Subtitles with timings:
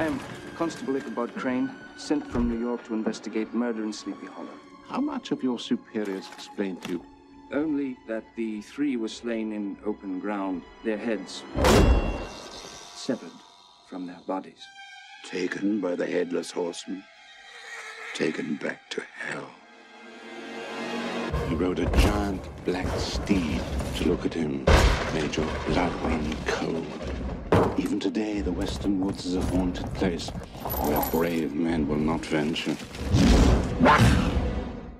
[0.00, 0.18] I am
[0.56, 4.48] Constable Ichabod Crane, sent from New York to investigate murder in Sleepy Hollow.
[4.88, 7.04] How much have your superiors explained to you?
[7.52, 11.44] Only that the three were slain in open ground, their heads
[12.94, 13.38] severed
[13.90, 14.66] from their bodies.
[15.26, 17.04] Taken by the headless horseman.
[18.14, 19.50] Taken back to hell.
[21.46, 23.60] He rode a giant black steed.
[23.96, 24.64] To look at him
[25.12, 27.19] made your blood run cold.
[27.78, 32.76] Even today, the western woods is a haunted place where brave men will not venture.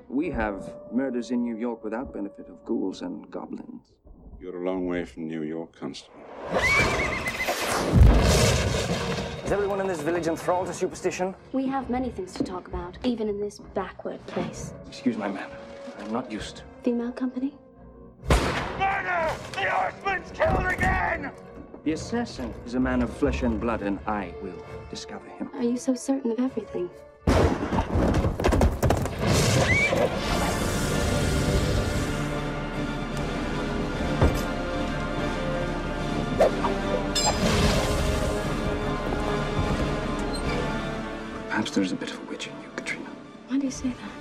[0.09, 3.93] We have murders in New York without benefit of ghouls and goblins.
[4.41, 6.17] You're a long way from New York, Constable.
[9.45, 11.35] Is everyone in this village enthralled to superstition?
[11.53, 14.73] We have many things to talk about, even in this backward place.
[14.89, 15.57] Excuse my manner.
[15.99, 16.63] I'm not used to.
[16.83, 17.55] Female company?
[18.29, 19.31] Murder!
[19.53, 21.33] The horseman's killed again!
[21.83, 25.49] The assassin is a man of flesh and blood, and I will discover him.
[25.55, 26.91] Are you so certain of everything?
[41.49, 43.09] Perhaps there's a bit of a witch in you, Katrina,
[43.49, 44.20] Why do you say that?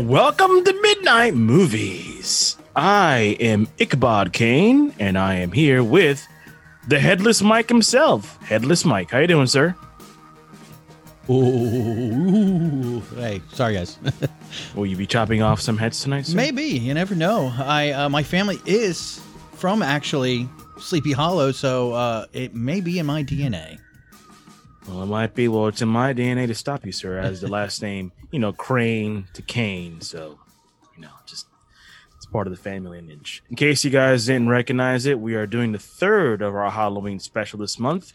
[0.00, 2.56] And welcome to Midnight Movies.
[2.74, 6.26] I am Ichabod Kane, and I am here with
[6.88, 8.42] the Headless Mike himself.
[8.42, 9.74] Headless Mike, how you doing, sir?
[11.28, 13.98] Ooh, hey, sorry guys.
[14.74, 16.34] Will you be chopping off some heads tonight, sir?
[16.34, 17.52] Maybe you never know.
[17.58, 19.20] I uh, my family is
[19.52, 20.48] from actually
[20.78, 23.78] Sleepy Hollow, so uh, it may be in my DNA.
[24.90, 25.46] Well, it might be.
[25.46, 28.52] Well, it's in my DNA to stop you, sir, as the last name, you know,
[28.52, 30.00] Crane to Kane.
[30.00, 30.38] So,
[30.96, 31.46] you know, just
[32.16, 33.42] it's part of the family lineage.
[33.50, 37.20] In case you guys didn't recognize it, we are doing the third of our Halloween
[37.20, 38.14] special this month,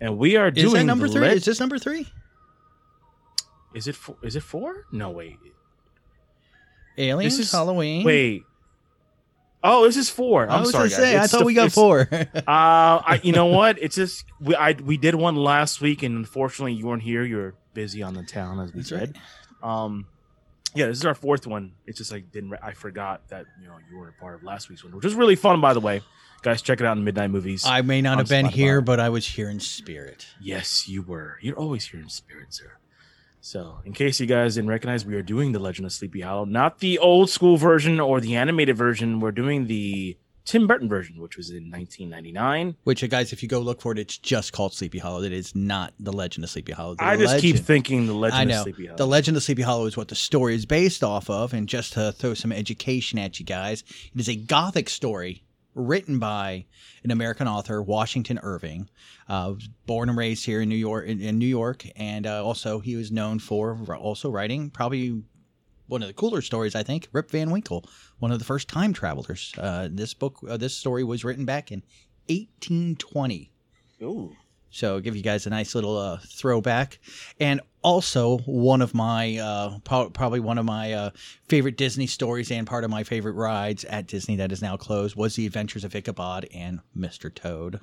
[0.00, 1.20] and we are Is doing that number three?
[1.20, 2.06] le- is this number three?
[3.74, 4.16] Is it four?
[4.22, 4.86] Is it four?
[4.92, 5.36] No, wait.
[6.96, 8.04] Aliens, This is Halloween.
[8.04, 8.44] Wait.
[9.66, 10.48] Oh, this is four.
[10.48, 12.06] I I'm was sorry, gonna say, I thought the- we got four.
[12.12, 13.78] Uh, I, you know what?
[13.82, 17.24] It's just we I we did one last week, and unfortunately, you weren't here.
[17.24, 19.18] You were busy on the town, as we That's said.
[19.62, 20.06] Um,
[20.74, 21.72] yeah, this is our fourth one.
[21.86, 24.42] It's just like didn't re- I forgot that you know you weren't a part of
[24.42, 26.02] last week's one, which was really fun, by the way.
[26.42, 27.64] Guys, check it out in Midnight Movies.
[27.64, 28.50] I may not have been Spotify.
[28.50, 30.26] here, but I was here in spirit.
[30.42, 31.38] Yes, you were.
[31.40, 32.72] You're always here in spirit, sir.
[33.44, 36.46] So, in case you guys didn't recognize, we are doing the Legend of Sleepy Hollow,
[36.46, 39.20] not the old school version or the animated version.
[39.20, 40.16] We're doing the
[40.46, 42.76] Tim Burton version, which was in 1999.
[42.84, 45.22] Which, uh, guys, if you go look for it, it's just called Sleepy Hollow.
[45.22, 46.94] It is not the Legend of Sleepy Hollow.
[46.94, 48.60] The I just keep thinking the Legend I know.
[48.60, 48.96] of Sleepy Hollow.
[48.96, 51.52] The Legend of Sleepy Hollow is what the story is based off of.
[51.52, 53.84] And just to throw some education at you guys,
[54.14, 55.42] it is a gothic story
[55.74, 56.64] written by
[57.02, 58.88] an American author, Washington Irving.
[59.28, 59.54] Uh,
[59.86, 62.96] born and raised here in New York, in, in New York, and uh, also he
[62.96, 65.22] was known for also writing probably
[65.86, 67.84] one of the cooler stories, I think, Rip Van Winkle,
[68.18, 69.52] one of the first time travelers.
[69.58, 71.82] Uh, this book, uh, this story was written back in
[72.28, 73.50] 1820.
[74.02, 74.34] Ooh.
[74.74, 76.98] So give you guys a nice little uh, throwback,
[77.38, 81.10] and also one of my uh, pro- probably one of my uh,
[81.48, 85.14] favorite Disney stories and part of my favorite rides at Disney that is now closed
[85.14, 87.32] was the Adventures of Ichabod and Mr.
[87.32, 87.80] Toad.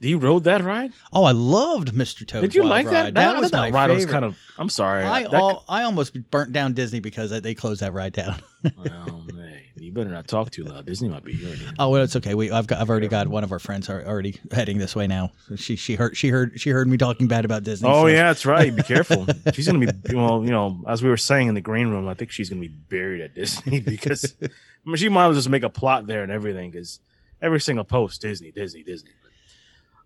[0.00, 0.92] You rode that ride?
[1.12, 2.26] Oh, I loved Mr.
[2.26, 2.42] Toad.
[2.42, 3.14] Did you like that?
[3.14, 3.86] That, was that my ride.
[3.88, 4.04] favorite.
[4.04, 4.38] Was kind of.
[4.58, 5.04] I'm sorry.
[5.04, 8.42] I that, al- I almost burnt down Disney because they closed that ride down.
[8.76, 10.86] well, man, you better not talk too loud.
[10.86, 11.68] Disney might be hearing you.
[11.78, 12.34] Oh well, it's okay.
[12.34, 15.06] We I've got I've already got one of our friends are already heading this way
[15.06, 15.30] now.
[15.56, 17.88] She she heard she heard she heard me talking bad about Disney.
[17.88, 18.74] Oh so- yeah, that's right.
[18.74, 19.26] Be careful.
[19.52, 20.44] she's gonna be well.
[20.44, 22.68] You know, as we were saying in the green room, I think she's gonna be
[22.68, 24.48] buried at Disney because I
[24.84, 27.00] mean, she might as well just make a plot there and everything because
[27.40, 29.10] every single post Disney, Disney, Disney.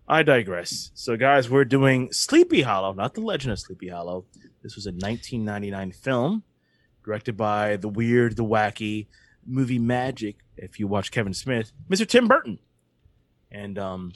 [0.09, 0.89] I digress.
[0.95, 4.25] So, guys, we're doing Sleepy Hollow, not the Legend of Sleepy Hollow.
[4.63, 6.43] This was a 1999 film
[7.05, 9.05] directed by the weird, the wacky
[9.45, 10.37] movie magic.
[10.57, 12.07] If you watch Kevin Smith, Mr.
[12.07, 12.57] Tim Burton,
[13.51, 14.13] and um,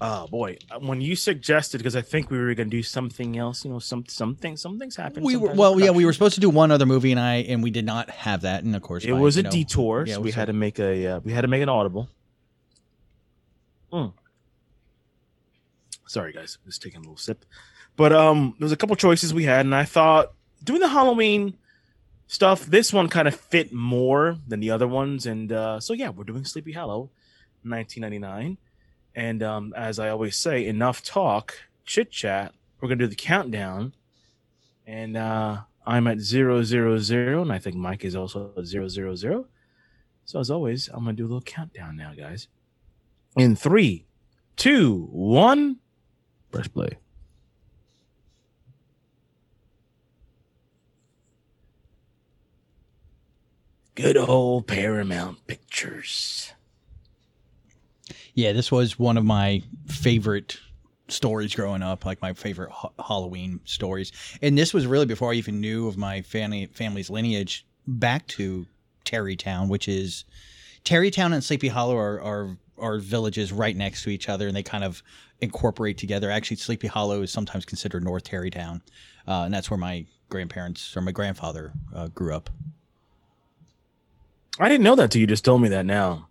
[0.00, 3.64] oh boy, when you suggested because I think we were going to do something else,
[3.64, 5.26] you know, some something, something's happened.
[5.26, 7.62] We were well, yeah, we were supposed to do one other movie, and I and
[7.62, 10.14] we did not have that, and of course, It by, was a know, detour, yeah,
[10.14, 12.08] so we had a- to make a uh, we had to make an audible.
[16.08, 17.44] Sorry, guys, just taking a little sip.
[17.96, 20.32] But um, there's a couple choices we had, and I thought
[20.64, 21.56] doing the Halloween
[22.26, 26.08] stuff, this one kind of fit more than the other ones, and uh, so yeah,
[26.08, 27.10] we're doing Sleepy Hollow,
[27.62, 28.56] 1999.
[29.14, 32.54] And um, as I always say, enough talk, chit chat.
[32.80, 33.92] We're gonna do the countdown,
[34.86, 38.88] and uh, I'm at zero zero zero, and I think Mike is also at zero
[38.88, 39.46] zero zero.
[40.24, 42.46] So as always, I'm gonna do a little countdown now, guys.
[43.36, 44.06] In three,
[44.54, 45.78] two, one,
[46.50, 46.98] press play.
[53.94, 56.52] Good old Paramount Pictures.
[58.34, 60.58] Yeah, this was one of my favorite
[61.08, 64.12] stories growing up, like my favorite ha- Halloween stories.
[64.40, 68.66] And this was really before I even knew of my family family's lineage back to
[69.04, 70.24] Tarrytown, which is
[70.84, 74.62] Tarrytown and Sleepy Hollow are, are are villages right next to each other, and they
[74.62, 75.02] kind of
[75.40, 76.30] incorporate together.
[76.30, 78.82] Actually, Sleepy Hollow is sometimes considered North Tarrytown,
[79.26, 82.50] uh, and that's where my grandparents or my grandfather uh, grew up.
[84.60, 86.28] I didn't know that till you just told me that now.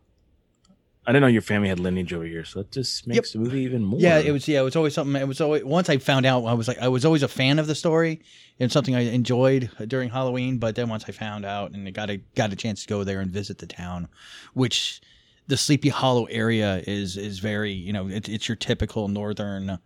[1.06, 3.62] I didn't know your family had lineage over here, so that just makes the movie
[3.62, 3.98] even more.
[3.98, 4.46] Yeah, it was.
[4.46, 5.16] Yeah, it was always something.
[5.16, 7.60] It was always once I found out, I was like, I was always a fan
[7.60, 8.22] of the story
[8.60, 10.58] and something I enjoyed during Halloween.
[10.58, 13.06] But then once I found out and I got a got a chance to go
[13.06, 14.10] there and visit the town,
[14.54, 15.00] which
[15.48, 19.80] the Sleepy Hollow area is is very you know it, it's your typical northern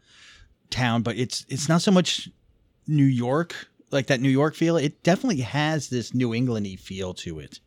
[0.70, 2.30] town, but it's it's not so much
[2.88, 4.78] New York like that New York feel.
[4.78, 7.60] It definitely has this New Englandy feel to it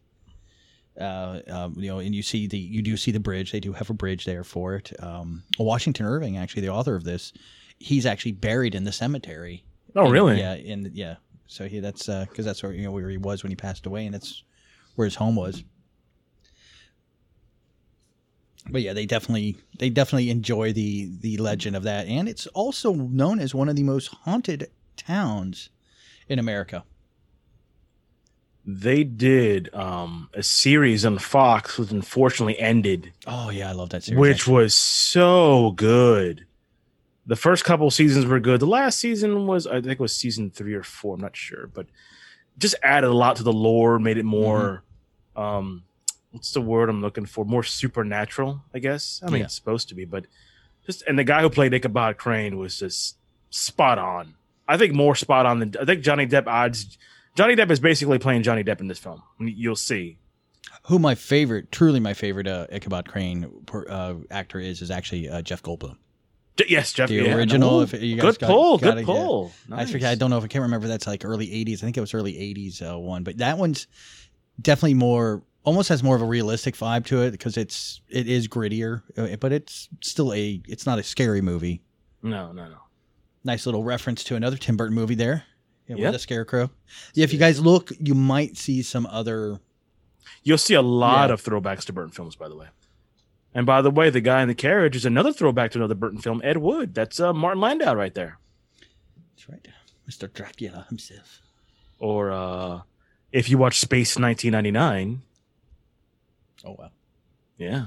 [1.01, 3.53] uh, um, you know, and you see the you do see the bridge.
[3.53, 4.93] They do have a bridge there for it.
[5.03, 7.33] Um, Washington Irving, actually, the author of this,
[7.79, 9.65] he's actually buried in the cemetery.
[9.97, 10.39] Oh, In- really?
[10.39, 11.17] Yeah, in yeah.
[11.47, 14.07] So he that's because that's where you know where he was when he passed away,
[14.07, 14.45] and that's
[14.95, 15.65] where his home was.
[18.71, 22.93] But yeah, they definitely they definitely enjoy the the legend of that, and it's also
[22.95, 25.69] known as one of the most haunted towns
[26.29, 26.85] in America.
[28.67, 34.05] They did um, a series on Fox, which unfortunately ended, Oh yeah, I love that
[34.05, 34.19] series.
[34.19, 34.55] which actually.
[34.55, 36.47] was so good.
[37.27, 38.61] The first couple seasons were good.
[38.61, 41.15] The last season was, I think, it was season three or four.
[41.15, 41.87] I'm not sure, but
[42.57, 44.83] just added a lot to the lore, made it more.
[45.37, 45.43] Mm-hmm.
[45.43, 45.83] Um,
[46.35, 47.45] what's the word I'm looking for?
[47.45, 49.21] More supernatural, I guess.
[49.23, 49.45] I mean, Yeah.
[49.47, 50.27] it's supposed to be, but
[50.85, 53.17] just and the guy who played Ichabod Crane was just
[53.51, 54.35] spot on.
[54.69, 56.99] I think more spot on than I think Johnny Depp odds.
[57.37, 59.23] Johnny Depp is basically playing Johnny Depp in this film.
[59.41, 60.19] You'll see.
[60.89, 63.51] who my favorite, truly my favorite uh, Ichabod Crane
[63.89, 65.97] uh, actor is, is actually uh, Jeff Goldblum.
[66.57, 67.09] J- Yes, Jeff.
[67.09, 67.81] The yeah, original, no.
[67.83, 68.79] if you guys good got- pull.
[68.79, 69.53] got Good it, pull.
[69.73, 70.11] I forget.
[70.13, 70.87] I don't know if I can't remember.
[70.89, 71.79] That's like early '80s.
[71.79, 73.87] I think it was early '80s uh, one, but that one's
[74.61, 78.47] definitely more, almost has more of a realistic vibe to it because it's it is
[78.49, 81.83] grittier, uh, but it's still a it's not a scary movie.
[82.23, 82.79] No, no, no.
[83.43, 85.45] Nice little reference to another Tim Burton movie there.
[85.87, 86.07] Yeah, Yep.
[86.07, 86.71] with a scarecrow.
[87.13, 89.61] Yeah, if you guys look, you might see some other.
[90.43, 91.35] You'll see a lot Yeah.
[91.35, 92.69] of throwbacks to Burton films, by the way.
[93.53, 96.19] And by the way, the guy in the carriage is another throwback to another Burton
[96.21, 96.95] film, Ed Wood.
[96.95, 98.39] That's uh, Martin Landau right there.
[99.37, 99.69] That's right,
[100.11, 100.33] Mr.
[100.33, 101.41] Dracula himself.
[101.99, 102.81] Or uh,
[103.31, 105.23] if you watch Space 1999,
[106.65, 106.91] Oh wow.
[107.59, 107.87] yeah.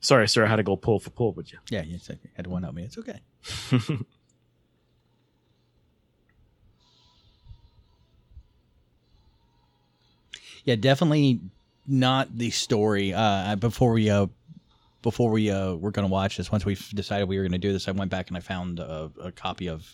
[0.00, 1.58] Sorry, sir, I had to go pull for pull with you.
[1.70, 1.98] Yeah, you
[2.36, 2.84] had to one up me.
[2.84, 3.20] It's okay.
[10.68, 11.40] Yeah, definitely
[11.86, 13.14] not the story.
[13.14, 14.26] Uh, before we uh,
[15.00, 17.88] before we uh, were gonna watch this, once we decided we were gonna do this,
[17.88, 19.90] I went back and I found a, a copy of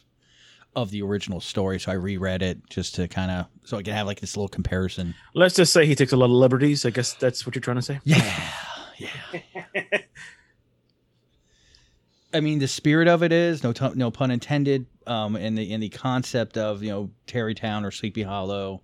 [0.77, 3.95] of the original story, so I reread it just to kind of so I can
[3.95, 5.15] have like this little comparison.
[5.35, 6.85] Let's just say he takes a lot of liberties.
[6.85, 8.01] I guess that's what you're trying to say.
[8.05, 8.51] Yeah,
[8.99, 9.83] yeah.
[12.35, 14.87] I mean, the spirit of it is no t- no pun intended.
[15.07, 18.83] Um, and the in the concept of you know Tarrytown or Sleepy Hollow,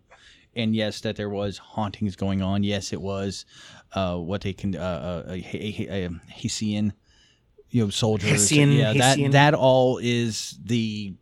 [0.55, 2.63] and yes, that there was hauntings going on.
[2.63, 3.45] Yes, it was
[3.93, 6.93] uh, what they can uh, uh, a, a, a Hessian,
[7.71, 8.31] you know, soldiers.
[8.31, 9.33] Hessian, yeah, Hessian.
[9.33, 11.15] that that all is the,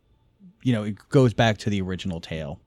[0.63, 2.59] you know, it goes back to the original tale.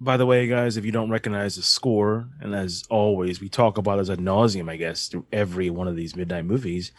[0.00, 3.78] By the way, guys, if you don't recognize the score, and as always, we talk
[3.78, 6.92] about as ad nauseum, I guess, through every one of these midnight movies,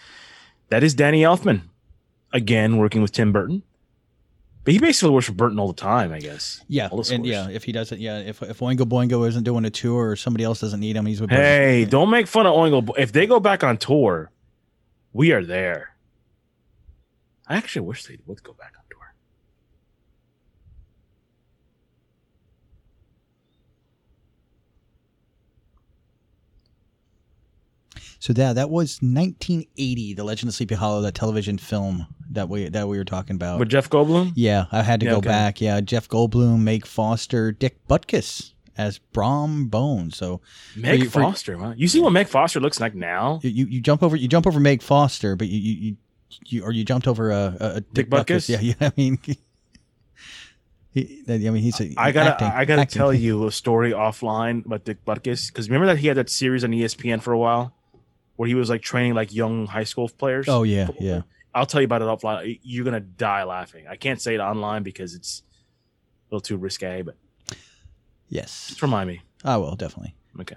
[0.67, 1.61] that is Danny Elfman.
[2.33, 3.63] Again, working with Tim Burton.
[4.65, 6.61] But he basically works for Burton all the time, I guess.
[6.67, 9.63] Yeah, All the and yeah, if he doesn't, yeah, if if Oingo Boingo isn't doing
[9.65, 11.29] a tour or somebody else doesn't need him, he's with.
[11.31, 12.85] Hey, don't make fun of Oingo.
[12.85, 14.29] Bo- If they go back on tour,
[15.13, 15.95] we are there.
[17.49, 19.13] I actually wish they would go back on tour.
[28.19, 32.69] So that that was 1980, The Legend of Sleepy Hollow, that television film that we
[32.69, 33.59] that we were talking about.
[33.59, 34.33] With Jeff Goldblum?
[34.35, 35.29] yeah, I had to Yeah, go okay.
[35.29, 35.61] back.
[35.61, 40.17] Yeah, Jeff Goldblum, Meg Foster, Dick Butkus as Brom Bones.
[40.17, 40.41] So
[40.75, 41.73] Meg for- Foster, huh?
[41.77, 43.39] You see what Meg Foster looks like now?
[43.43, 45.97] you, you jump over you jump over Meg Foster, but you you,
[46.45, 48.49] you, or you jumped over a, a, a Dick Butkus?
[48.49, 48.73] Yeah, yeah.
[48.81, 49.19] I mean,
[50.91, 52.97] he, I mean he's a, I gotta, acting- I gotta acting.
[52.97, 56.63] tell you a story offline about Dick Butkus because remember that he had that series
[56.63, 57.73] on ESPN for a while,
[58.35, 60.47] where he was like training like young high school players.
[60.49, 61.21] Oh yeah, Football yeah.
[61.53, 62.59] I'll tell you about it offline.
[62.63, 63.85] You're gonna die laughing.
[63.87, 65.43] I can't say it online because it's
[66.31, 67.15] a little too risque, but
[68.29, 69.21] Yes, just remind me.
[69.43, 70.15] I will definitely.
[70.39, 70.55] Okay.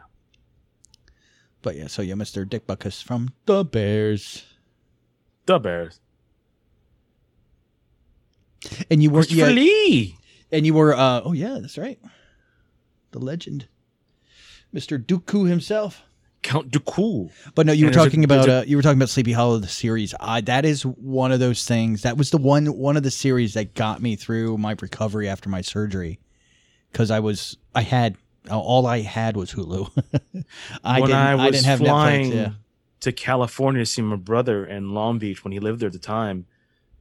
[1.62, 2.46] But yeah, so yeah, Mr.
[2.48, 4.44] Dick Butkus from the Bears,
[5.46, 6.00] The Bears.
[8.90, 10.16] and you were yeah, Lee.
[10.50, 11.98] and you were uh oh yeah, that's right,
[13.10, 13.66] the legend,
[14.74, 15.02] Mr.
[15.02, 16.02] Dooku himself.
[16.42, 17.30] Count Dooku.
[17.54, 19.30] But no, you were And a- talking about there's uh, you were talking about Sleepy
[19.32, 20.12] Hollow the series.
[20.18, 22.02] I that is one of those things.
[22.02, 25.48] That was the one one of the series that got me through my recovery after
[25.48, 26.18] my surgery
[26.90, 28.16] because I was I had
[28.50, 29.90] all I had was Hulu.
[30.84, 32.34] I when didn't I was didn't have flying Netflix.
[32.34, 32.50] Yeah.
[33.02, 35.98] To California to see my brother in Long Beach when he lived there at the
[35.98, 36.46] time,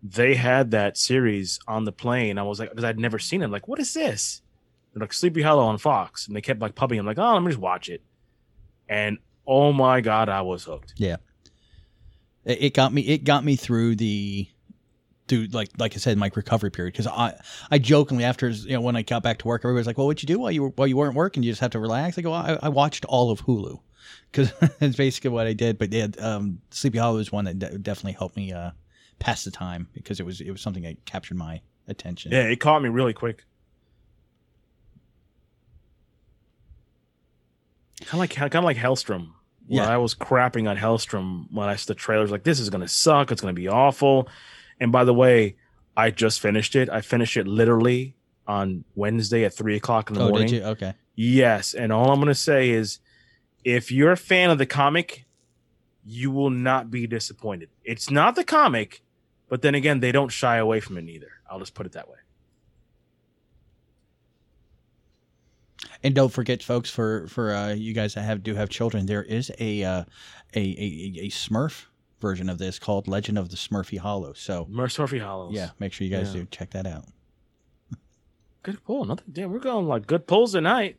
[0.01, 2.39] they had that series on the plane.
[2.39, 3.51] I was like, because I'd never seen it.
[3.51, 4.41] Like, what is this?
[4.93, 6.99] They're like Sleepy Hollow on Fox, and they kept like pubbing.
[6.99, 8.01] I'm like, oh, let me just watch it.
[8.89, 10.95] And oh my god, I was hooked.
[10.97, 11.17] Yeah,
[12.45, 13.01] it got me.
[13.01, 14.47] It got me through the,
[15.27, 16.93] through like like I said, my recovery period.
[16.93, 17.39] Because I
[17.69, 20.23] I jokingly after you know when I got back to work, everybody's like, "Well, what'd
[20.23, 21.43] you do while you were while you weren't working?
[21.43, 23.79] You just have to relax." I go, "I, I watched all of Hulu."
[24.31, 25.77] Because that's basically what I did.
[25.77, 28.71] But yeah, um, Sleepy Hollow is one that de- definitely helped me uh,
[29.19, 32.31] pass the time because it was it was something that captured my attention.
[32.31, 33.43] Yeah, it caught me really quick.
[38.01, 39.29] Kind of like kind of like Helstrom.
[39.67, 39.87] Yeah.
[39.87, 43.31] I was crapping on Helstrom when I saw the trailers, like this is gonna suck.
[43.31, 44.27] It's gonna be awful.
[44.79, 45.55] And by the way,
[45.95, 46.89] I just finished it.
[46.89, 48.15] I finished it literally
[48.47, 50.47] on Wednesday at three o'clock in the Oh, morning.
[50.47, 50.63] did you?
[50.63, 50.93] Okay.
[51.15, 52.99] Yes, and all I'm gonna say is,
[53.63, 55.25] if you're a fan of the comic,
[56.05, 57.69] you will not be disappointed.
[57.83, 59.01] It's not the comic,
[59.49, 61.31] but then again, they don't shy away from it either.
[61.49, 62.15] I'll just put it that way.
[66.03, 69.23] And don't forget, folks, for for uh, you guys that have do have children, there
[69.23, 70.03] is a uh,
[70.55, 71.85] a, a a Smurf
[72.19, 74.33] version of this called Legend of the Smurfy Hollow.
[74.33, 75.53] So Merce Murphy Hollows.
[75.53, 76.41] yeah, make sure you guys Yeah.
[76.41, 77.05] do check that out.
[78.63, 79.05] Good pull.
[79.05, 79.25] Nothing.
[79.31, 80.97] Damn, we're going like good pulls tonight.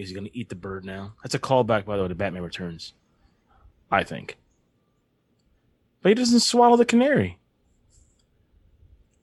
[0.00, 1.14] Is he gonna eat the bird now?
[1.22, 2.94] That's a callback, by the way, to Batman Returns.
[3.90, 4.38] I think.
[6.02, 7.38] But he doesn't swallow the canary.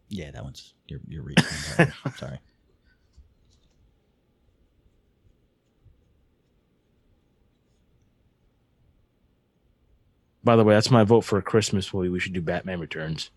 [0.10, 1.44] Yeah, that one's you're you're reading.
[1.78, 2.14] that one.
[2.16, 2.40] Sorry.
[10.44, 12.08] By the way, that's my vote for a Christmas movie.
[12.08, 13.32] We should do Batman Returns.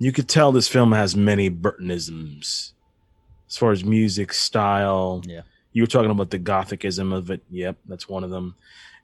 [0.00, 2.72] You could tell this film has many Burtonisms
[3.50, 5.22] as far as music, style.
[5.26, 5.42] Yeah.
[5.72, 7.42] You were talking about the gothicism of it.
[7.50, 8.54] Yep, that's one of them.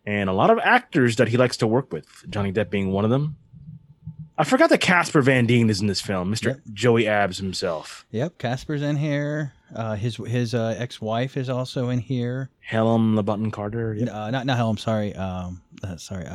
[0.07, 3.05] And a lot of actors that he likes to work with, Johnny Depp being one
[3.05, 3.37] of them.
[4.39, 6.47] I forgot that Casper Van Dien is in this film, Mr.
[6.47, 6.61] Yep.
[6.73, 8.07] Joey Abs himself.
[8.11, 9.53] Yep, Casper's in here.
[9.75, 12.51] Uh, his his uh, ex wife is also in here.
[12.61, 13.95] Helen LeButton Carter.
[13.95, 14.09] Yep.
[14.09, 14.77] Uh, not not Helen.
[14.77, 15.15] Sorry.
[15.15, 16.27] Um, uh, sorry.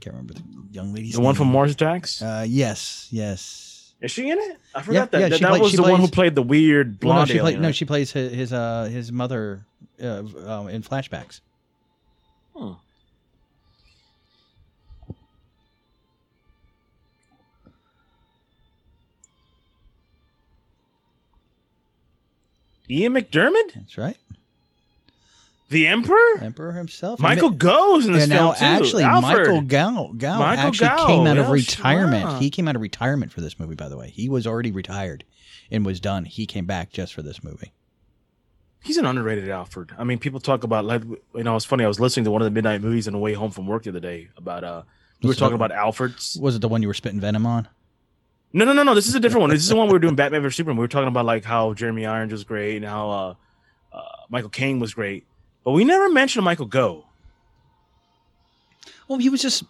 [0.00, 1.54] Can't remember the young lady's The one from name.
[1.54, 2.22] Mars Attacks?
[2.22, 3.94] Uh, yes, yes.
[4.00, 4.58] is she in it?
[4.74, 5.30] I forgot yeah, that.
[5.30, 7.34] that that play- was she the one who played the weird Well, no, blonde she
[7.38, 7.74] play, alien, no, right?
[7.74, 9.66] she plays his his uh, his mother
[10.02, 11.40] uh, um, in flashbacks.
[12.54, 12.72] Hmm.
[22.90, 23.74] Ian McDiarmid?
[23.74, 24.16] That's right.
[25.68, 26.38] The Emperor?
[26.40, 27.20] Emperor himself.
[27.20, 29.38] Michael And, goes in this now actually Alfred.
[29.38, 32.30] Michael Gough, Gough Michael actually Gough, came out of retirement.
[32.30, 32.40] sure.
[32.40, 33.74] He came out of retirement for this movie.
[33.74, 35.24] By the way, he was already retired
[35.70, 36.24] and was done.
[36.24, 37.72] He came back just for this movie.
[38.82, 39.90] He's an underrated Alfred.
[39.98, 41.84] I mean, people talk about like you know, it's funny.
[41.84, 43.82] I was listening to one of the midnight movies on the way home from work
[43.82, 44.82] the other day about uh
[45.22, 45.66] we were talking that?
[45.66, 46.38] about Alfred's.
[46.40, 47.68] Was it the one you were spitting venom on?
[48.52, 48.94] No, no, no, no.
[48.94, 49.50] This is a different one.
[49.50, 50.76] This is the one we were doing Batman vs Superman.
[50.78, 53.34] We were talking about like how Jeremy Irons was great and how uh,
[53.92, 55.26] uh Michael Caine was great,
[55.64, 57.04] but we never mentioned Michael Gough.
[59.08, 59.64] Well, he was just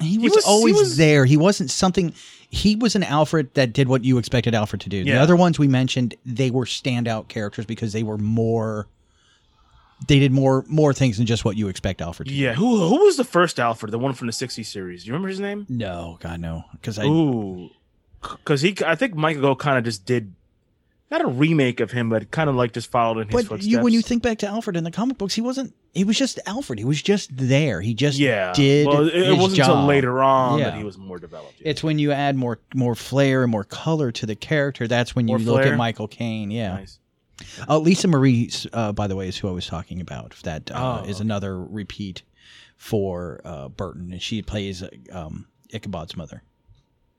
[0.00, 1.24] he was, was- he always was- there.
[1.24, 2.14] He wasn't something.
[2.50, 5.04] he was an Alfred that did what you expected Alfred to do.
[5.04, 8.88] The other ones we mentioned, they were standout characters because they were more.
[10.08, 12.34] They did more more things than just what you expect Alfred to.
[12.34, 12.40] Do.
[12.40, 13.92] Yeah, who who was the first Alfred?
[13.92, 15.04] The one from the '60s series.
[15.04, 15.64] Do you remember his name?
[15.68, 17.70] No, God no, because I Ooh,
[18.20, 20.34] because he, I think Michael Gough kind of just did
[21.12, 23.66] not a remake of him, but kind of like just followed in his But footsteps.
[23.66, 25.74] you, when you think back to Alfred in the comic books, he wasn't.
[25.94, 26.78] He was just Alfred.
[26.78, 27.80] He was just there.
[27.82, 28.86] He just yeah, did.
[28.88, 29.70] well, it, it wasn't job.
[29.70, 30.70] until later on Yeah.
[30.70, 31.54] that he was more developed.
[31.60, 34.88] It's when you add more more flair and more color to the character.
[34.88, 35.74] That's when you More look flair?
[35.74, 36.50] at Michael Caine.
[36.50, 36.74] Yeah.
[36.78, 36.98] nice.
[37.68, 40.34] Uh, Lisa Marie, uh, by the way, is who I was talking about.
[40.44, 41.22] That uh, Oh, is okay.
[41.22, 42.22] another repeat
[42.76, 46.42] for uh, Burton, and she plays um, Ichabod's mother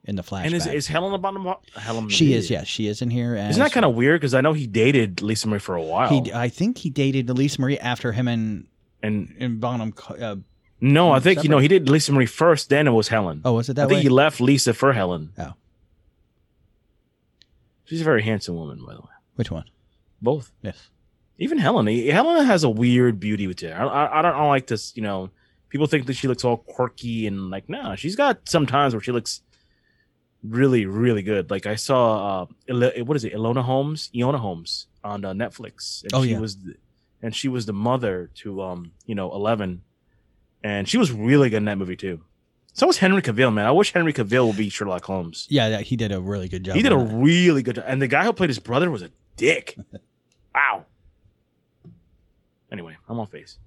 [0.05, 0.45] in the flashback.
[0.45, 1.55] And is, is Helen Bonham?
[1.75, 2.10] Helen?
[2.10, 2.50] she is?
[2.50, 3.36] Yes, she is in here.
[3.36, 4.19] Isn't that kind of weird?
[4.19, 6.10] Because I know he dated Lisa Marie for a while.
[6.10, 8.67] He, I think he dated Lisa Marie after him and
[9.01, 9.93] and and Bonham.
[10.10, 10.38] Uh,
[10.81, 12.69] no, I think you know he did Lisa Marie first.
[12.69, 13.41] Then it was Helen.
[13.45, 14.03] oh, was it that I think way?
[14.03, 15.31] he left Lisa for Helen.
[15.38, 15.53] Oh.
[17.86, 19.07] She's a very handsome woman, by the way.
[19.36, 19.65] Which one?
[20.22, 20.51] Both.
[20.62, 20.89] Yes.
[21.38, 21.88] Even Helen.
[21.88, 23.74] Helen has a weird beauty with her.
[23.74, 24.95] I, I, I don't I don't like this.
[24.95, 25.29] You know,
[25.69, 29.01] people think that she looks all quirky and like, no, she's got some times where
[29.01, 29.41] she looks
[30.43, 31.50] really, really good.
[31.50, 36.03] Like I saw, uh, what is it, Ilona Holmes, Iona Holmes on uh, Netflix.
[36.03, 36.39] And Oh, she yeah.
[36.39, 36.75] was, the,
[37.21, 39.81] and she was the mother to, um, you know, Eleven,
[40.63, 42.21] and she was really good in that movie too.
[42.75, 43.65] So was Henry Cavill, man.
[43.67, 45.45] I wish Henry Cavill would be Sherlock Holmes.
[45.50, 46.75] Yeah, yeah, he did a really good job.
[46.75, 47.13] He did a that.
[47.15, 47.85] really good job.
[47.88, 49.77] And the guy who played his brother was a dick.
[50.55, 50.85] wow.
[52.71, 53.59] Anyway, I'm on face.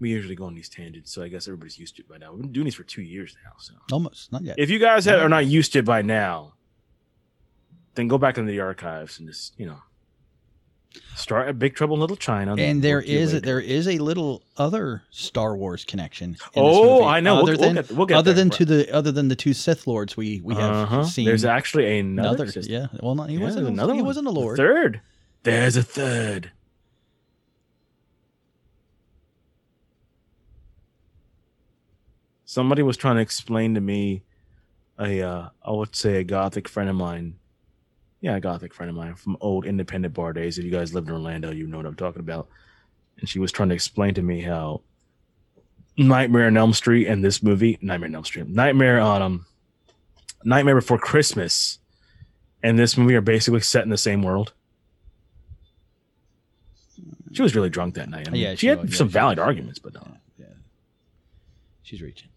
[0.00, 2.32] We usually go on these tangents, so I guess everybody's used to it by now.
[2.32, 3.52] We've been doing these for two years now.
[3.58, 4.56] So almost not yet.
[4.58, 6.54] if you guys have, are not used to it by now,
[7.94, 9.76] then go back into the archives and just, you know,
[11.14, 12.54] start at Big Trouble in Little China.
[12.56, 16.36] and there is way there is a little other Star Wars connection.
[16.56, 17.36] Oh, I know.
[17.36, 18.44] We'll- Other we'll than get- we'll get other there.
[18.44, 21.04] than to the other than the two Sith lords we we have Uh-huh.
[21.04, 21.26] seen.
[21.26, 22.60] There's actually another, another.
[22.62, 22.86] Yeah.
[23.02, 23.92] Well, not he Yeah, wasn't another.
[23.94, 24.06] He one.
[24.06, 24.56] wasn't a The lord.
[24.56, 25.00] third.
[25.42, 26.52] There's a third.
[32.50, 34.24] Somebody was trying to explain to me
[34.98, 37.36] a uh, I would say a gothic friend of mine.
[38.20, 40.58] Yeah, a gothic friend of mine from old independent bar days.
[40.58, 42.48] If you guys lived in Orlando, you know what I'm talking about.
[43.20, 44.80] And she was trying to explain to me how
[45.96, 49.46] Nightmare on Elm Street and this movie, Nightmare on Elm Street, Nightmare on um,
[50.42, 51.78] Nightmare Before Christmas,
[52.64, 54.54] and this movie are basically set in the same world.
[57.30, 58.26] She was really drunk that night.
[58.26, 60.02] I mean, Yeah, she, she had was, some she valid arguments, but no.
[61.90, 62.28] She's reaching.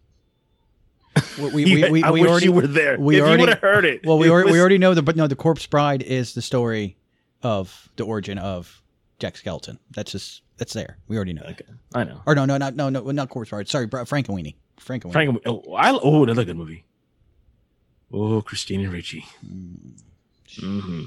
[1.38, 2.98] We, we, we, we, I we wish already you were there.
[2.98, 5.02] We If you already would've heard it, Well, we it already, we already know the
[5.02, 6.96] but no the Corpse Bride is the story
[7.42, 8.82] of the origin of
[9.18, 9.78] Jack Skellington.
[9.90, 10.98] That's just that's there.
[11.08, 11.42] We already know.
[11.46, 11.62] that.
[11.94, 12.20] I know.
[12.26, 13.68] Or no, no, not no, no, not Corpse Bride.
[13.68, 14.54] Sorry, Frankenweenie.
[14.80, 15.12] Frankenweenie.
[15.12, 16.84] Frank, oh, I, oh, another good movie.
[18.12, 19.24] Oh, Christina Ricci.
[20.60, 21.04] hmm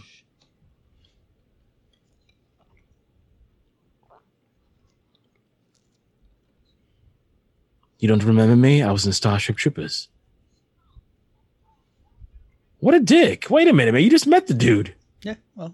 [8.00, 8.82] You don't remember me?
[8.84, 10.08] I was in Starship Troopers.
[12.80, 13.50] What a dick.
[13.50, 14.04] Wait a minute, man.
[14.04, 14.94] You just met the dude.
[15.24, 15.36] Yeah.
[15.56, 15.74] Well,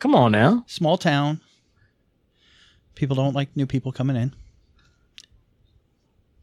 [0.00, 0.64] Come on now.
[0.66, 1.40] small town.
[2.94, 4.34] People don't like new people coming in.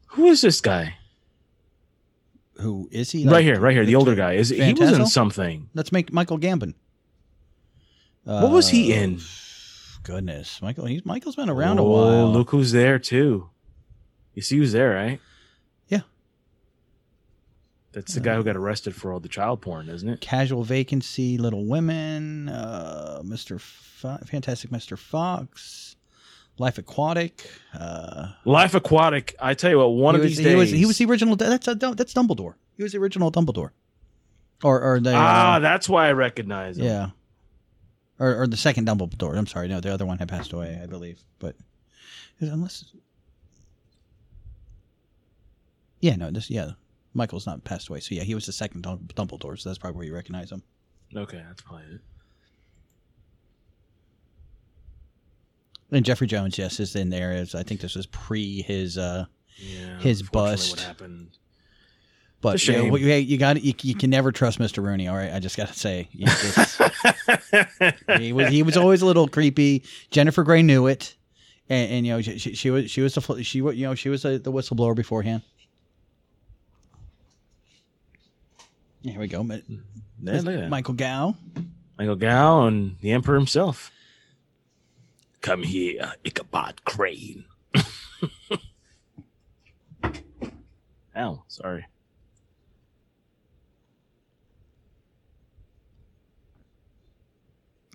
[0.08, 0.96] Who is this guy?
[2.54, 3.24] Who is he?
[3.24, 3.84] right Like, here, right here.
[3.86, 4.32] The older guy.
[4.34, 5.68] Is he was in something.
[5.74, 6.74] Let's make Michael Gambon.
[8.24, 9.20] What was he Uh, in?
[10.02, 10.86] Goodness, Michael.
[10.86, 12.32] He's Michael's been around oh, a while.
[12.32, 13.48] look who's there too.
[14.34, 15.20] You see who's there, right?
[15.88, 16.00] Yeah.
[17.92, 20.20] That's the guy who got arrested for all the child porn, isn't it?
[20.20, 23.60] Casual Vacancy, Little Women, uh, Mr.
[23.60, 24.98] Fantastic Mr.
[24.98, 25.96] Fox,
[26.58, 27.46] Life Aquatic.
[27.78, 29.34] Uh, Life Aquatic.
[29.40, 30.56] I tell you what, one of was, these he days.
[30.56, 31.36] was he was the original.
[31.36, 32.54] That's uh, that's Dumbledore.
[32.76, 33.70] He was the original Dumbledore.
[34.62, 36.84] Or or the ah, uh, that's why I recognize him.
[36.86, 37.10] yeah.
[38.18, 39.36] Or, or the second Dumbledore.
[39.36, 41.20] I'm sorry, no, the other one had passed away, I believe.
[41.40, 41.56] But
[42.38, 42.84] unless,
[46.02, 46.72] yeah, no, this yeah,
[47.14, 48.00] Michael's not passed away.
[48.00, 49.58] So yeah, he was the second Dum- Dumbledore.
[49.58, 50.62] So that's probably where you recognize him.
[51.16, 52.00] Okay, that's probably it.
[55.90, 57.32] And Jeffrey Jones, yes, is in there.
[57.32, 59.26] Is I think this was pre his uh
[59.58, 59.98] Yeah.
[59.98, 60.70] His bust.
[60.72, 61.38] What happened?
[62.40, 64.82] but you, know, you, got you, you can never trust Mr.
[64.82, 65.06] Rooney.
[65.06, 66.80] All right, I just gotta say, you just-
[68.18, 69.84] he was he was always a little creepy.
[70.10, 71.14] Jennifer Grey knew it,
[71.68, 74.08] and, and you know she, she, she was she was the she you know she
[74.08, 75.42] was the, the whistleblower beforehand.
[79.02, 79.58] Here we go, Yeah,
[80.22, 80.70] look at that.
[80.70, 81.34] Michael Gough.
[81.98, 83.90] Michael Gough and the Emperor himself.
[85.40, 87.44] Come here, Ichabod Crane.
[91.16, 91.86] Ow, sorry.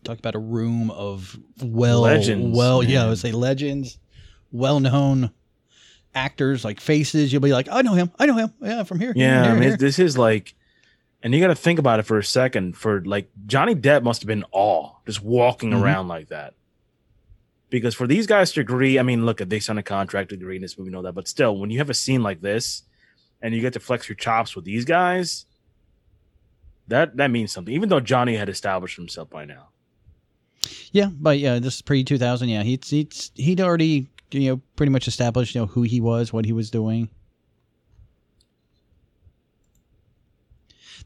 [0.03, 3.97] Talk about a room of well, Legends, well, yeah, I would say legends,
[4.51, 5.31] well-known
[6.15, 7.33] actors like faces.
[7.33, 9.13] You'll be like, I know him, I know him, yeah, from here.
[9.15, 9.77] Yeah, here, I mean, here.
[9.77, 10.53] this is like,
[11.23, 12.77] and you got to think about it for a second.
[12.77, 15.81] For like Johnny Depp must have been all just walking Mhm.
[15.81, 16.53] around like that.
[17.69, 20.35] Because for these guys to agree, I mean, look, at they signed a contract to
[20.35, 22.83] agree in this movie, know that, but still, when you have a scene like this,
[23.41, 25.45] and you get to flex your chops with these guys,
[26.87, 27.73] that that means something.
[27.73, 29.67] Even though Johnny had established himself by now.
[30.91, 32.49] Yeah, but yeah, this is pre two thousand.
[32.49, 36.31] Yeah, he's he's he'd already you know pretty much established you know who he was,
[36.31, 37.09] what he was doing.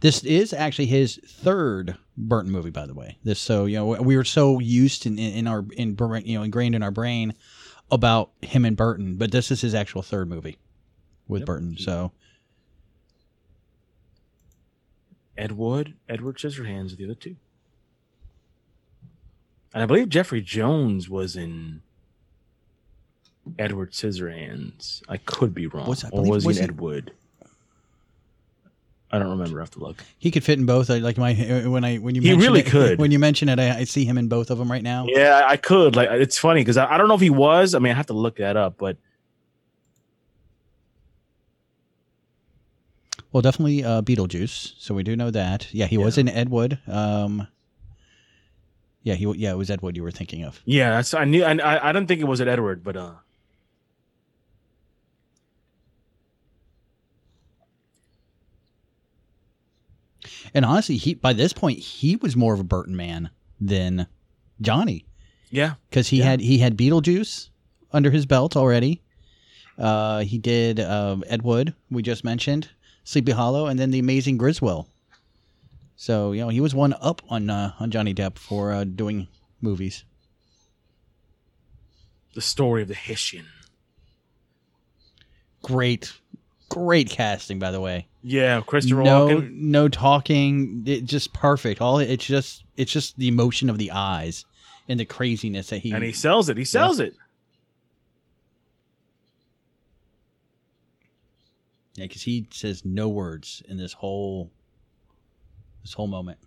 [0.02, 3.18] This is actually his third Burton movie, by the way.
[3.24, 6.76] This so you know we were so used in, in our in you know ingrained
[6.76, 7.34] in our brain
[7.92, 10.58] about him and Burton, but this is his actual third movie
[11.28, 11.46] with Yep.
[11.46, 11.78] Burton.
[11.78, 12.12] So
[15.38, 17.36] Ed Wood, Edward Scissorhands, are the other two.
[19.74, 21.82] And I believe Jeffrey Jones was in
[23.58, 25.02] Edward Scissorhands.
[25.08, 25.88] I could be wrong.
[25.88, 27.14] Was- or was, was he Ed Wood?
[29.13, 29.60] I don't remember.
[29.60, 30.04] I have to look.
[30.19, 30.89] he could fit in both.
[30.89, 31.34] I Like my
[31.67, 32.97] when I when you He mention really it, could.
[33.00, 35.06] when you mention it, I, I see him in both of them right now.
[35.10, 35.95] Yeah, I could.
[35.97, 37.76] Like, it's funny because I, I don't know if he was.
[37.76, 38.78] I mean, I have to look that up.
[38.78, 38.97] But
[43.32, 44.74] Well, definitely uh, Beetlejuice.
[44.78, 45.74] So we do know that.
[45.74, 46.80] Yeah, he was in Ed Wood.
[46.88, 47.47] Um,
[49.04, 50.62] yeah, he yeah it was Ed Wood you were thinking of.
[50.65, 51.43] yeah, that's I knew.
[51.43, 53.12] I I I didn't think it was at Edward, but uh,
[60.54, 64.08] And honestly, he by this point he was more of a Burton man than
[64.60, 65.06] Johnny
[65.49, 66.25] yeah, because he Yeah.
[66.25, 67.49] had he had Beetlejuice
[67.91, 69.01] under his belt already.
[69.77, 72.69] Uh, he did um, Ed Wood we just mentioned,
[73.04, 74.88] Sleepy Hollow, and then The Amazing Griswold.
[75.95, 79.27] So you know he was one up on uh, on Johnny Depp for uh, doing
[79.62, 80.04] movies.
[82.34, 83.45] the story of the Hessian.
[85.62, 86.13] Great,
[86.69, 88.08] great casting by the way.
[88.24, 89.52] Yeah, Christopher no, Walken.
[89.54, 90.84] no talking.
[90.86, 91.82] It just perfect.
[91.82, 94.46] All it's just it's just the emotion of the eyes
[94.88, 95.92] and the craziness that he.
[95.92, 96.58] and he sells it.
[96.58, 97.16] He sells it.
[101.96, 104.52] yeah, because he says no words in this whole
[105.84, 106.40] this whole moment.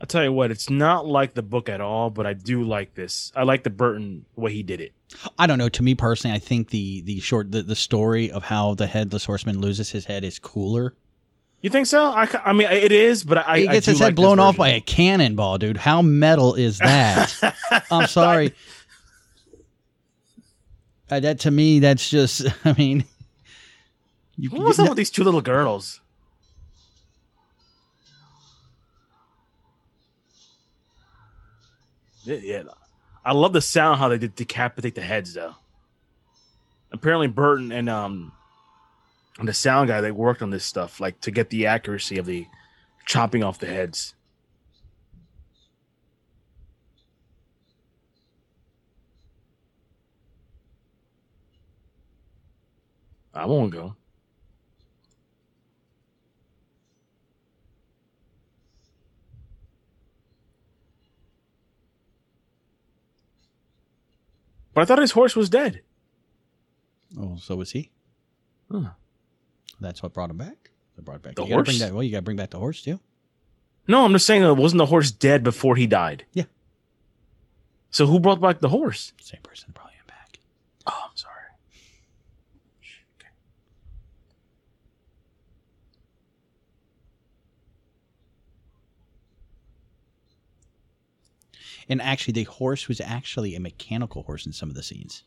[0.00, 2.94] I'll tell you what, it's not like the book at all, but I do like
[2.94, 3.32] this.
[3.34, 4.92] I like the Burton way he did it.
[5.38, 5.70] I don't know.
[5.70, 9.24] To me personally, I think the the short the, the story of how the headless
[9.24, 10.94] horseman loses his head is cooler.
[11.62, 12.04] You think so?
[12.04, 14.38] I, I mean, it is, but I he I gets do his head this blown
[14.38, 15.78] off by a cannonball, dude.
[15.78, 17.54] How metal is that?
[17.90, 18.54] I'm sorry.
[21.10, 22.46] Uh, that to me, that's just.
[22.64, 23.04] I mean,
[24.36, 26.00] you What was up with these two little girls?
[32.26, 32.64] Yeah.
[33.24, 35.54] I love the sound how they did decapitate the heads though.
[36.92, 38.32] Apparently Burton and um
[39.38, 42.26] and the sound guy they worked on this stuff like to get the accuracy of
[42.26, 42.46] the
[43.06, 44.14] chopping off the heads.
[53.34, 53.94] I won't go.
[64.76, 65.80] But I thought his horse was dead.
[67.18, 67.90] Oh, so was he?
[68.70, 68.90] Huh.
[69.80, 70.68] That's what brought him back.
[70.94, 71.78] They brought back The you horse?
[71.78, 73.00] that, well, you got to bring back the horse too.
[73.88, 76.26] No, I'm just saying, uh, wasn't the horse dead before he died?
[76.34, 76.44] Yeah.
[77.90, 79.14] So who brought back the horse?
[79.18, 80.40] Same person brought him back.
[80.86, 81.32] Oh, I'm sorry.
[83.18, 83.30] Okay.
[91.88, 95.22] And actually, the horse was actually a mechanical horse in some of the scenes.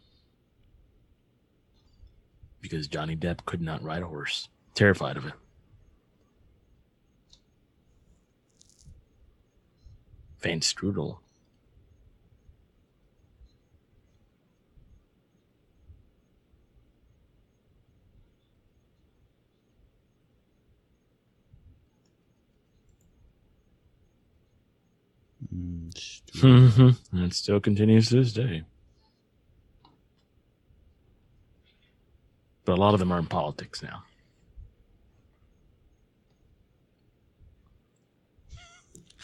[2.61, 4.49] Because Johnny Depp could not ride a horse.
[4.75, 5.33] Terrified of it.
[10.41, 11.19] Van Strudel.
[25.53, 27.23] Mm-hmm.
[27.23, 28.63] It still continues to this day.
[32.65, 34.03] But a lot of them are in politics now.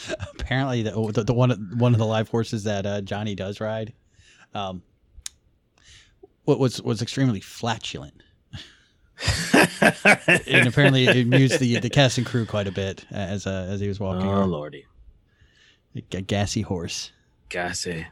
[0.40, 3.94] Apparently, the, the, the one one of the live horses that uh, Johnny does ride,
[4.54, 4.82] um,
[6.46, 8.24] what was was extremely flatulent,
[9.54, 13.80] and apparently it amused the the cast and crew quite a bit as uh, as
[13.80, 14.28] he was walking.
[14.28, 14.52] Oh around.
[14.52, 14.86] lordy,
[15.96, 17.12] A gassy horse.
[17.50, 18.06] gassy.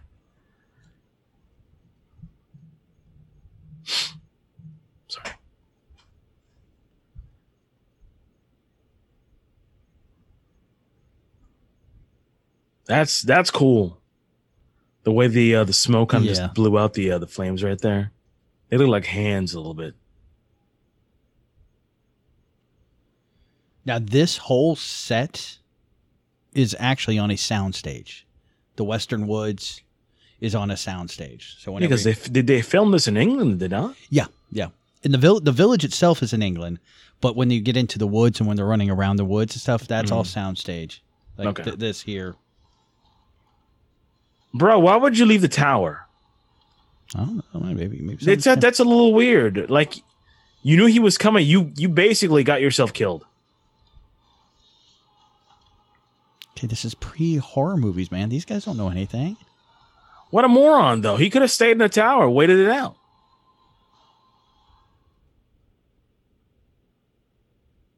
[5.07, 5.31] Sorry.
[12.85, 13.99] That's that's cool.
[15.03, 16.35] The way the uh, the smoke kind of Yeah.
[16.43, 18.11] just blew out the uh, the flames right there.
[18.69, 19.95] They look like hands a little bit.
[23.85, 25.57] Now, this whole set
[26.55, 28.23] is actually on a soundstage.
[28.75, 29.81] The Western Woods
[30.39, 31.59] is on a soundstage.
[31.59, 33.59] So whenever Because they did they film this in England?
[33.59, 33.95] Did not?
[34.09, 34.69] Yeah, yeah.
[35.03, 36.79] And the vill- the village itself is in England,
[37.21, 39.61] but when you get into the woods and when they're running around the woods and
[39.61, 40.35] stuff, that's all mm.
[40.37, 40.99] soundstage.
[41.37, 41.63] Like Okay.
[41.63, 42.35] th- this here.
[44.53, 46.05] Bro, why would you leave the tower?
[47.15, 47.59] I don't know.
[47.61, 48.31] Maybe maybe.
[48.31, 49.69] It's a, that's a little weird.
[49.69, 49.95] Like
[50.61, 51.45] you knew he was coming.
[51.45, 53.25] You you basically got yourself killed.
[56.67, 58.29] This is pre horror movies, man.
[58.29, 59.37] These guys don't know anything.
[60.29, 61.17] What a moron, though.
[61.17, 62.95] He could have stayed in the tower, waited it out.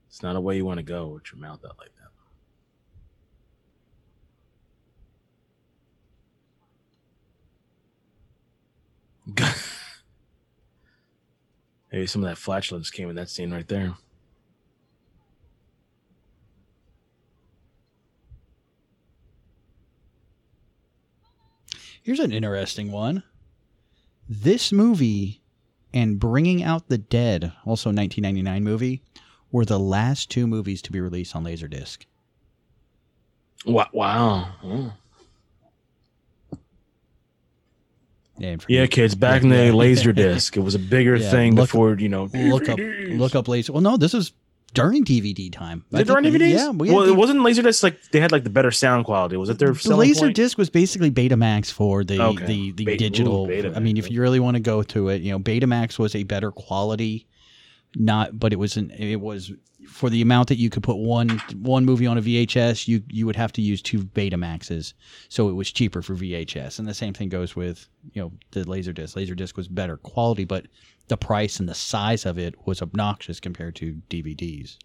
[0.10, 1.90] It's not a way you want to go with your mouth out like
[9.38, 9.56] that.
[11.92, 13.94] Maybe some of that flatulence came in that scene right there.
[22.06, 23.24] Here's an interesting one.
[24.30, 25.42] This movie
[25.92, 29.02] and Bringing Out the Dead, also a 1999 movie,
[29.52, 32.06] were the last two movies to be released on Laserdisc.
[33.66, 33.88] Wow.
[33.92, 34.50] wow.
[34.64, 34.94] Oh.
[38.38, 41.32] Yeah, and for- Yeah, kids, back in the laser disc, it was a bigger Yeah,
[41.32, 43.74] thing look- before, you know, look up look up laser.
[43.74, 44.32] Well, no, this was
[44.74, 45.86] during DVD time.
[45.92, 46.54] It during DVDs?
[46.54, 49.38] Yeah, we well, it wasn't Laserdisc like they had like the better sound quality.
[49.38, 52.46] Was it their the selling laser disc was basically Betamax for the Okay.
[52.46, 53.50] the, the Beta- digital.
[53.50, 56.16] ooh, I mean, if you really want to go to it, you know, Betamax was
[56.16, 57.28] a better quality,
[57.96, 59.52] not, but it was an it was
[59.88, 61.30] for the amount that you could put one
[61.62, 64.94] one movie on a VHS, you you would have to use two Betamaxes,
[65.30, 66.80] so it was cheaper for VHS.
[66.80, 69.16] And the same thing goes with you know the Laserdisc.
[69.16, 70.66] Laserdisc was better quality, but
[71.08, 74.78] the price and the size of it was obnoxious compared to DVDs.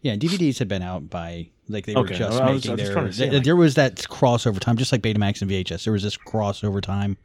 [0.00, 3.12] Yeah, DVDs had been out by like they were Okay, just was- making was their.
[3.12, 5.84] say, like- there was that crossover time, just like Betamax and VHS.
[5.84, 7.16] There was this crossover time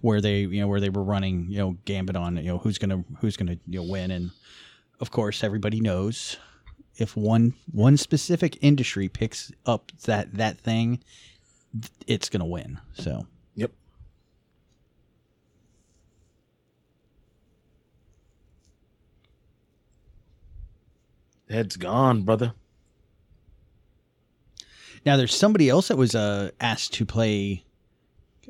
[0.00, 2.78] where they, you know, where they were running, you know, gambit on, you know, who's
[2.78, 4.30] gonna who's gonna you know win, and
[5.00, 6.36] of course everybody knows
[6.96, 11.02] if one one specific industry picks up that that thing,
[12.06, 12.78] it's gonna win.
[12.94, 13.70] So Yep.
[21.48, 22.54] Head's gone, brother.
[25.04, 27.64] now there's somebody else that was uh, asked to play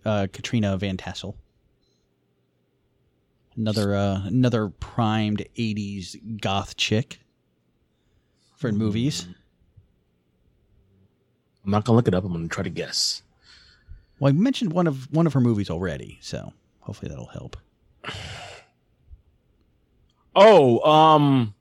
[0.04, 1.37] uh, Katrina Van Tassel.
[3.56, 7.20] Another uh, another primed '80s goth chick
[8.56, 9.26] for movies.
[11.64, 12.24] I'm not gonna look it up.
[12.24, 13.22] I'm gonna try to guess.
[14.18, 17.56] Well, I mentioned one of one of her movies already, so hopefully that'll help.
[20.38, 21.54] Oh, um,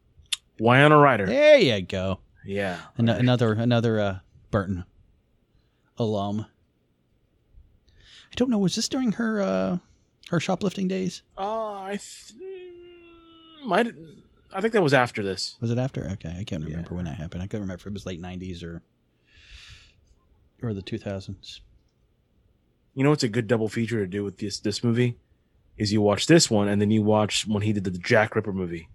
[0.60, 1.26] Winona Ryder.
[1.26, 2.20] There you go.
[2.46, 2.80] Yeah.
[2.98, 4.20] An- another another uh,
[4.52, 4.86] Burton
[5.98, 6.46] alum.
[8.32, 8.58] I don't know.
[8.60, 9.78] Was this during her uh,
[10.30, 11.22] her shoplifting days?
[11.38, 12.40] Uh, I th-
[13.66, 13.88] might.
[14.54, 15.58] I think that was after this.
[15.60, 16.08] Was it after?
[16.14, 16.96] Okay, I can't remember Yeah.
[16.96, 17.44] when that happened.
[17.44, 18.82] I couldn't remember if it was late '90s or
[20.62, 21.60] or the 2000s.
[22.94, 25.18] You know what's a good double feature to do with this this movie?
[25.78, 28.54] Is you watch this one and then you watch when he did the Jack Ripper
[28.54, 28.88] movie.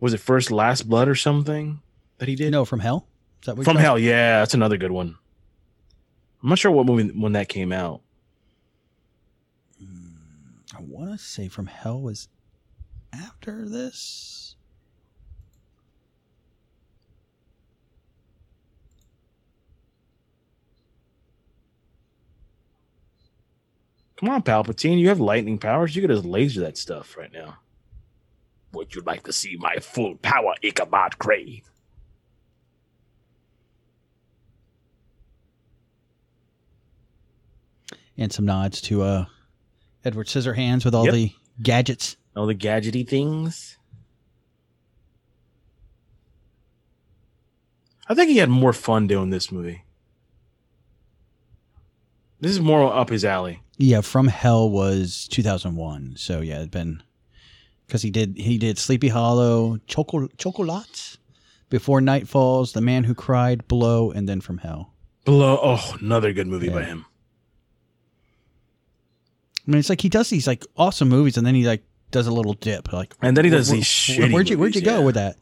[0.00, 1.80] Was it first Last Blood or something
[2.18, 2.50] that he did?
[2.52, 3.06] No, from Hell.
[3.42, 5.16] Is that what From Hell, yeah, that's another good one.
[6.42, 8.00] I'm not sure what movie when that came out.
[9.78, 12.28] Hmm, I want to say From Hell was
[13.12, 14.56] after this.
[24.16, 25.96] Come on, Palpatine, you have lightning powers.
[25.96, 27.56] You could just laser that stuff right now.
[28.72, 31.62] Would you like to see my full power, Ichabod Crane?
[38.16, 39.24] And some nods to uh,
[40.04, 41.14] Edward Scissorhands with all Yep.
[41.14, 42.16] the gadgets.
[42.36, 43.76] All the gadgety things.
[48.08, 49.84] I think he had more fun doing this movie.
[52.40, 53.62] This is more up his alley.
[53.78, 56.14] Yeah, From Hell was 2001.
[56.16, 57.02] So yeah, it's been
[57.90, 61.18] because he did he did Sleepy Hollow, Choco Chocolats,
[61.70, 64.94] Before Night Falls, The Man Who Cried, Blow, and then From Hell.
[65.24, 67.04] Below, oh, another good movie by him.
[69.66, 72.26] I mean, it's like he does these like awesome movies, and then he like does
[72.26, 72.92] a little dip.
[72.92, 74.98] Like, And then he does where- these where- shitty Where'd you Where'd you movies, go
[75.00, 75.04] yeah.
[75.04, 75.36] with that?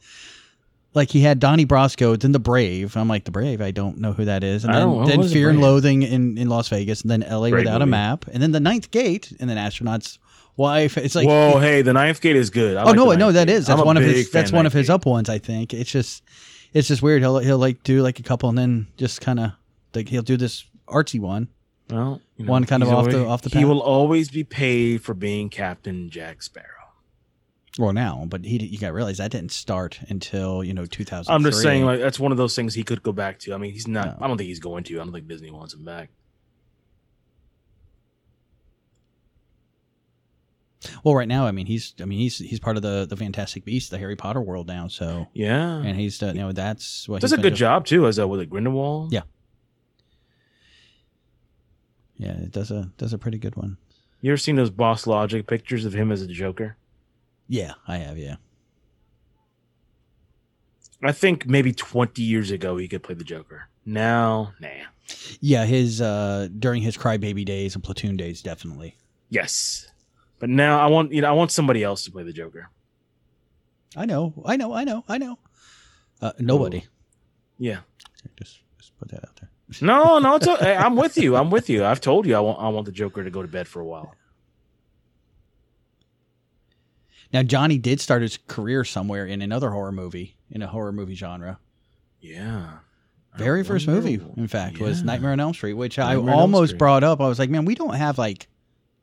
[0.95, 2.97] Like he had Donnie Brasco, then The Brave.
[2.97, 3.61] I'm like The Brave.
[3.61, 4.65] I don't know who that is.
[4.65, 7.21] And then, then What is The Fear and Loathing in, in Las Vegas, and then
[7.21, 7.51] L.A.
[7.51, 7.85] Great Without a.
[7.85, 10.17] Map, and then The Ninth Gate, and then Astronauts
[10.59, 10.97] Wife.
[10.97, 12.77] It's like Whoa, hey, the Ninth Gate is good.
[12.77, 13.53] I oh like no, no, that Gate.
[13.55, 14.93] is that's I'm one of his that's one of his Gate.
[14.93, 15.29] up ones.
[15.29, 16.23] I think it's just
[16.73, 17.21] it's just weird.
[17.21, 19.51] He'll he'll like do like a couple, and then just kind of
[19.95, 21.47] like he'll do this artsy one.
[21.89, 23.65] Well, you One kind of off the- off the He path.
[23.65, 26.65] will always be paid for being Captain Jack Sparrow.
[27.79, 31.33] Well, now, but he you got to realize that didn't start until you know 2000.
[31.33, 33.53] I'm just saying, like that's one of those things he could go back to.
[33.53, 34.19] I mean, he's not.
[34.19, 34.25] No.
[34.25, 34.95] I don't think he's going to.
[34.99, 36.09] I don't think Disney wants him back.
[41.03, 43.65] Well, right now, I mean, he's I mean he's he's part of the the Fantastic
[43.65, 44.87] Beasts, the Harry Potter world now.
[44.87, 47.55] So Yeah, and he's done, you know that's what does he's a good doing.
[47.57, 48.07] job too.
[48.07, 49.11] As a with a Grindelwald.
[49.11, 49.21] Yeah.
[52.17, 53.77] Yeah, it does a does a pretty good one.
[54.21, 56.75] You ever seen those Boss Logic pictures of him as a Joker?
[57.47, 58.17] Yeah, I have.
[58.17, 58.35] Yeah,
[61.01, 63.69] I think maybe 20 years ago he could play the Joker.
[63.85, 64.67] Now, nah.
[65.39, 65.65] yeah.
[65.65, 68.97] His uh during his Crybaby days and Platoon days, definitely.
[69.29, 69.87] Yes,
[70.39, 72.69] but now I want you know I want somebody else to play the Joker.
[73.95, 75.39] I know, I know, I know, I know.
[76.21, 76.83] Uh, nobody.
[77.57, 77.79] Yeah.
[78.37, 79.49] Just, just put that out there.
[79.81, 80.47] No, no, it's.
[80.47, 81.35] I'm with you.
[81.35, 81.85] I'm with you.
[81.85, 83.85] I've told you I want I want the Joker to go to bed for a
[83.85, 84.15] while.
[87.31, 91.13] Now Johnny did start his career somewhere in another horror movie, in a horror movie
[91.13, 91.59] genre.
[92.19, 92.79] Yeah.
[93.37, 96.77] Very first movie, in fact, was Nightmare on Elm Street, which I Nightmare Elm almost
[96.79, 97.21] brought up.
[97.21, 98.47] I was like, man, we don't have like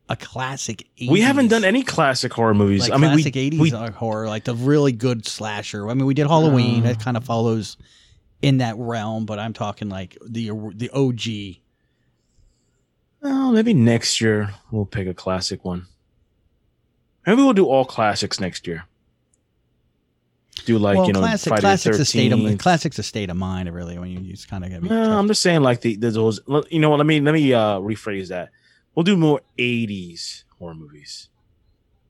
[0.09, 0.87] a classic.
[0.99, 2.83] 80s, We haven't done any classic horror movies.
[2.83, 5.89] like I mean, we, classic eighties we horror, like the really good slasher.
[5.89, 6.81] I mean, we did Halloween.
[6.81, 6.93] Uh.
[6.93, 7.77] that kind of follows
[8.43, 11.61] in that realm, but I'm talking like the the OG.
[13.23, 15.87] oh, maybe next year we'll pick a classic one.
[17.27, 18.85] Maybe we'll do all classics next year.
[20.65, 22.59] Do like well, you know classic, Friday classics the a state of 13th.
[22.59, 23.73] classics a state of mind.
[23.73, 24.89] Really, when you just kind of get me.
[24.89, 26.41] No, I'm just saying like the, the those.
[26.71, 26.97] You know what?
[26.97, 28.51] Let me let me uh, rephrase that.
[28.97, 31.29] We'll do more '80s horror movies.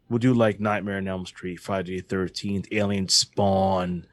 [0.08, 4.06] We'll do like Nightmare on Elm Street, Friday the Thirteenth, Alien, Spawn.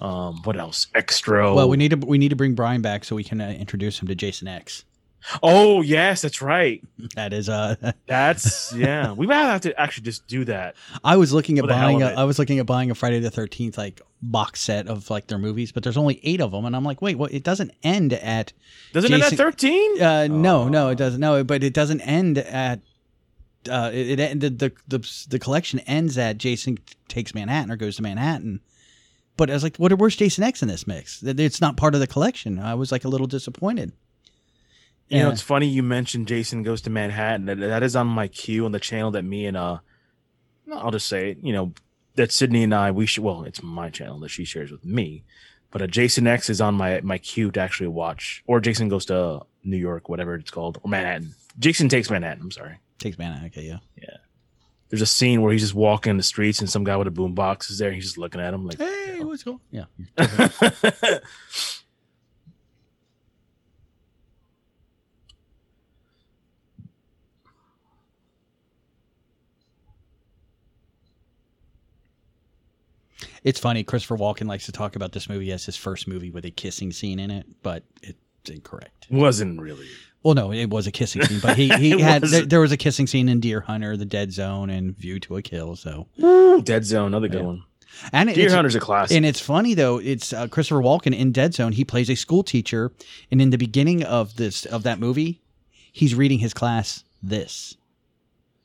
[0.00, 0.88] Um, what else?
[0.94, 1.54] Extra.
[1.54, 4.00] well, we need to we need to bring Brian back so we can uh, introduce
[4.00, 4.84] him to Jason X.
[5.42, 6.82] Oh yes, that's right.
[7.14, 9.12] That is uh That's yeah.
[9.12, 10.74] We might have to actually just do that.
[11.04, 12.06] I was looking at For the hell buying a.
[12.08, 15.38] I was looking at buying a Friday the 13th like box set of like their
[15.38, 18.12] movies, but there's only 8 of them and I'm like, "Wait, what it doesn't end
[18.14, 18.52] at
[18.92, 20.02] Doesn't it Jason- at thirteen?
[20.02, 20.90] uh no, no, Oh.
[20.90, 21.20] it doesn't.
[21.20, 22.80] No, but it doesn't end at
[23.70, 27.96] uh it, it ended the, the the collection ends at Jason takes Manhattan or goes
[27.96, 28.60] to Manhattan.
[29.36, 31.22] But I was like, what where's Jason X in this mix?
[31.22, 32.58] It's not part of the collection.
[32.58, 33.92] I was like a little disappointed.
[35.12, 37.46] You know, it's funny you mentioned Jason Goes to Manhattan.
[37.46, 39.78] That, that is on my queue on the channel that me and uh,
[40.72, 41.38] I'll just say it.
[41.42, 41.72] You know,
[42.14, 43.24] that Sydney and I we should.
[43.24, 45.24] Well, it's my channel that she shares with me,
[45.70, 49.04] but uh, Jason X is on my my queue to actually watch, or Jason Goes
[49.06, 51.34] to New York, whatever it's called, or Manhattan.
[51.58, 52.42] Jason takes Manhattan.
[52.42, 52.78] I'm sorry.
[52.98, 53.78] Takes Manhattan, okay, yeah.
[53.96, 54.16] Yeah.
[54.88, 57.10] There's a scene where he's just walking in the streets and some guy with a
[57.10, 57.92] boombox is there.
[57.92, 59.60] He's just looking at him like, Hey, what's going?
[59.70, 59.84] Yeah.
[73.44, 73.82] It's funny.
[73.84, 76.92] Christopher Walken likes to talk about this movie as his first movie with a kissing
[76.92, 78.18] scene in it, but it's
[78.50, 79.06] incorrect.
[79.10, 79.86] wasn't really.
[80.22, 82.76] Well, no, it was a kissing scene, but he, he had there, there was a
[82.76, 85.74] kissing scene in Deer Hunter, The Dead Zone, and View to a Kill.
[85.74, 86.06] So,
[86.62, 87.46] Dead Zone, another good Yeah.
[87.46, 87.64] one.
[88.12, 89.16] and Deer Hunter's a classic.
[89.16, 89.98] and it's funny though.
[89.98, 91.72] It's uh, Christopher Walken in Dead Zone.
[91.72, 92.92] He plays a school teacher,
[93.32, 95.40] and in the beginning of this of that movie,
[95.90, 97.76] he's reading his class this.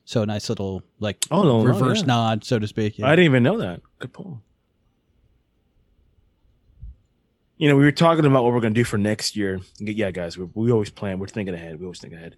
[0.04, 2.06] So a nice little like Oh, no, reverse yeah.
[2.06, 3.00] nod, so to speak.
[3.02, 3.80] I didn't even know that.
[3.98, 4.40] Good pull.
[7.58, 9.60] You know, we were talking about what we're going to do for next year.
[9.80, 11.18] Yeah, guys, we, we always plan.
[11.18, 11.80] We're thinking ahead.
[11.80, 12.36] We always think ahead.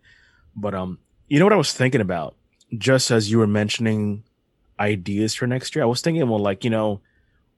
[0.56, 0.98] But um,
[1.28, 2.36] you know what I was thinking about?
[2.76, 4.24] Just as you were mentioning
[4.78, 7.02] ideas for next year, I was thinking, well, like you know,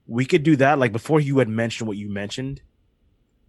[0.08, 0.80] we could do that.
[0.80, 2.60] Like before you had mentioned what you mentioned,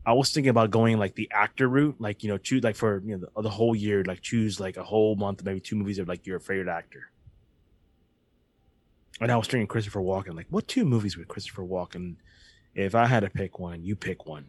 [0.05, 1.95] I was thinking about going like the actor route.
[1.97, 4.78] Like you know, choose like for you know the, the whole year, like choose like
[4.78, 7.09] a whole month, maybe two movies of like your favorite actor.
[9.20, 10.36] And I was thinking Christopher Walken.
[10.36, 12.18] Like, what two movies with Christopher Walken?
[12.76, 14.45] If I had to pick one, you pick one.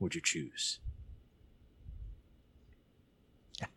[0.00, 0.80] would you choose?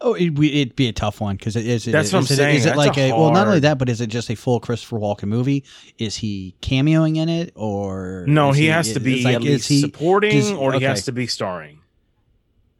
[0.00, 1.88] Oh, it, it'd be a tough one because it is.
[1.88, 2.56] It, That's what is I'm it, saying.
[2.58, 3.32] Is it That's like a a, well?
[3.32, 5.64] Not only that, but is it just a full Christopher Walken movie?
[5.98, 9.42] Is he cameoing in it, or No, is he, has to is- be like, at
[9.42, 11.80] is least he- supporting, does- or he has to be starring.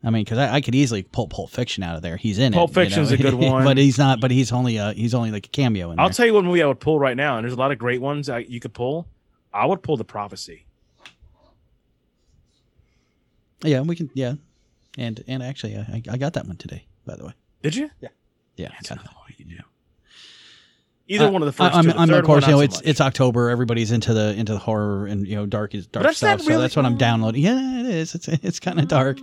[0.04, 2.16] I mean, because I, I could easily pull Pulp Fiction out of there.
[2.16, 2.76] He's in Pulp it.
[2.76, 3.14] you Fiction's know?
[3.14, 3.64] a good one.
[3.64, 4.20] but he's not.
[4.20, 6.00] But he's only a he's only like a cameo in it.
[6.00, 6.14] I'll there.
[6.14, 8.00] tell you what movie I would pull right now, and there's a lot of great
[8.00, 9.08] ones I, you could pull.
[9.53, 10.66] I would pull The Prophecy.
[13.64, 14.11] yeah, we can.
[14.14, 14.34] Yeah,
[14.96, 16.84] and and actually, I, I got that one today.
[17.07, 17.32] By the way,
[17.62, 17.90] Did you?
[18.01, 18.09] yeah,
[18.57, 18.68] yeah.
[18.70, 19.55] That's got another one you do.
[21.11, 21.92] Either Uh, one of the first I, I'm, two.
[21.92, 22.90] The I'm third of course, one, you know, not so it's much.
[22.90, 23.49] it's October.
[23.49, 26.38] Everybody's into the into the horror and you know dark is dark that's stuff.
[26.38, 27.42] not So really- that's what I'm downloading.
[27.42, 28.14] Yeah, it is.
[28.14, 29.18] It's it's kind of dark.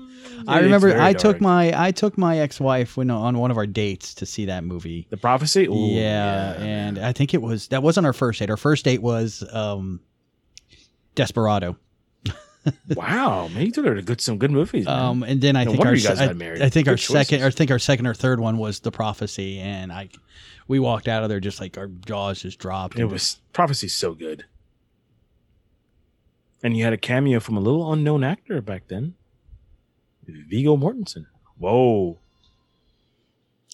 [0.48, 1.42] I remember very I took dark.
[1.42, 4.64] my I took my ex wife when on one of our dates to see that
[4.64, 5.06] movie.
[5.12, 5.68] The Prophecy.
[5.68, 8.50] Ooh, yeah, and I think it was that wasn't our first date.
[8.50, 10.00] Our first date was um,
[11.16, 11.78] Desperado.
[12.96, 14.86] wow, man, you took her to good some good movies.
[14.86, 15.00] Man.
[15.00, 16.62] Um, and then I No think our you guys se- married.
[16.62, 17.56] I, I think our Good second, choices.
[17.56, 20.10] I think our second or third one was the prophecy, and I,
[20.68, 22.98] we walked out of there just like our jaws just dropped.
[22.98, 24.46] it was Prophecy's so good.
[26.64, 29.14] And you had a cameo from a little unknown actor back then,
[30.28, 31.28] Viggo Mortensen.
[31.60, 32.18] Whoa,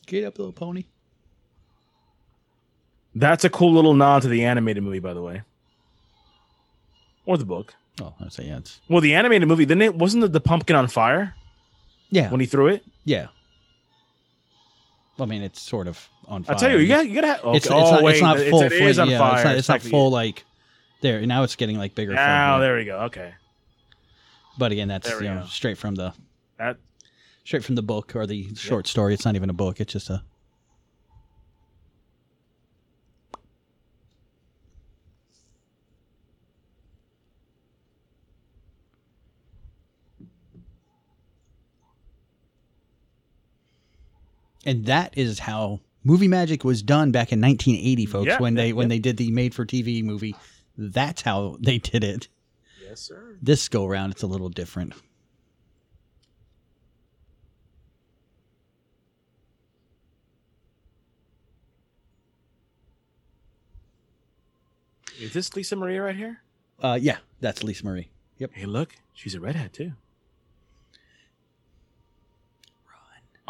[0.06, 0.84] get up, little pony.
[3.16, 5.44] that's a cool little nod to the animated movie, by the way,
[7.26, 7.74] or the book.
[8.01, 9.95] Oh, I say yeah, it's Well, the animated movie, didn't it?
[9.95, 11.36] Wasn't it the pumpkin on fire
[12.09, 12.84] yeah, when he threw it?
[13.05, 13.28] yeah.
[15.19, 16.55] I mean, it's sort of on fire.
[16.55, 17.28] I tell you, you got you gotta.
[17.28, 17.57] Have, okay.
[17.57, 18.61] It's, it's oh not, wait, it's not full.
[18.63, 19.36] it is on yeah, fire.
[19.36, 20.45] It's not, it's not full like
[21.01, 21.24] there.
[21.28, 22.13] Now it's getting like bigger.
[22.13, 23.01] Now there we go.
[23.01, 23.34] Okay,
[24.57, 26.13] But again, that's you know straight from the
[26.57, 26.78] that
[27.43, 29.13] straight from the book or the short story.
[29.13, 29.80] It's not even a book.
[29.80, 30.24] It's just a.
[44.66, 48.28] And that is how movie magic was done back in 1980, folks.
[48.28, 48.95] Yeah, when they yeah, when yeah.
[48.95, 50.36] they did the made-for-TV movie,
[50.78, 52.28] that's how they did it.
[52.84, 53.38] yes, sir.
[53.41, 54.93] This go round, it's a little different.
[65.20, 66.41] Is this Lisa Marie right here?
[66.82, 68.09] Uh, yeah, that's Lisa Marie.
[68.39, 68.51] Yep.
[68.53, 69.91] Hey, look, she's a redhead too.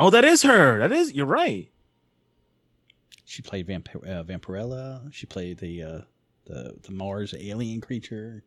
[0.01, 0.79] Oh, that is her.
[0.79, 1.13] That is.
[1.13, 1.69] You're right.
[3.25, 5.13] She played Vampir- uh, Vampirella.
[5.13, 6.01] She played the uh,
[6.45, 8.43] the the Mars alien creature.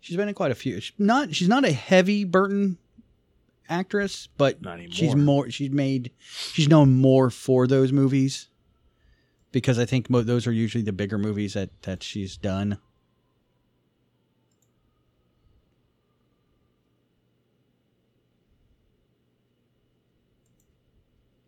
[0.00, 0.80] She's been in quite a few.
[0.80, 2.76] She's not she's not a heavy Burton
[3.68, 4.62] actress, but
[4.92, 5.50] she's more.
[5.50, 6.10] She's made.
[6.52, 8.48] She's known more for those movies
[9.52, 12.78] because I think mo- those are usually the bigger movies that that she's done.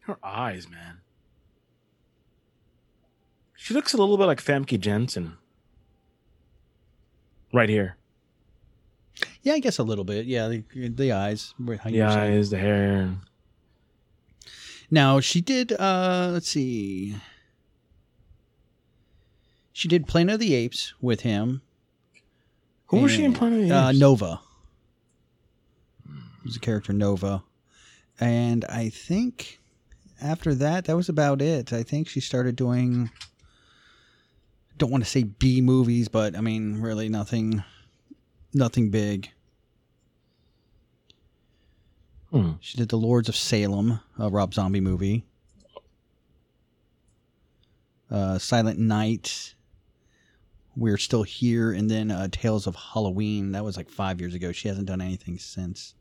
[0.06, 0.98] Her eyes, man.
[3.56, 5.36] She looks a little bit like Famke Janssen.
[7.52, 7.96] Right here.
[9.42, 10.26] Yeah, I guess a little bit.
[10.26, 11.54] Yeah, the, the eyes.
[11.58, 13.14] The eyes, the hair.
[14.90, 15.72] Now she did.
[15.72, 17.16] uh Let's see.
[19.72, 21.62] She did Planet of the Apes with him.
[22.86, 23.98] Who was she in And, Planet of the Uh, Apes?
[23.98, 24.40] Nova.
[26.44, 27.42] Was the character Nova,
[28.20, 29.60] and I think
[30.20, 31.72] after that, that was about it.
[31.72, 33.10] I think she started doing.
[34.78, 37.64] Don't want to say B movies, but I mean, really nothing,
[38.52, 39.30] nothing big.
[42.30, 42.52] Hmm.
[42.60, 45.24] She did the Lords of Salem, a Rob Zombie movie.
[48.10, 49.54] Uh, Silent Night.
[50.76, 53.52] We're still here, and then uh, Tales of Halloween.
[53.52, 54.52] That was like five years ago.
[54.52, 55.94] She hasn't done anything since.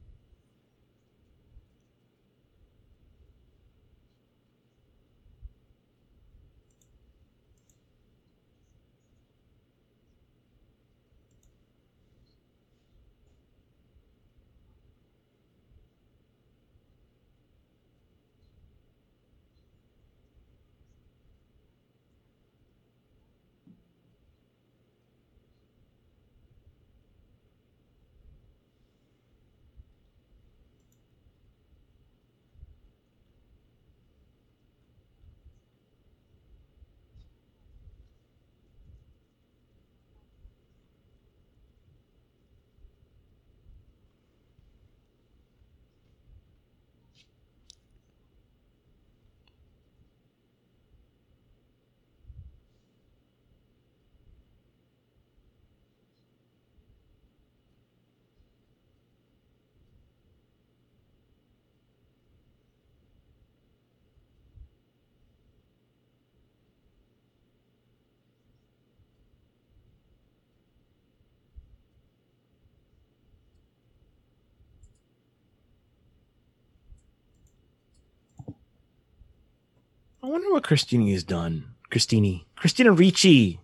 [80.26, 81.66] I wonder what Christini has done.
[81.92, 82.46] Christini.
[82.56, 83.60] Christina Ricci.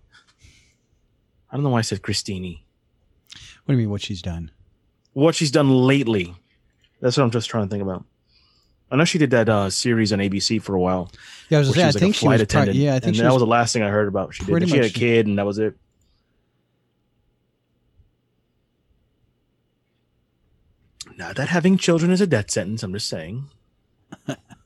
[1.50, 2.62] I don't know why I said Christini.
[3.66, 3.90] What do you mean?
[3.90, 4.52] What she's done?
[5.14, 6.36] What she's done lately.
[7.02, 8.06] That's what I'm just trying to think about.
[8.92, 11.12] I know she did that uh, series on ABC for a while.
[11.50, 12.46] Yeah, I was gonna I she was like think a she was.
[12.46, 13.42] Pri- yeah, I think that was, was.
[13.42, 14.36] the last thing I heard about.
[14.36, 14.70] She did.
[14.70, 15.76] She had a kid, and that was it.
[21.18, 22.84] Not that having children is a death sentence.
[22.84, 23.50] I'm just saying.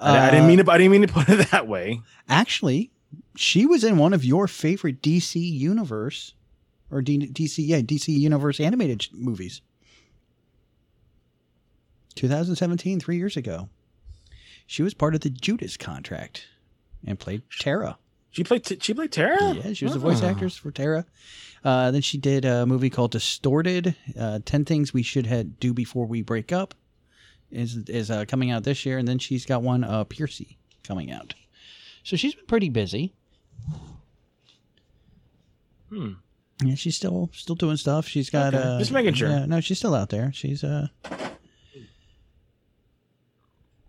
[0.00, 0.70] I, I didn't Uh, mean to.
[0.70, 2.00] I didn't mean to put it that way.
[2.28, 2.90] Actually,
[3.36, 6.34] she was in one of your favorite DC universe
[6.90, 9.60] or D- DC, yeah, DC universe animated movies.
[12.14, 13.68] 2017, three years ago.
[14.66, 16.46] She was part of the Judas contract
[17.06, 17.98] and played Tara.
[18.30, 18.64] She played.
[18.64, 19.52] T- she played Tara.
[19.54, 20.26] Yeah, she was the voice Oh.
[20.28, 21.06] actress for Tara.
[21.64, 23.94] Uh, then she did a movie called Distorted.
[24.18, 26.74] Uh, Ten Things We Should had Do Before We Break Up
[27.50, 31.10] is is uh, coming out this year, and then she's got one uh, Piercy coming
[31.10, 31.34] out.
[32.04, 33.14] So she's been pretty busy.
[35.88, 36.12] Hmm.
[36.62, 38.06] Yeah, she's still still doing stuff.
[38.08, 39.28] She's got Okay, uh, just making sure.
[39.28, 40.32] Yeah, no, she's still out there.
[40.32, 40.88] She's uh.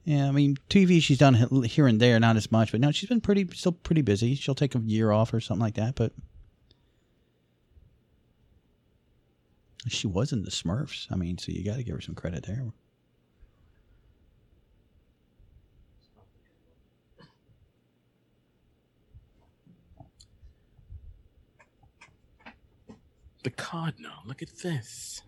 [0.03, 1.33] Yeah, I mean, TV she's done
[1.65, 4.35] here and there, not as much, but no, she's been pretty, still pretty busy.
[4.35, 6.13] She'll take a year off or something like that, but
[9.89, 11.07] she was in the Smurfs.
[11.11, 12.63] I mean, so you got to give her some credit there.
[23.47, 24.11] The Cardinal.
[24.25, 25.21] Look at this.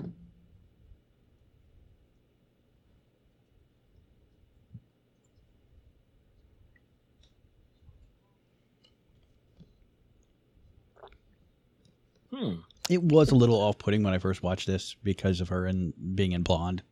[12.30, 12.56] Hmm.
[12.90, 16.34] It was a little off-putting when I first watched this because of her and being
[16.34, 16.84] in blonde.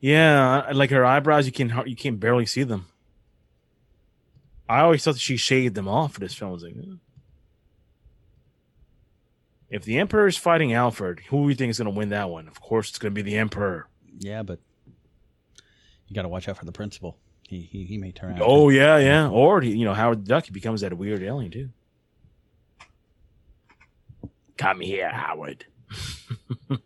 [0.00, 2.88] Yeah, like her eyebrows, you can you can barely see them.
[4.68, 6.50] I always thought that she shaved them off for this film.
[6.50, 6.76] I was like.
[9.70, 12.30] If the Emperor is fighting Alfred, who do you think is going to win that
[12.30, 12.48] one?
[12.48, 13.88] Of course, it's going to be the Emperor.
[14.18, 14.60] Yeah, but
[16.08, 17.18] you got to watch out for the principal.
[17.48, 18.42] He he, he may turn out.
[18.42, 19.28] Oh yeah, yeah.
[19.28, 21.70] Or you know, Howard the Duck he becomes that weird alien too.
[24.56, 25.66] Come here, Howard.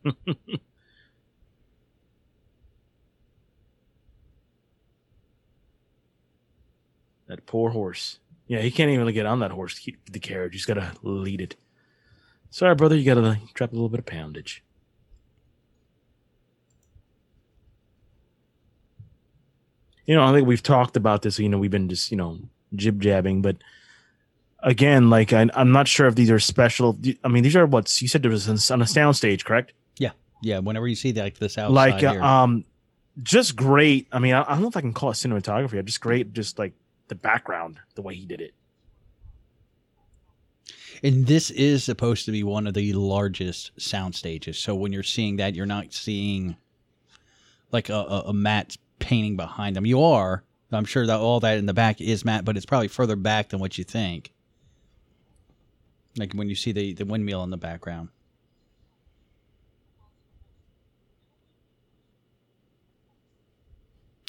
[7.26, 8.18] that poor horse.
[8.49, 10.53] Yeah, he can't even get on that horse, keep the carriage.
[10.55, 11.57] He's got to lead it.
[12.51, 14.62] Sorry, brother, you got to drop a little bit of poundage.
[20.11, 21.38] you know, I think we've talked about this.
[21.38, 22.40] You know, we've been just you know
[22.74, 23.59] jib jabbing, but
[24.59, 26.98] again, like I, I'm not sure if these are special.
[27.22, 29.72] I mean, these are what you said there was on a sound stage, correct?
[29.98, 30.11] Yeah,
[30.42, 30.59] yeah.
[30.59, 32.64] Whenever you see like this outside like uh, um,
[33.22, 34.09] just great.
[34.11, 35.84] I mean, I, I don't know if I can call it cinematography.
[35.84, 36.72] Just great, just like
[37.07, 38.53] the background, the way he did it.
[41.03, 44.59] And this is supposed to be one of the largest sound stages.
[44.59, 46.57] So when you're seeing that, you're not seeing
[47.72, 49.86] like a, a, a matte painting behind them.
[49.86, 50.44] You are.
[50.72, 53.48] I'm sure that all that in the back is matte, but it's probably further back
[53.48, 54.32] than what you think.
[56.16, 58.11] Like when you see the, the windmill in the background.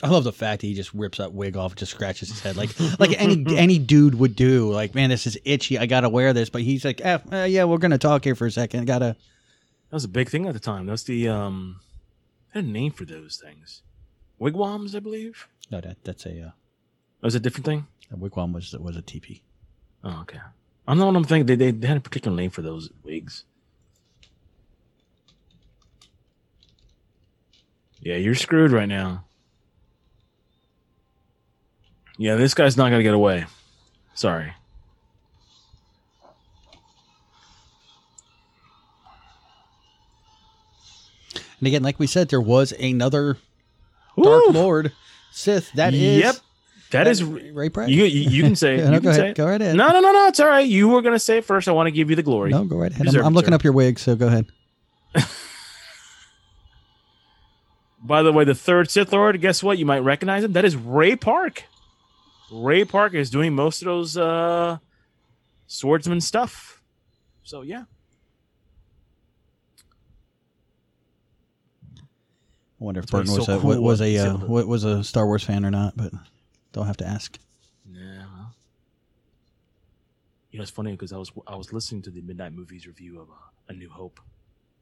[0.04, 2.58] I love the fact that he just rips that wig off, just scratches his head
[2.58, 4.72] like like any any dude would do.
[4.72, 5.78] Like, man, this is itchy.
[5.78, 6.49] I gotta wear this.
[6.49, 8.86] But he's like, eh, uh, yeah, we're gonna talk here for a second.
[8.86, 9.16] Gotta.
[9.89, 10.86] That was a big thing at the time.
[10.86, 11.82] That's the um,
[12.54, 13.82] I had a name for those things,
[14.39, 15.47] wigwams, I believe.
[15.70, 16.52] No, that that's a, uh,
[17.20, 17.88] That was a different thing.
[18.12, 19.43] a wigwam was was a teepee.
[20.04, 20.39] Oh, okay.
[20.88, 21.45] I know what I'm thinking.
[21.45, 23.43] They, they, they had a particular name for those wigs.
[27.99, 29.26] Yeah, you're screwed right now.
[32.18, 33.45] Yeah, this guy's not gonna get away.
[34.14, 34.53] Sorry.
[41.59, 43.38] And again, like we said, there was another
[44.22, 44.91] Dark Lord
[45.32, 45.72] Sith.
[45.74, 46.36] That is Yep.
[46.91, 47.88] That is Ray Park.
[47.88, 48.03] you.
[48.03, 48.74] You, you can say.
[48.76, 48.80] it.
[48.80, 49.32] Yeah, you no, can go say ahead.
[49.32, 49.38] it.
[49.38, 49.76] Go right ahead.
[49.78, 50.28] No, no, no, no.
[50.28, 50.68] It's all right.
[50.68, 51.68] You were gonna say it first.
[51.70, 52.49] I want to give you the glory.
[52.51, 53.07] No, go right ahead.
[53.07, 54.47] I'm, I'm looking up your wig, so go ahead.
[58.03, 59.78] By the way, the third Sith Lord, guess what?
[59.78, 60.53] You might recognize him.
[60.53, 61.64] That is Ray Park.
[62.52, 64.78] Ray Park is doing most of those uh,
[65.68, 66.82] swordsman stuff.
[67.43, 67.86] So yeah,
[71.97, 75.04] I wonder if That's Burton was so a cool was with a uh, was a
[75.04, 76.12] Star Wars fan or not, but
[76.74, 77.39] don't have to ask.
[77.91, 78.26] yeah.
[78.34, 78.54] Well.
[80.52, 83.22] You know, it's funny because I was I was listening to the Midnight Movies review
[83.22, 83.34] of uh,
[83.70, 84.20] A New Hope,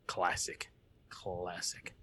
[0.08, 0.72] classic,
[1.10, 1.94] classic.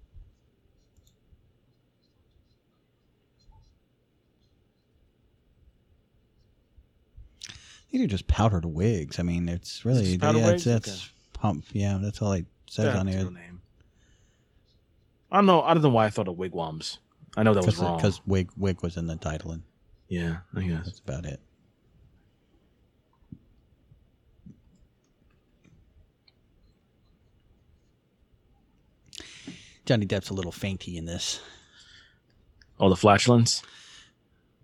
[7.90, 9.18] These are just powdered wigs.
[9.18, 10.64] I mean, it's really powdered yeah, wigs?
[10.64, 11.64] That's, that's pump.
[11.72, 13.24] Yeah, that's all it says on here.
[13.24, 13.62] name.
[15.30, 15.62] I don't know.
[15.62, 16.98] I don't know why I thought of wigwams.
[17.36, 17.96] I know that was wrong.
[17.96, 19.62] Because wig wig was in the title, and
[20.08, 20.84] yeah, I guess.
[20.84, 21.40] that's about it.
[29.84, 31.40] Johnny Depp's a little fainty in this.
[32.80, 33.62] Oh, the flatulence.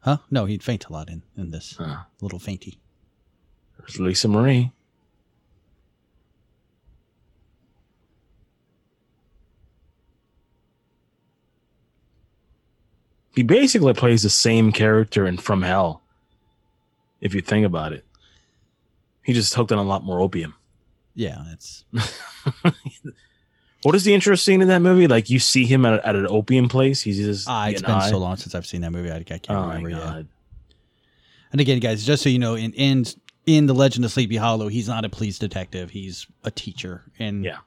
[0.01, 0.18] Huh?
[0.31, 1.77] No, he'd faint a lot in, in this.
[1.79, 1.85] Huh.
[1.85, 2.81] A little fainty.
[3.83, 4.72] There's Lisa Marie.
[13.35, 16.03] He basically plays the same character in From Hell.
[17.20, 18.05] If you think about it,
[19.22, 20.55] he just hooked on a lot more opium.
[21.14, 21.85] Yeah, it's
[23.83, 25.07] What is the intro scene in that movie?
[25.09, 27.01] Like you see him at, at an opium place.
[27.03, 28.11] He's just ah, it's been high.
[28.11, 29.11] so long since I've seen that movie.
[29.11, 29.91] I, I can't Oh remember.
[29.91, 30.22] my Yeah.
[31.53, 33.05] And again, guys, just so you know, in in
[33.47, 35.90] in the Legend of Sleepy Hollow, he's not a police detective.
[35.90, 37.03] He's a teacher.
[37.18, 37.59] And Yeah.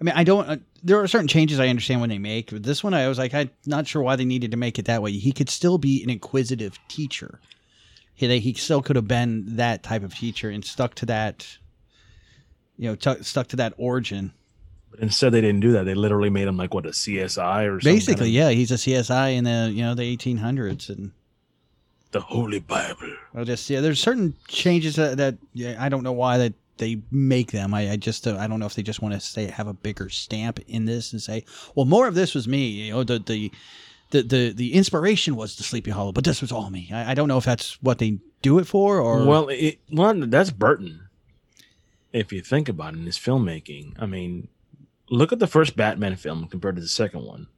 [0.00, 0.46] I mean, I don't.
[0.48, 2.50] Uh, there are certain changes I understand when they make.
[2.50, 4.84] But this one, I was like, I'm not sure why they needed to make it
[4.86, 5.12] that way.
[5.12, 7.40] He could still be an inquisitive teacher.
[8.14, 11.46] He he still could have been that type of teacher and stuck to that.
[12.76, 14.32] You know, tuck stuck to that origin.
[14.90, 15.84] But instead, they didn't do that.
[15.84, 18.74] They literally made him like what a CSI or Basically, kind of- yeah, he's a
[18.78, 21.12] CSI in the you know the 1800s and.
[22.14, 23.12] The Holy Bible.
[23.34, 23.80] I'll just yeah.
[23.80, 27.74] There's certain changes that, that yeah, I don't know why that they make them.
[27.74, 29.74] I, I just uh, I don't know if they just want to say have a
[29.74, 31.44] bigger stamp in this and say,
[31.74, 32.68] well, more of this was me.
[32.68, 33.52] You know, the the
[34.10, 36.88] the the, the inspiration was the Sleepy Hollow, but this was all me.
[36.92, 40.14] I, I don't know if that's what they do it for or Well, it, well,
[40.14, 41.08] that's Burton.
[42.12, 44.46] If you think about it, in his filmmaking, I mean,
[45.10, 47.48] look at the first Batman film compared to the second one.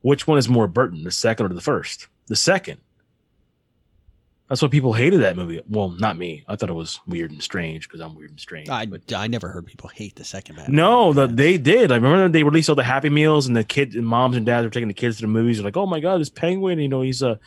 [0.00, 2.06] Which one is more Burton, the second or the first?
[2.28, 2.80] The second.
[4.50, 5.62] That's why people hated that movie.
[5.68, 6.42] Well, not me.
[6.48, 8.68] I thought it was weird and strange because I'm weird and strange.
[8.68, 10.74] I but I never heard people hate the second Batman.
[10.74, 11.92] no, the, they did.
[11.92, 14.64] I remember they released all the Happy Meals, and the kids and moms and dads
[14.64, 15.58] were taking the kids to the movies.
[15.58, 16.80] They're like, "Oh my god, this penguin!
[16.80, 17.38] You know, he's a."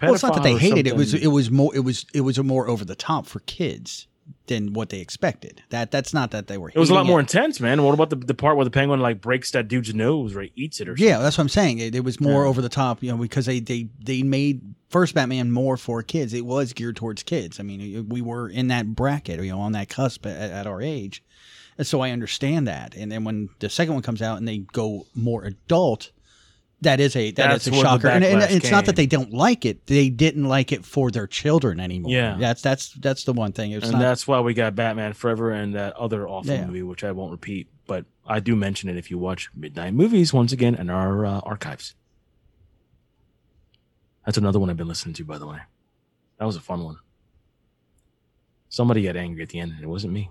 [0.00, 0.90] Well, it's not that they hated it.
[0.90, 3.40] It was it was more it was it was a more over the top for
[3.40, 4.06] kids
[4.46, 5.62] than what they expected.
[5.70, 6.70] That that's not that they were.
[6.74, 7.82] It was a lot hating more intense, man.
[7.82, 10.80] What about the, the part where the penguin like breaks that dude's nose or eats
[10.80, 11.08] it or something?
[11.08, 11.78] Yeah, that's what I'm saying.
[11.78, 12.48] It, it was more Yeah.
[12.48, 16.34] over the top, you know, because they they they made first Batman more for kids.
[16.34, 17.58] It was geared towards kids.
[17.60, 20.82] I mean, we were in that bracket, you know, on that cusp at, at our
[20.82, 21.22] age,
[21.78, 22.94] and so I understand that.
[22.94, 26.10] And then when the second one comes out and they go more adult,
[26.82, 28.08] that is a that That's is a shocker.
[28.08, 31.26] And, and it's not that they don't like it; they didn't like it for their
[31.26, 32.12] children anymore.
[32.12, 32.36] Yeah.
[32.38, 33.72] that's that's that's the one thing.
[33.72, 34.00] It's and not.
[34.00, 36.66] that's why we got Batman Forever and that other awful Yeah.
[36.66, 37.68] movie, which I won't repeat.
[37.86, 41.40] But I do mention it if you watch Midnight Movies once again in our uh,
[41.40, 41.94] archives.
[44.24, 45.58] That's another one I've been listening to, by the way.
[46.38, 46.96] That was a fun one.
[48.68, 50.30] Somebody got angry at the end, and it wasn't me.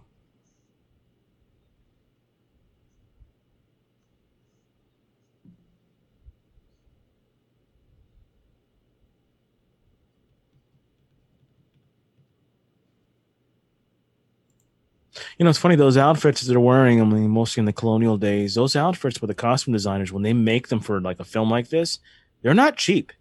[15.38, 17.02] You know, it's funny those outfits that they're wearing.
[17.02, 20.34] I mean, mostly in the colonial days, those outfits with the costume designers, when they
[20.34, 22.00] make them for like a film like this,
[22.42, 23.12] they're not cheap.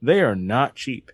[0.00, 1.10] They are not cheap.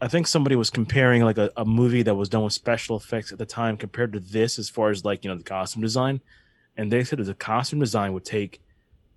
[0.00, 3.32] I think somebody was comparing like a, a movie that was done with special effects
[3.32, 6.20] at the time compared to this, as far as like you know the costume design,
[6.76, 8.60] and they said that the costume design would take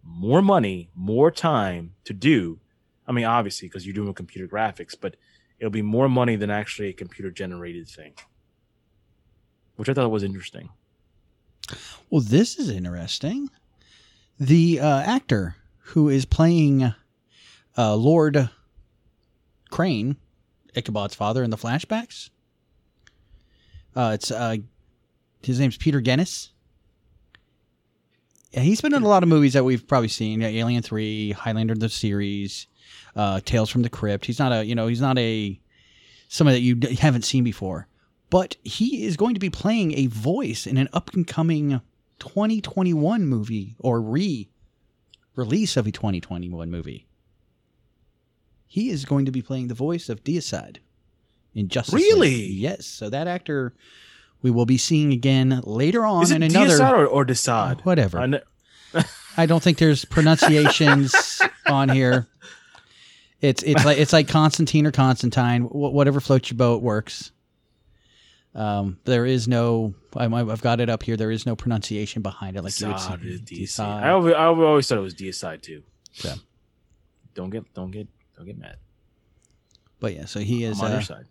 [0.04, 2.60] more money, more time to do.
[3.08, 5.16] I mean, obviously, because you're doing computer graphics, but
[5.62, 8.14] it'll be more money than actually a computer generated thing,
[9.76, 10.70] which I thought was interesting.
[12.10, 13.48] Well, this is interesting.
[14.40, 16.92] The uh, actor who is playing
[17.78, 18.50] uh, Lord
[19.70, 20.18] Crane,
[20.76, 22.32] Ichabod's father, in the flashbacks.
[23.96, 24.58] Uh, it's uh,
[25.44, 26.50] his name's Peter Guinness.
[28.52, 31.76] Yeah, he's been in a lot of movies that we've probably seen: Alien Three, Highlander
[31.76, 32.66] the series,
[33.16, 34.26] uh, Tales from the Crypt.
[34.26, 35.60] He's not a you know he's not a
[36.28, 37.88] somebody that you haven't seen before,
[38.30, 41.82] but he is going to be playing a voice in an up and coming
[42.20, 44.50] 2021 movie or re
[45.36, 47.08] release of a 2021 movie.
[48.68, 50.78] He is going to be playing the voice of Deicide
[51.54, 52.04] in Justice League.
[52.06, 52.46] Really?
[52.46, 52.86] Yes.
[52.86, 53.74] So that actor
[54.42, 57.82] we will be seeing again later on Is it in another Deicide or, or Decide?
[57.82, 58.42] whatever.
[59.38, 62.28] I don't think there's pronunciations on here.
[63.42, 65.64] It's it's like it's like Constantine or Constantine.
[65.64, 67.32] Wh- Whatever floats your boat works.
[68.54, 69.94] Um, there is no.
[70.16, 71.18] I'm- I've got it up here.
[71.18, 72.64] There is no pronunciation behind it.
[72.64, 74.04] Like you would see- Decide is Deicide.
[74.04, 75.84] I always, I always thought it was Deicide too.
[76.24, 76.36] Yeah.
[77.34, 78.76] Don't get don't get don't get mad.
[80.00, 81.26] But yeah, so he is on uh, side.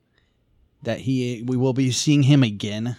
[0.83, 2.97] that he we will be seeing him again.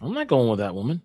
[0.00, 1.02] I'm not going with that woman.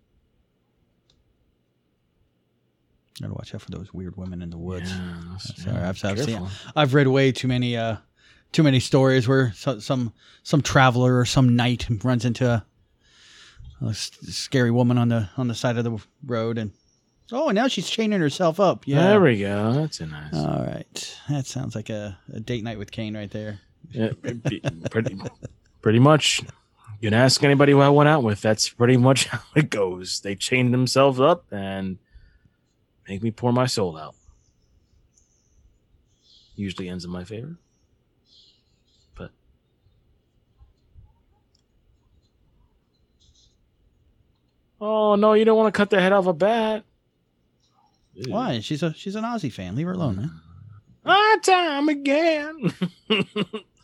[3.21, 4.91] Gotta watch out for those weird women in the woods.
[4.91, 6.47] Yeah, Sorry, yeah, I've, I've seen.
[6.75, 7.97] I've read way too many, uh,
[8.51, 10.13] too many stories where so, some
[10.43, 12.63] some traveler or some knight runs into
[13.81, 16.71] a scary woman on the on the side of the road, and
[17.31, 18.85] oh, now she's chaining herself up.
[18.85, 19.71] Yeah, There we go.
[19.73, 20.33] That's a nice.
[20.33, 23.59] All right, that sounds like a, a date night with Kane right there.
[23.91, 25.17] Yeah, pretty, pretty,
[25.81, 26.41] pretty much.
[26.99, 28.41] You can ask anybody who I went out with.
[28.41, 30.21] That's pretty much how it goes.
[30.21, 31.97] They chain themselves up and
[33.07, 34.15] make me pour my soul out.
[36.55, 37.57] Usually ends in my favor.
[39.15, 39.31] But
[44.79, 46.85] oh no, you don't want to cut the head off a bat.
[48.13, 48.31] Ew.
[48.31, 48.59] Why?
[48.61, 49.75] She's a she's an Aussie fan.
[49.75, 50.31] Leave her alone, man.
[51.05, 52.73] Ah, time again.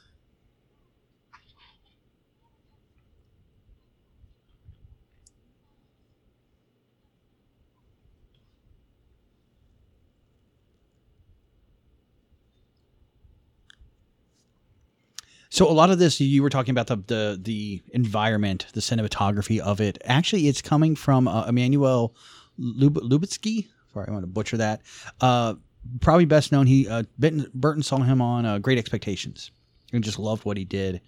[15.53, 19.59] So a lot of this you were talking about the the the environment, the cinematography
[19.59, 19.97] of it.
[20.05, 22.15] Actually, it's coming from uh, Emmanuel
[22.57, 23.67] Lub- Lubitsky.
[23.93, 24.81] Sorry, I want to butcher that.
[25.19, 25.55] Uh,
[25.99, 26.67] probably best known.
[26.67, 29.51] He uh, Burton, Burton saw him on uh, Great Expectations
[29.91, 31.01] and just loved what he did.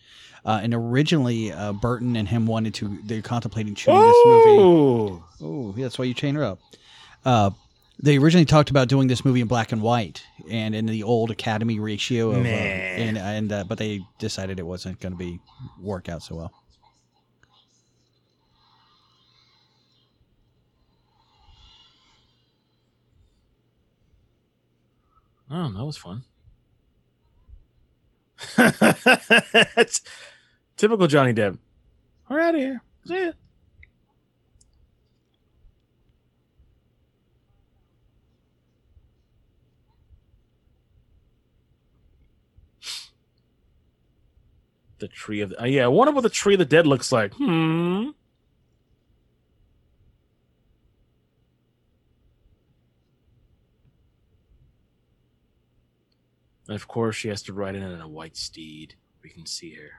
[0.46, 3.00] Uh, and originally, uh, Burton and him wanted to.
[3.06, 4.58] They're contemplating shooting this movie.
[4.60, 6.60] oh, Oh, that's why you chain her up.
[8.04, 11.32] They originally talked about doing this movie in black and white and in the old
[11.32, 15.40] Academy ratio of, uh, and and uh, but they decided it wasn't going to be
[15.80, 16.52] work out so well.
[25.50, 26.24] Oh, that was fun.
[29.78, 30.02] It's
[30.78, 31.58] typical Johnny Depp.
[32.30, 32.82] We're out of here.
[33.06, 33.32] See ya.
[45.04, 45.84] The tree of the, uh, yeah.
[45.84, 47.34] I wonder what the tree of the dead looks like.
[47.34, 48.12] Hmm.
[56.70, 58.96] And of course, she has to ride in on a white steed.
[59.22, 59.92] We can see her.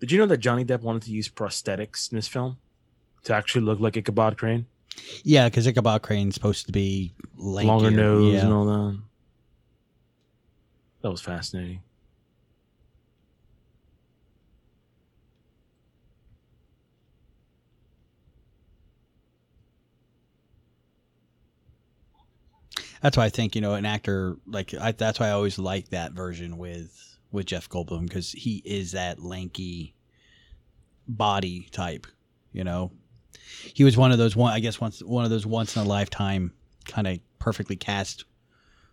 [0.00, 2.56] Did you know that Johnny Depp wanted to use prosthetics in this film
[3.24, 4.64] to actually look like Ichabod Crane?
[5.22, 7.64] Yeah, because Ichabod Crane's supposed to be lankier.
[7.66, 8.44] Longer nose Yeah.
[8.44, 9.00] and all that.
[11.02, 11.80] That was fascinating.
[23.02, 25.90] That's why I think you know an actor like I, that's why I always like
[25.90, 29.94] that version with with Jeff Goldblum because he is that lanky
[31.06, 32.06] body type.
[32.52, 32.92] You know,
[33.74, 35.84] he was one of those one I guess once one of those once in a
[35.84, 36.52] lifetime
[36.86, 38.24] kind of perfectly cast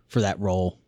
[0.08, 0.78] for that role.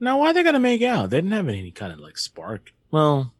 [0.00, 1.10] Now, why are they gotta make out?
[1.10, 2.72] They didn't have any kind of like spark.
[2.90, 3.32] Well,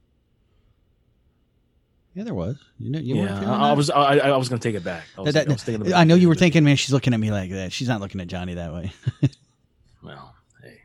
[2.14, 2.56] Yeah, there was.
[2.78, 3.90] You know, you weren't yeah, I, I was.
[3.90, 5.04] I, I was gonna take it back.
[5.16, 7.14] I, was, That- I, was that- about I know you were thinking, man, she's looking
[7.14, 7.72] at me like that.
[7.72, 8.92] She's not looking at Johnny that way.
[10.04, 10.80] Well, hey.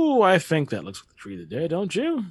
[0.00, 2.24] Ooh, I think that looks like the tree of the dead, don't you?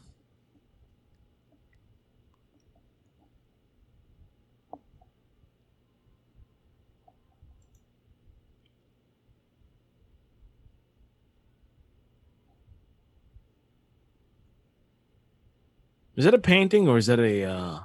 [16.15, 17.79] Is that a painting or is that a uh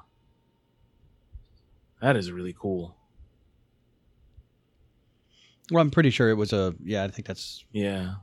[2.00, 2.96] that is really cool.
[5.70, 6.74] well, I'm pretty sure it was a.
[6.82, 8.14] Yeah, I think that's Yeah.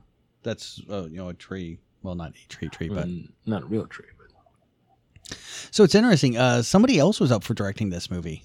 [0.42, 1.78] That's uh, you know a tree.
[2.02, 5.36] Well, not a tree tree, but Mm, not a real tree, but
[5.70, 6.36] So it's interesting.
[6.36, 8.42] Uh, somebody else was up for directing this movie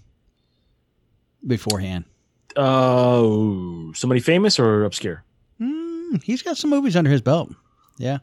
[1.46, 2.06] beforehand.
[2.56, 5.24] Oh, somebody famous or obscure?
[5.60, 7.52] Mm, he's got some movies under his belt.
[7.98, 8.20] Yeah.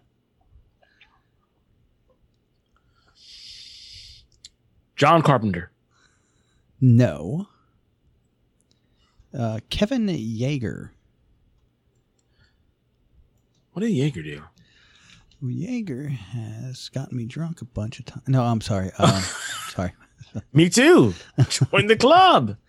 [4.97, 5.71] John Carpenter.
[6.81, 7.49] No.
[9.37, 10.91] Uh, Kevin Yagher.
[13.75, 14.43] What did Yagher do?
[15.43, 18.23] Yeager has gotten me drunk a bunch of times.
[18.29, 18.93] No, I'm sorry.
[18.99, 19.21] Um,
[19.69, 19.93] sorry.
[20.53, 21.13] Me too.
[21.49, 22.57] Join the club.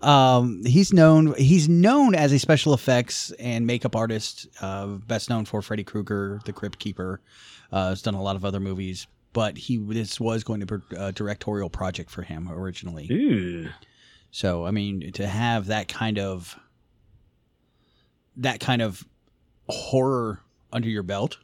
[0.00, 5.46] Um, he's known he's known as a special effects and makeup artist, uh, best known
[5.46, 7.22] for Freddy Krueger, The Crypt Keeper.
[7.72, 10.96] Uh, has done a lot of other movies, but he this was going to be
[10.96, 13.08] a directorial project for him originally.
[13.10, 13.70] Ooh.
[14.30, 16.58] So I mean, to have that kind of
[18.36, 19.02] that kind of
[19.68, 20.40] horror
[20.72, 21.38] under your belt,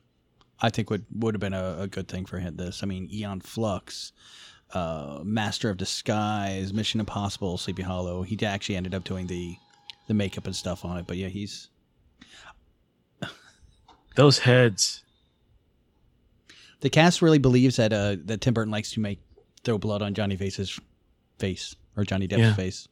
[0.60, 2.56] I think would would have been a, a good thing for him.
[2.56, 4.12] This, I mean, Aeon Flux,
[4.74, 8.22] uh, Master of Disguise, Mission Impossible, Sleepy Hollow.
[8.22, 9.56] He actually ended up doing the
[10.08, 11.06] the makeup and stuff on it.
[11.06, 11.68] But yeah, he's
[14.16, 15.02] Those heads.
[16.80, 19.20] the cast really believes that uh that Tim Burton likes to make
[19.64, 20.78] throw blood on Johnny Face's
[21.38, 22.54] face or Johnny Depp's Yeah.
[22.54, 22.88] face.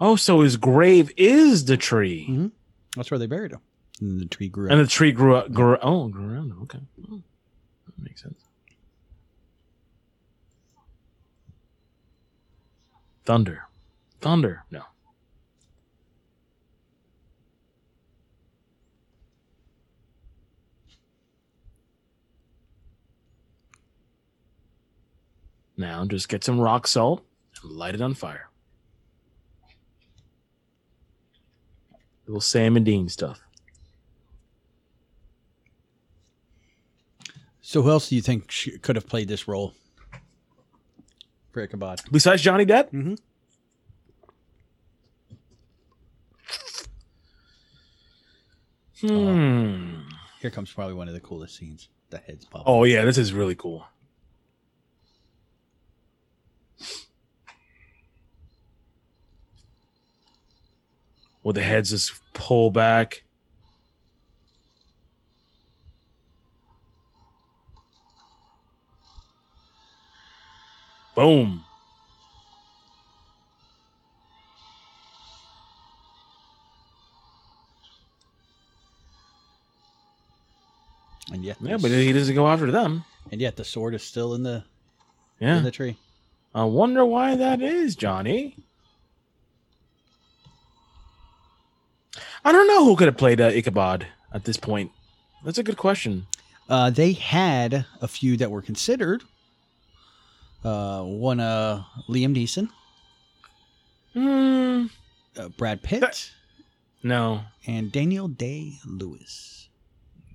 [0.00, 2.26] Oh, so his grave is the tree.
[2.28, 2.52] Mhm.
[2.96, 3.60] That's where they buried him.
[4.00, 4.72] And the tree grew up.
[4.72, 5.52] And the tree grew up.
[5.52, 6.50] Grew, oh, grew around.
[6.50, 6.62] him.
[6.62, 6.80] Okay.
[7.10, 7.22] Oh,
[7.86, 8.40] that makes sense.
[13.24, 13.64] Thunder.
[14.20, 14.64] Thunder.
[14.70, 14.82] No.
[25.76, 27.24] Now just get some rock salt
[27.62, 28.49] and light it on fire.
[32.30, 33.40] Little Sam and Dean stuff.
[37.60, 39.74] So who else do you think could have played this role
[41.50, 42.02] for Ichabod?
[42.12, 42.92] Besides Johnny Depp?
[42.92, 43.18] Mhm.
[49.00, 50.02] Hmm.
[50.40, 51.88] Here comes probably one of the coolest scenes.
[52.10, 52.62] The heads pop.
[52.66, 53.84] Oh yeah, this is really cool.
[61.42, 63.22] With the heads just pull back.
[71.14, 71.64] Boom.
[81.32, 83.04] and yet, Yeah, but he doesn't go after them.
[83.30, 84.64] and yet the sword is still in the
[85.38, 85.58] Yeah.
[85.58, 85.96] in the tree.
[86.54, 88.56] I wonder why that is, Johnny.
[92.44, 94.90] I don't know who could have played uh, Ichabod at this point.
[95.44, 96.26] That's a good question.
[96.68, 99.22] Uh, they had a few that were considered.
[100.64, 102.68] Uh, one, uh, Liam Neeson,
[104.12, 104.86] Hmm.
[105.40, 106.32] uh, Brad Pitt,
[107.02, 109.68] No, and Daniel Day Lewis.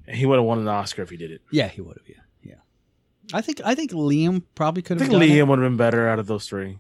[0.08, 1.42] he would have won an Oscar if he did it.
[1.52, 2.08] Yeah, he would have.
[2.10, 3.38] Yeah, yeah.
[3.38, 5.08] I think I think Liam probably could have.
[5.08, 6.80] I think Liam would have been better out of those three.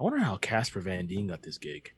[0.00, 1.92] I wonder how Casper Van Dien got this gig.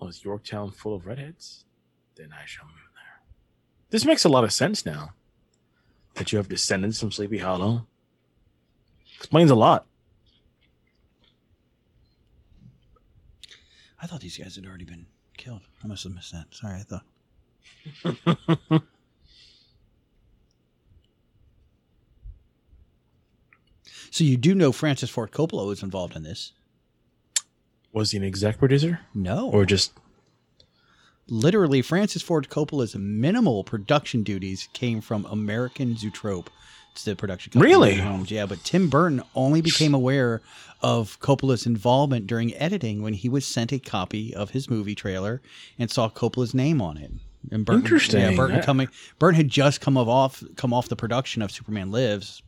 [0.00, 1.64] Oh, is Yorktown full of redheads?
[2.16, 2.91] Then I shall move.
[3.92, 5.12] This makes a lot of sense now.
[6.14, 7.86] That you have descendants from Sleepy Hollow.
[9.18, 9.86] Explains a lot.
[14.00, 15.60] I thought these guys had already been killed.
[15.84, 16.46] I must have missed that.
[16.50, 17.04] Sorry, I thought.
[24.12, 26.52] So you do know Francis Ford Coppola was involved in this?
[27.94, 29.00] Was he an exec producer?
[29.14, 29.48] No.
[29.48, 29.94] Or just
[31.28, 36.50] Literally, Francis Ford Coppola's minimal production duties came from American Zoetrope.
[36.92, 37.72] It's the production company.
[37.72, 38.24] Really?
[38.28, 40.42] Yeah, but Tim Burton only became aware
[40.82, 45.40] of Coppola's involvement during editing when he was sent a copy of his movie trailer
[45.78, 47.12] and saw Coppola's name on it.
[47.50, 48.20] And Burton, Interesting.
[48.20, 48.88] Yeah, Burton coming.
[49.18, 52.42] Burton had just come of off come off the production of Superman Lives,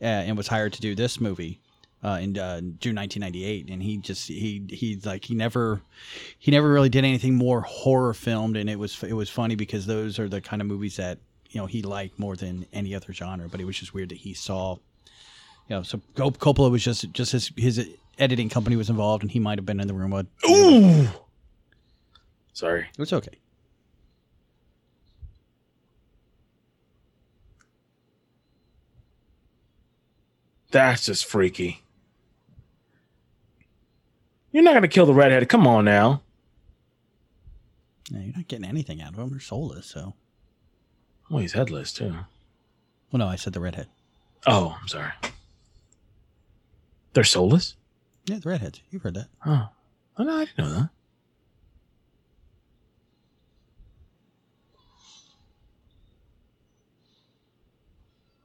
[0.00, 1.60] uh, and was hired to do this movie
[2.04, 3.70] uh, in uh, June 1998.
[3.70, 5.80] And he just he he like he never
[6.38, 9.86] he never really did anything more horror filmed, and it was it was funny because
[9.86, 11.18] those are the kind of movies that
[11.50, 13.48] you know he liked more than any other genre.
[13.48, 14.76] But it was just weird that he saw,
[15.68, 17.88] you know, so Cop- Coppola was just just his his
[18.18, 20.26] editing company was involved, and he might have been in the room with.
[20.48, 21.08] Ooh.
[22.52, 22.86] Sorry.
[22.98, 23.38] It's okay.
[30.70, 31.83] That's just freaky.
[34.54, 35.48] You're not gonna kill the redhead.
[35.48, 36.22] Come on now.
[38.08, 39.30] Yeah, you're not getting anything out of him.
[39.30, 40.14] They're soulless, so.
[41.28, 42.14] Oh, he's headless too.
[43.10, 43.88] Well, no, I said the redhead.
[44.46, 45.10] Oh, I'm sorry.
[47.14, 47.74] They're soulless?
[48.26, 48.80] Yeah, the redheads.
[48.90, 49.26] You've heard that.
[49.40, 49.66] Huh.
[50.16, 50.90] Oh, no, I didn't know that.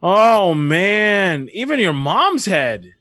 [0.01, 2.95] Oh man, even your mom's head.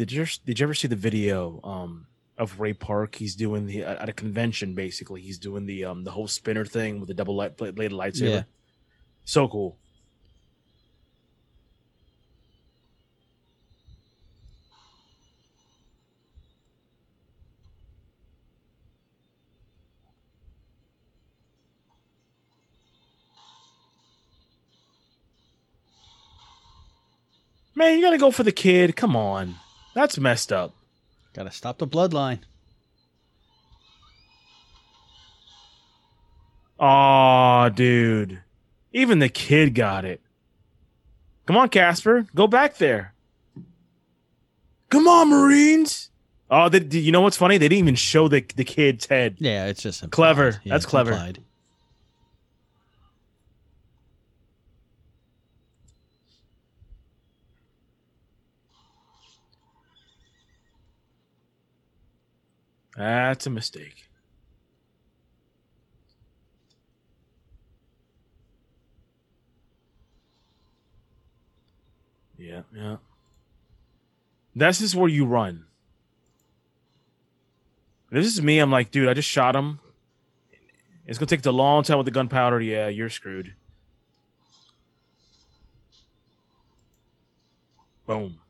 [0.00, 2.06] Did you did you ever see the video um
[2.38, 3.16] of Ray Park?
[3.16, 5.20] He's doing the at a convention basically.
[5.20, 8.30] He's doing the um the whole spinner thing with the double light bladed lightsaber.
[8.30, 8.42] Yeah.
[9.26, 9.76] So cool.
[27.74, 28.96] Man, you gotta go for the kid.
[28.96, 29.56] Come on.
[29.94, 30.74] That's messed up.
[31.34, 32.40] Got to stop the bloodline.
[36.78, 38.40] Aw, dude.
[38.92, 40.20] Even the kid got it.
[41.46, 42.26] Come on, Casper.
[42.34, 43.14] Go back there.
[44.88, 46.10] Come on, Marines.
[46.50, 47.58] Oh, they, you know what's funny?
[47.58, 49.36] They didn't even show the, the kid's head.
[49.38, 50.16] Yeah, it's just implied.
[50.16, 50.60] Clever.
[50.64, 51.12] Yeah, That's clever.
[51.12, 51.38] implied.
[63.00, 64.10] That's a mistake.
[72.36, 72.96] Yeah, yeah.
[74.54, 75.64] This is where you run.
[78.10, 78.58] This is me.
[78.58, 79.80] I'm like, dude, I just shot him.
[81.06, 82.60] It's gonna take a long time with the gunpowder.
[82.60, 83.54] Yeah, you're screwed.
[88.06, 88.40] Boom.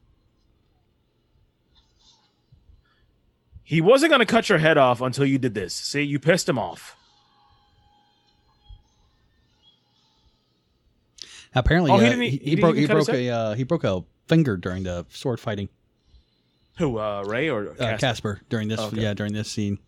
[3.71, 5.73] He wasn't gonna cut your head off until you did this.
[5.73, 6.97] See, you pissed him off.
[11.55, 14.03] Apparently, Oh, he uh, he, he he broke he broke a uh, he broke a
[14.27, 15.68] finger during the sword fighting.
[16.79, 17.99] Who, uh, Ray or Uh, Casper?
[17.99, 19.03] Casper during this Okay.
[19.03, 19.79] yeah during this scene.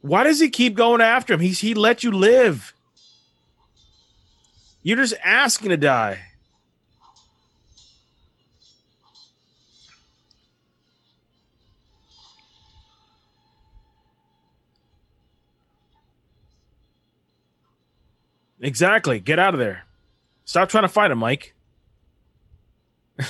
[0.00, 1.40] Why does he keep going after him?
[1.40, 2.74] He's he let you live.
[4.82, 6.18] You're just asking to die.
[18.60, 19.20] Exactly.
[19.20, 19.84] Get out of there.
[20.44, 21.54] Stop trying to fight him, Mike.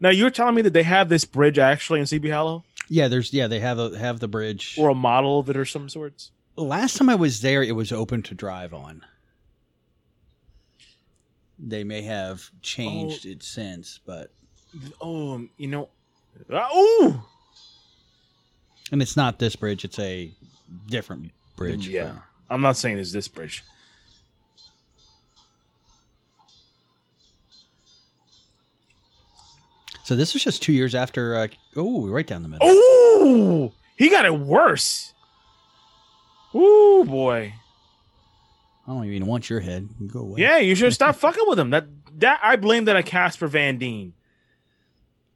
[0.00, 3.32] now you're telling me that they have this bridge actually in CB Hollow, Yeah, there's
[3.32, 4.76] yeah they have a, have the bridge.
[4.78, 6.30] or a model of it, or some sorts.
[6.56, 9.02] Last time I was there, it was open to drive on.
[11.64, 14.30] They may have changed it since, but
[15.00, 15.88] Oh, you know.
[16.52, 17.22] Ah, ooh.
[18.90, 20.32] and it's not this bridge; it's a
[20.88, 21.86] different bridge.
[21.88, 22.14] Yeah.
[22.50, 23.62] I'm not saying it's this bridge.
[30.04, 31.36] So this was just two years after.
[31.36, 32.66] Uh, oh, right down the middle.
[32.68, 35.12] Oh, he got it worse.
[36.54, 37.54] Oh boy.
[38.86, 39.88] I don't even want your head.
[40.08, 40.40] Go away.
[40.40, 41.70] Yeah, you should stop fucking with him.
[41.70, 41.86] That
[42.18, 44.12] that I blame that on Casper Van Dien.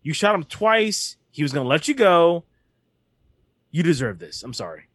[0.02, 1.16] You shot him twice.
[1.30, 2.44] He was gonna let you go.
[3.70, 4.42] You deserve this.
[4.42, 4.88] I'm sorry.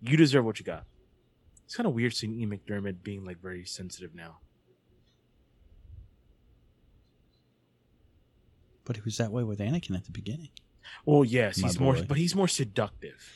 [0.00, 0.84] You deserve what you got.
[1.64, 4.38] It's kind of weird seeing Ian McDiarmid being like very sensitive now.
[8.84, 10.48] But he was that way with Anakin at the beginning.
[11.04, 13.30] Well, yes, My he's more, but he's more seductive.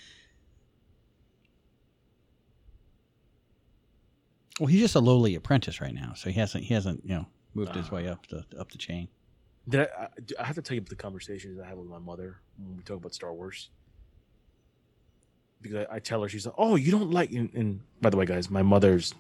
[4.61, 7.27] Well, he's just a lowly apprentice right now, so he hasn't he hasn't you know
[7.55, 7.95] moved his Ah.
[7.95, 9.09] way up the up the chain.
[9.69, 12.37] Did I, I, have to tell you about the conversations I have with my mother
[12.59, 13.71] when we talk about Star Wars?
[15.63, 18.17] Because I, I tell her she's like, "Oh, you don't like." And, and by the
[18.17, 19.15] way, guys, my mother's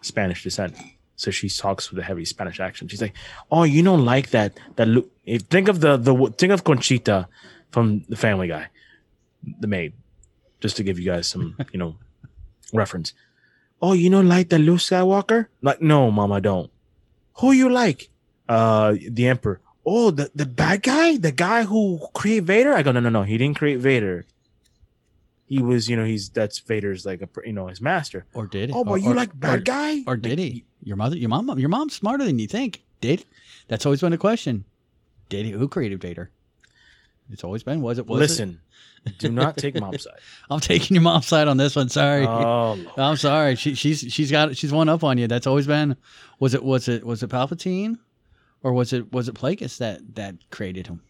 [0.00, 0.74] Spanish descent,
[1.16, 2.90] so she talks with a heavy Spanish accent.
[2.90, 3.14] She's like,
[3.50, 4.58] "Oh, you don't like that?
[4.76, 7.28] That Lu- if, think of the the think of Conchita
[7.70, 8.68] from the Family Guy,
[9.60, 9.92] the maid,
[10.60, 11.96] just to give you guys some you know
[12.72, 13.12] reference.
[13.84, 15.46] Oh, you don't like the Luke Skywalker?
[15.60, 16.70] Like, no, mom, I don't.
[17.40, 18.08] Who you like?
[18.48, 19.60] Uh, the Emperor.
[19.84, 22.72] Oh, the the bad guy, the guy who created Vader.
[22.72, 23.22] I go, no, no, no.
[23.24, 24.24] He didn't create Vader.
[25.46, 28.24] He was, you know, he's that's Vader's like a, you know, his master.
[28.32, 28.74] Or did he?
[28.74, 30.00] Oh, but Or- you or- like bad or- guy?
[30.06, 30.64] Or did he?
[30.82, 32.82] Your mother, your mom, your mom's smarter than you think.
[33.02, 33.24] Did
[33.68, 34.64] that's always been a question.
[35.28, 35.52] Did he?
[35.52, 36.30] Who created Vader?
[37.30, 37.80] It's always been.
[37.80, 38.06] Was it?
[38.06, 38.60] Was Listen,
[39.18, 40.18] do not take mom's side.
[40.50, 41.88] I'm taking your mom's side on this one.
[41.88, 42.26] Sorry.
[42.26, 42.88] Oh, Lord.
[42.98, 43.56] I'm sorry.
[43.56, 45.26] She, she's she's got she's one up on you.
[45.26, 45.96] That's always been.
[46.38, 47.98] Was it was it was it Palpatine,
[48.62, 51.00] or was it was it Plagueis that that created him?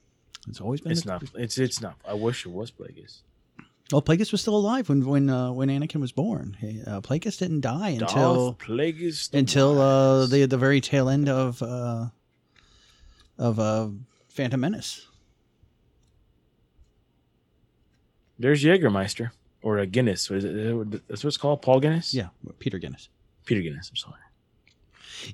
[0.49, 0.93] It's always been.
[0.93, 1.25] It's the- not.
[1.35, 1.97] It's it's not.
[2.07, 3.21] I wish it was Plagueis.
[3.93, 6.57] Well, Plagueis was still alive when when uh, when Anakin was born.
[6.61, 8.57] He, uh, Plagueis didn't die until
[9.33, 12.07] until uh, the the very tail end of uh,
[13.39, 13.89] of uh,
[14.29, 15.07] Phantom Menace.
[18.39, 19.31] There's Jägermeister
[19.63, 20.29] or a Guinness.
[20.31, 20.91] What is it?
[21.09, 21.63] That's what it's called.
[21.63, 22.13] Paul Guinness.
[22.15, 22.29] Yeah,
[22.59, 23.09] Peter Guinness.
[23.45, 23.91] Peter Guinness.
[23.91, 24.21] I'm sorry.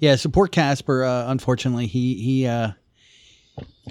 [0.01, 1.05] Yeah, support Casper.
[1.05, 2.73] Uh, unfortunately, he he uh,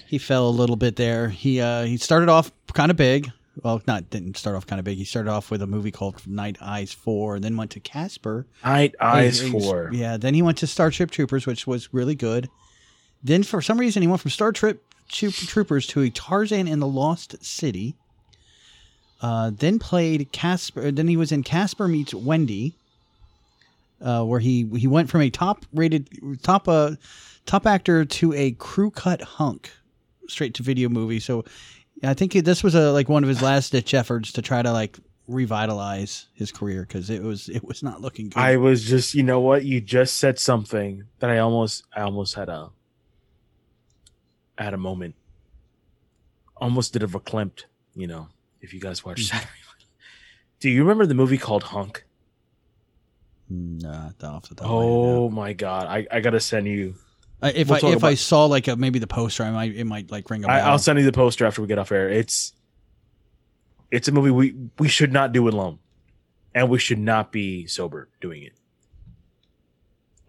[0.06, 1.30] he fell a little bit there.
[1.30, 3.32] He uh, he started off kind of big.
[3.62, 4.98] Well, not didn't start off kind of big.
[4.98, 8.48] He started off with a movie called Night Eyes Four, and then went to Casper.
[8.64, 9.90] Night Eyes He- Four.
[9.92, 12.50] Yeah, then he went to Starship Troopers, which was really good.
[13.22, 16.88] Then for some reason he went from Star Trip Troopers to a Tarzan in the
[16.88, 17.96] Lost City.
[19.22, 20.92] Uh, then played Casper.
[20.92, 22.74] Then he was in Casper meets Wendy,
[24.02, 26.08] uh, where he he went from a top rated
[26.42, 26.96] top uh
[27.46, 29.72] top actor to a crew cut hunk,
[30.28, 31.20] straight to video movie.
[31.20, 31.44] So
[32.04, 34.72] I think this was a like one of his last ditch efforts to try to
[34.72, 34.98] like
[35.30, 38.40] revitalize his career because it was it was not looking good.
[38.40, 39.64] I was just, you know what?
[39.64, 42.72] You just said something that I almost, I almost had a
[44.58, 45.16] had a moment.
[46.58, 47.64] Almost did a verklempt,
[47.96, 48.28] you know.
[48.62, 49.50] If you guys watch Saturday,
[50.60, 52.04] do you remember the movie called Hunk?
[53.50, 54.66] Not off the top.
[54.66, 56.96] of my Oh my god, I, I gotta send you.
[57.42, 59.76] Uh, if we'll I talk if I saw like a, maybe the poster, I might
[59.76, 60.56] it might like ring a bell.
[60.56, 62.10] I, I'll send you the poster after we get off air.
[62.10, 62.54] It's,
[63.92, 65.80] it's a movie we we should not do alone,
[66.54, 68.54] and we should not be sober doing it.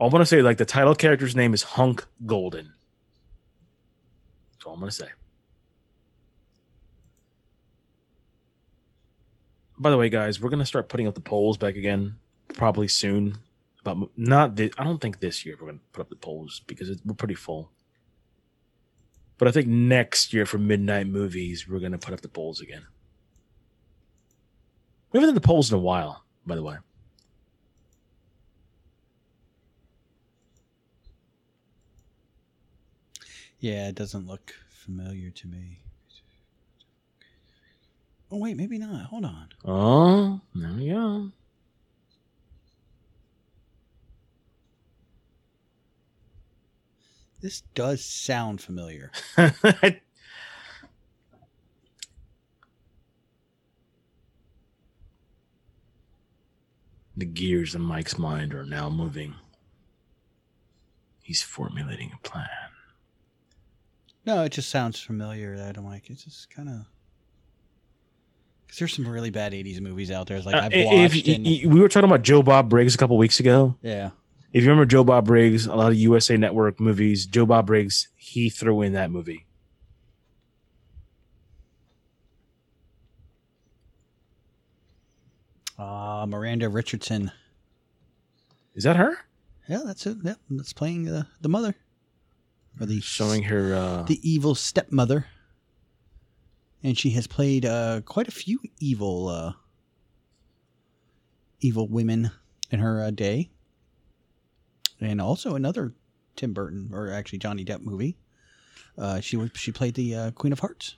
[0.01, 2.73] I want to say like the title character's name is Hunk Golden.
[4.53, 5.09] That's all I'm gonna say.
[9.81, 12.17] By the way, guys, we're gonna start putting up the polls back again,
[12.53, 13.39] probably soon.
[13.83, 14.71] But not this.
[14.77, 17.35] I don't think this year we're gonna put up the polls because it, we're pretty
[17.35, 17.71] full.
[19.39, 22.83] But I think next year for midnight movies, we're gonna put up the polls again.
[25.13, 26.77] We haven't done the polls in a while, by the way.
[33.61, 35.81] Yeah, it doesn't look familiar to me.
[38.33, 39.07] Oh wait, maybe not.
[39.07, 39.49] Hold on.
[39.65, 41.33] Oh, there we go.
[47.41, 49.11] This does sound familiar.
[49.37, 50.01] the
[57.25, 59.35] gears in Mike's mind are now moving.
[61.23, 62.49] He's formulating a plan.
[64.27, 65.57] No, it just sounds familiar.
[65.57, 66.87] That I'm like, it's just kind of.
[68.71, 70.37] Because there's some really bad '80s movies out there.
[70.37, 71.27] It's like Uh, I've if- watched.
[71.27, 73.77] y- and, we were talking about Joe Bob Briggs a couple weeks ago.
[73.83, 74.11] yeah.
[74.53, 78.09] If you remember Joe Bob Briggs, a lot of USA Network movies, Joe Bob Briggs,
[78.17, 79.45] he threw in that movie.
[85.79, 87.33] Uh, Miranda Richardson.
[88.75, 89.17] Is that her?
[89.69, 90.19] Yeah, that's it.
[90.23, 91.75] Yep, that's playing the the mother,
[92.81, 93.75] or the Showing her.
[93.75, 95.27] Uh, the evil stepmother.
[96.83, 99.53] And she has played uh, quite a few evil uh,
[101.61, 102.31] evil women
[102.71, 103.51] in her uh, day,
[105.01, 105.93] and also another
[106.37, 108.17] Tim Burton or actually Johnny Depp movie.
[108.97, 110.97] Uh, she was she played the uh, Queen of Hearts.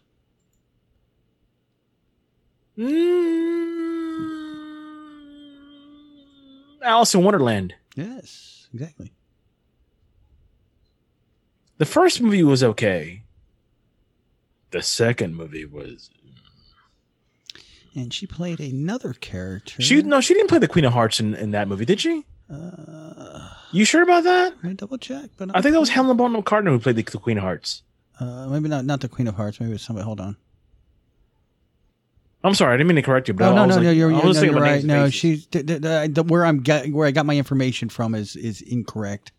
[6.83, 7.75] Alice in Wonderland.
[7.95, 9.13] Yes, exactly.
[11.79, 13.22] The first movie was okay.
[14.73, 16.11] The second movie was.
[17.95, 19.81] And she played another character.
[19.83, 22.25] She no, she didn't play the Queen of Hearts in, in that movie, did she?
[22.51, 24.55] Uh, You sure about that?
[24.65, 27.19] I double check, but I think that was Helen Bonham Carter who played the, the
[27.19, 27.83] Queen of Hearts.
[28.19, 29.61] Uh, maybe not not the Queen of Hearts.
[29.61, 30.05] Maybe it's somebody.
[30.05, 30.37] Hold on.
[32.45, 33.85] I'm sorry, I didn't mean to correct you, but Oh I no was no like-
[33.85, 34.83] no you're, you're, no, you're right.
[34.83, 38.35] No, she's the, the, the- where I'm get, where I got my information from is
[38.37, 39.33] is incorrect.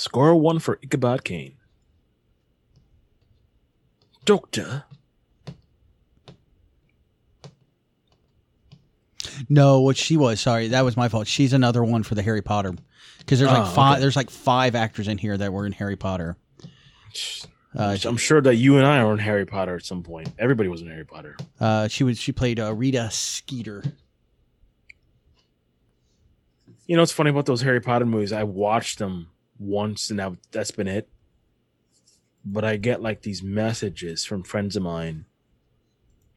[0.00, 1.56] Score one for Ichabod Crane.
[4.24, 4.84] Doctor.
[9.50, 10.40] No, what she was.
[10.40, 11.26] Sorry, that was my fault.
[11.26, 12.72] She's another one for the Harry Potter
[13.18, 13.92] because there's like Oh, five.
[13.94, 14.00] okay.
[14.00, 16.38] There's like five actors in here that were in Harry Potter.
[17.76, 20.30] Uh, I'm sure that you and I are in Harry Potter at some point.
[20.38, 21.36] Everybody was in Harry Potter.
[21.60, 22.18] uh, she was.
[22.18, 23.84] She played uh, Rita Skeeter.
[26.86, 28.32] You know what's funny about those Harry Potter movies?
[28.32, 29.28] I watched them
[29.60, 31.08] once, and that that's been it.
[32.44, 35.26] But I get like these messages from friends of mine,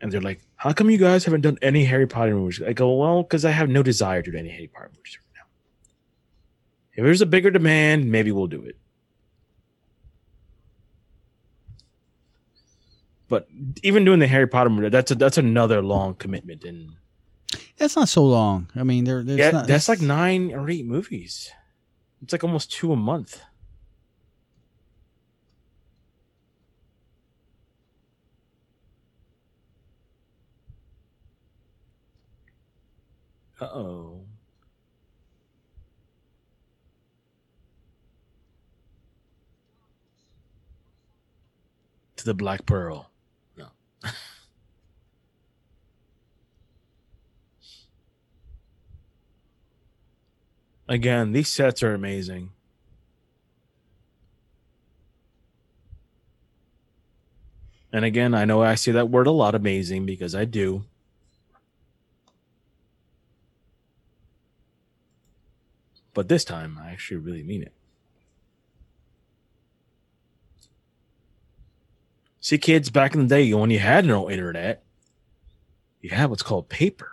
[0.01, 2.93] and they're like, "How come you guys haven't done any Harry Potter movies?" I go,
[2.95, 5.47] "Well, because I have no desire to do any Harry Potter movies right now.
[6.95, 8.77] If there's a bigger demand, maybe we'll do it."
[13.29, 13.47] But
[13.81, 16.91] even doing the Harry Potter movie, that's a, that's another long commitment and.
[17.77, 18.69] That's not so long.
[18.75, 19.21] I mean, there.
[19.21, 21.51] Yeah, not, that's like nine or eight movies.
[22.23, 23.41] It's like almost two a month.
[33.59, 34.21] Uh oh.
[42.15, 43.11] To the Black Pearl.
[43.57, 43.67] No.
[50.93, 52.51] Again, these sets are amazing.
[57.91, 60.85] And again, I know I say that word a lot, amazing, because I do.
[66.13, 67.73] But this time, I actually really mean it.
[72.39, 74.83] See, kids, back in the day, when you had no internet,
[76.01, 77.12] you had what's called paper.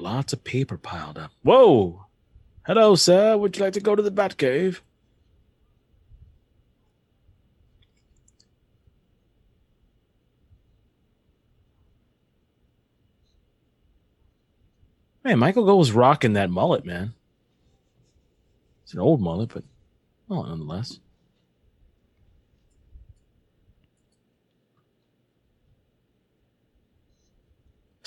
[0.00, 1.30] Lots of paper piled up.
[1.42, 2.06] Whoa!
[2.66, 3.36] Hello, sir.
[3.36, 4.80] Would you like to go to the Batcave?
[15.22, 17.12] Man, Michael Gough was rocking that mullet, man.
[18.82, 19.64] It's an old mullet, but
[20.28, 20.98] well, nonetheless.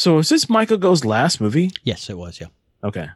[0.04, 1.72] So is this Michael Gough's last movie?
[1.86, 2.42] yes, it was.
[2.42, 2.48] Yeah.
[2.84, 3.08] Okay.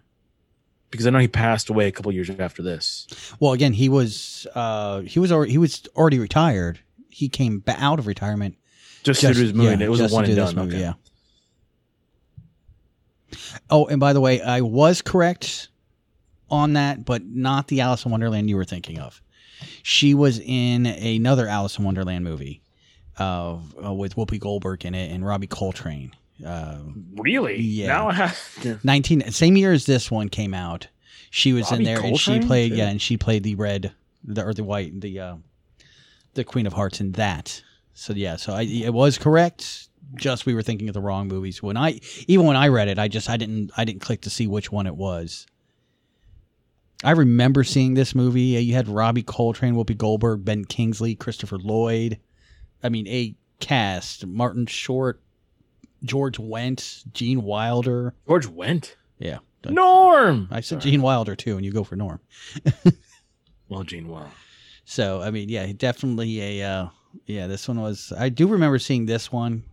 [0.89, 3.07] Because I know he passed away a couple years after this.
[3.41, 6.79] Well, again, he was uh, he was already, he was already retired.
[7.09, 8.55] He came out of retirement.
[9.03, 9.77] Just, to do his movie.
[9.77, 10.55] yeah, it was a one and done.
[10.55, 10.79] movie, okay.
[10.79, 10.93] Yeah.
[13.69, 15.67] Oh, and by the way, I was correct
[16.49, 19.21] on that, but not the Alice in Wonderland you were thinking of.
[19.83, 22.61] She was in another Alice in Wonderland movie
[23.17, 26.13] uh, with Whoopi Goldberg in it and Robbie Coltrane.
[26.45, 26.79] Uh,
[27.15, 27.59] Really?
[27.59, 27.87] Yeah.
[27.87, 28.79] Now I have.
[28.83, 30.87] 19 same year as this one came out.
[31.29, 33.91] She was Robbie in there and she played yeah and she played the red
[34.23, 35.35] the or the white the uh
[36.35, 37.61] the queen of hearts in that.
[37.93, 39.89] So yeah so i it was correct.
[40.15, 41.61] Just we were thinking of the wrong movies.
[41.61, 44.29] When i even when i read it i just i didn't i didn't click to
[44.29, 45.47] see which one it was.
[47.03, 48.57] I remember seeing this movie.
[48.57, 52.19] Uh, you had robbie coltrane whoopi goldberg ben kingsley christopher lloyd.
[52.83, 54.25] I mean a cast.
[54.25, 55.21] Martin short
[56.07, 58.95] george wendt gene wilder George went.
[59.19, 59.39] yeah
[59.69, 60.47] Norm.
[60.49, 62.21] I said Gene Wilder too, and you go for Norm.
[63.69, 64.31] Well, Gene, well.
[64.85, 66.87] So I mean, yeah, definitely a uh,
[67.25, 67.47] yeah.
[67.47, 68.13] This one was.
[68.17, 69.63] I do remember seeing this one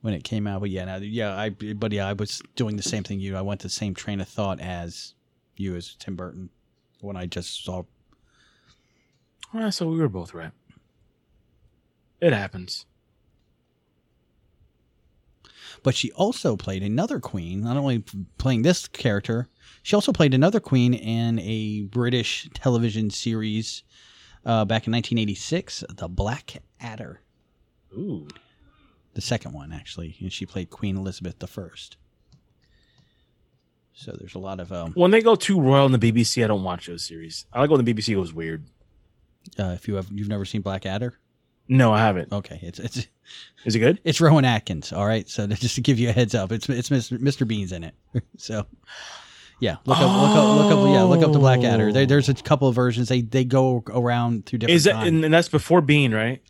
[0.00, 2.82] when it came out, but yeah, now, yeah, I but yeah, I was doing the
[2.82, 3.36] same thing you.
[3.36, 5.14] I went the same train of thought as
[5.56, 6.50] you as Tim Burton
[7.00, 7.84] when I just saw.
[9.54, 10.52] Well, so we were both right.
[12.20, 12.84] It happens.
[15.82, 17.62] But she also played another queen.
[17.62, 18.04] Not only
[18.38, 19.48] playing this character,
[19.82, 23.82] she also played another queen in a British television series
[24.44, 27.20] uh, back in 1986, The Black Adder.
[27.94, 28.28] Ooh.
[29.14, 31.68] the second one actually, and she played Queen Elizabeth I.
[33.94, 36.46] So there's a lot of um, When they go too royal in the BBC, I
[36.46, 37.46] don't watch those series.
[37.52, 38.64] I like when the BBC goes weird.
[39.58, 41.18] uh, if you have you've never seen Black Adder,
[41.68, 42.32] No, I haven't.
[42.32, 43.06] okay, it's it's
[43.64, 44.00] Is it good?
[44.04, 44.92] it's Rowan Atkins.
[44.92, 47.18] All right, so just to give you a heads up, it's it's Mr.
[47.18, 47.46] Mr.
[47.46, 47.94] Bean's in it.
[48.36, 48.66] so
[49.60, 51.92] yeah, look up look up look up yeah look up the Black Adder.
[51.92, 53.08] There, there's a couple of versions.
[53.08, 54.76] They they go around through different.
[54.76, 55.24] Is that times.
[55.24, 56.42] and, that's before Bean, right?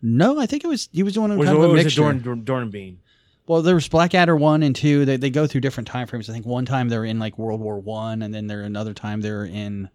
[0.00, 1.84] no, I think it was he was doing a Or kind of a was it
[1.84, 2.00] mixture.
[2.02, 2.98] during, during, during Bean?
[3.46, 5.04] Well, there was Blackadder one and two.
[5.04, 6.28] They they go through different time frames.
[6.28, 9.20] I think one time they're in like World War One, and then there another time
[9.20, 9.88] they're in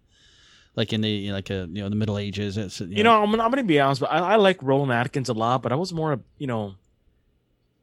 [0.76, 2.56] like in the like a you know the Middle Ages.
[2.56, 5.28] It's, You know, I'm, I'm going to be honest, but I, I like Roland Atkins
[5.28, 6.74] a lot, but I was more, you know,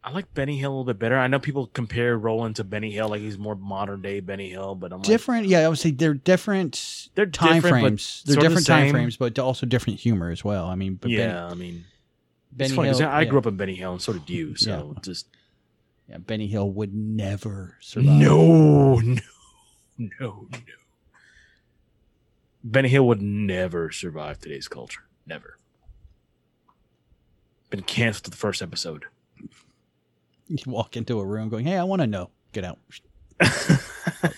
[0.06, 1.18] I like Benny Hill a little bit better.
[1.18, 4.76] I know people compare Roland to Benny Hill, like he's more modern day Benny Hill,
[4.76, 5.48] but I'm like, different.
[5.48, 7.10] Yeah, I would say they're different.
[7.16, 8.24] They're time different, frames.
[8.24, 10.68] They're different time frames, but also different humor as well.
[10.68, 11.86] I mean, but yeah, I mean,
[12.52, 13.10] Benny, it's Benny Hill.
[13.10, 13.30] I yeah.
[13.30, 14.56] grew up in Benny Hill, and so did you.
[14.58, 15.02] So Yeah.
[15.02, 15.28] just
[16.08, 18.22] Yeah, Benny Hill would never survive.
[18.22, 19.20] no, no,
[19.98, 20.62] no, no.
[22.66, 25.04] Benny Hill would never survive today's culture.
[25.28, 25.60] Never.
[27.70, 29.06] Been canceled to the first episode.
[30.48, 32.80] You walk into a room going, "Hey, I want to know." Get out.
[33.40, 34.32] I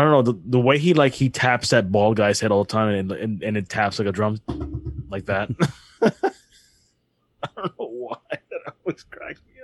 [0.00, 2.70] don't know the, the way he like he taps that bald guy's head all the
[2.70, 4.38] time and and, and it taps like a drum
[5.08, 5.50] like that.
[6.02, 6.10] I
[7.56, 9.55] don't know why that always cracks me.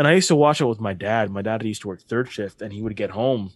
[0.00, 1.28] And I used to watch it with my dad.
[1.28, 3.52] My dad used to work third shift, and he would get home,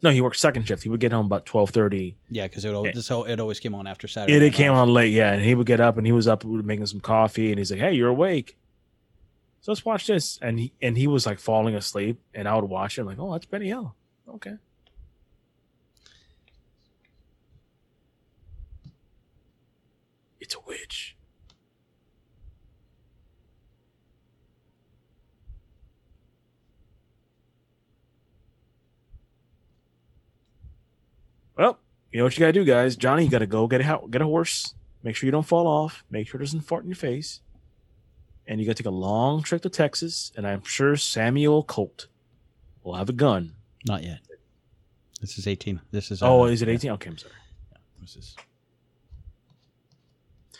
[0.00, 0.82] No, he worked second shift.
[0.84, 2.16] He would get home about twelve thirty.
[2.30, 2.92] Yeah, because it, al- eh.
[2.94, 4.34] this, al- it always came on after Saturday.
[4.34, 6.46] It, it came on late, yeah, and he would get up and he was up
[6.46, 8.56] making some coffee and he's like, "Hey, you're awake."
[9.60, 12.64] So let's watch this, and he and he was like falling asleep, and I would
[12.64, 13.94] watch it like, "Oh, that's Benny Hill."
[14.30, 14.54] Okay.
[20.40, 21.18] It's a witch.
[31.56, 31.78] Well,
[32.12, 32.96] you know what you gotta do, guys.
[32.96, 34.74] Johnny, you gotta go get a get a horse.
[35.02, 36.04] Make sure you don't fall off.
[36.10, 37.40] Make sure it doesn't fart in your face.
[38.46, 40.32] And you gotta take a long trip to Texas.
[40.36, 42.06] And I'm sure Samuel Colt
[42.82, 43.54] will have a gun.
[43.86, 44.20] Not yet.
[45.20, 45.80] This is 18.
[45.90, 46.22] This is.
[46.22, 46.90] oh, uh, is it yeah, 18?
[46.92, 47.34] Okay, I'm sorry.
[48.00, 48.36] This is.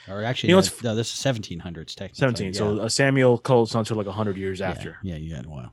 [0.08, 2.18] Or actually, You know what's- no, this is 1700s technically.
[2.18, 2.54] 17.
[2.54, 2.82] So yeah.
[2.82, 4.98] uh, Samuel Colt's until like 100 years Yeah, after.
[5.02, 5.72] Yeah, you had a while.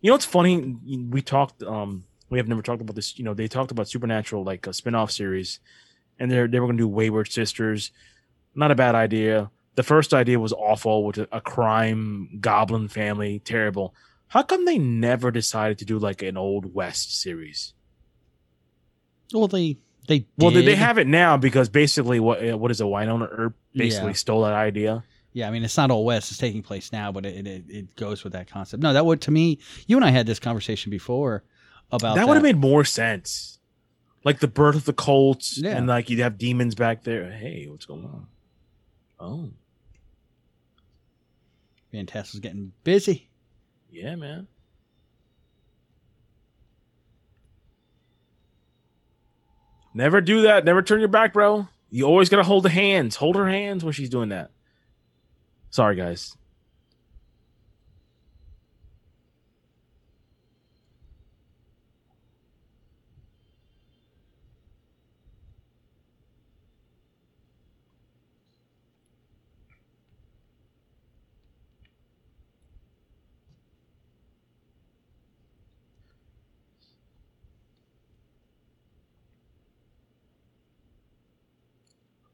[0.00, 0.76] You know what's funny?
[1.10, 1.62] We talked.
[1.62, 3.18] Um, we have never talked about this.
[3.18, 5.60] You know, they talked about Supernatural, like a spin-off series,
[6.18, 7.92] and they're they were going to do Wayward Sisters.
[8.54, 9.50] Not a bad idea.
[9.74, 13.94] The first idea was awful, with a, a crime goblin family, terrible.
[14.28, 17.74] How come they never decided to do like an old West series?
[19.32, 19.76] Well, they
[20.08, 23.28] they Well, they, they have it now because basically, what uh, what is a Wynonna
[23.30, 24.14] Earp basically Yeah.
[24.14, 25.04] stole that idea.
[25.34, 26.30] Yeah, I mean, it's not all West.
[26.30, 28.82] It's taking place now, but it, it it goes with that concept.
[28.82, 29.58] No, that would to me.
[29.86, 31.42] You and I had this conversation before
[31.92, 33.58] about that would have made more sense.
[34.24, 35.76] Like the birth of the Colts, Yeah.
[35.76, 37.30] and like you'd have demons back there.
[37.30, 38.26] Hey, what's going on?
[39.20, 39.50] Oh,
[41.92, 43.28] Fantastic's getting busy.
[43.90, 44.48] yeah, man.
[49.94, 50.64] Never do that.
[50.64, 51.68] Never turn your back, bro.
[51.90, 53.16] You always gotta hold the hands.
[53.16, 54.50] Hold her hands when she's doing that.
[55.70, 56.36] Sorry, guys.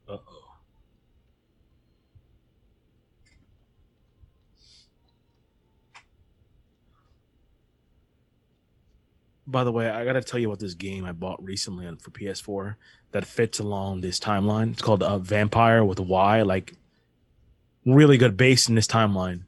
[0.09, 0.45] Uh oh.
[9.47, 12.77] By the way, I gotta tell you about this game I bought recently for PS4
[13.13, 14.73] that fits along this timeline.
[14.73, 16.75] It's called uh, Vampire with a Y, like
[17.87, 19.43] really good base in this timeline.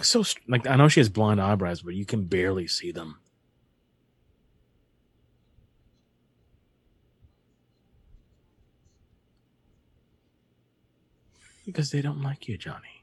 [0.00, 3.18] Looks so like I know she has blonde eyebrows, but you can barely see them.
[11.66, 12.99] Because they don't like you, Johnny.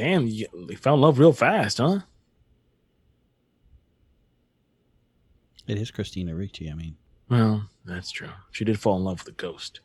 [0.00, 1.98] Damn, you, they fell in love real fast, huh?
[5.66, 6.70] It is Christina Ricci.
[6.70, 6.96] I mean,
[7.28, 8.30] Well, that's true.
[8.50, 9.80] She did fall in love with a ghost.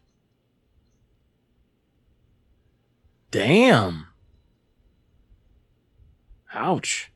[3.29, 4.07] Damn.
[6.53, 7.11] Ouch.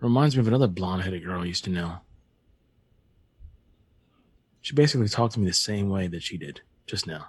[0.00, 2.00] Reminds me of another blonde headed girl I used to know.
[4.60, 7.28] She basically talked to me the same way that she did just now.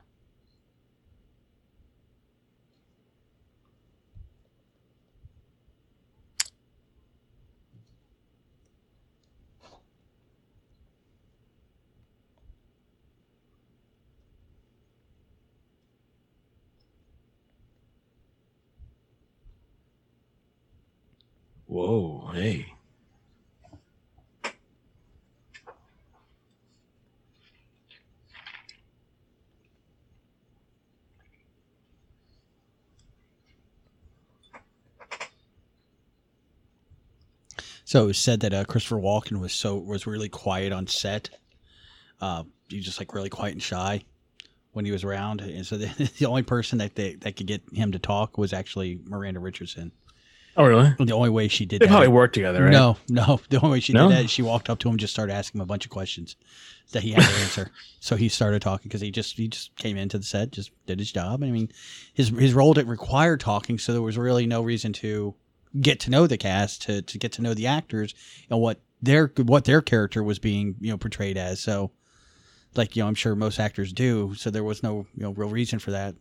[21.72, 22.66] Whoa, hey.
[37.86, 41.30] so it was said that uh, Christopher Walken was so was really quiet on set.
[42.20, 44.04] Uh, he was just like really quiet and shy
[44.74, 47.62] when he was around, and so the, the only person that they, that could get
[47.72, 49.94] him to talk was actually Miranda Richardson.
[50.58, 50.94] Oh, really?
[51.00, 51.86] The only way she did that.
[51.86, 52.72] They that, probably worked together, right?
[52.72, 53.40] No, no.
[53.50, 54.10] The only way she No?
[54.10, 55.92] did that, is she walked up to him, just started asking him a bunch of
[55.92, 56.36] questions
[56.92, 57.72] that he had to answer.
[58.02, 61.00] so he started talking because he just he just came into the set, just did
[61.00, 61.44] his job.
[61.44, 61.70] I mean,
[62.14, 65.36] his his role didn't require talking, so there was really no reason to
[65.80, 68.14] get to know the cast, to to get to know the actors
[68.50, 71.62] and what their what their character was being you know portrayed as.
[71.62, 71.92] So,
[72.76, 74.36] like you know, I'm sure most actors do.
[74.36, 76.16] So there was no you know real reason for that.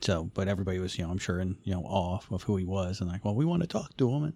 [0.00, 2.64] So, but everybody was, you know, I'm sure in, you know, awe of who he
[2.64, 4.24] was and like, well, we want to talk to him.
[4.24, 4.34] And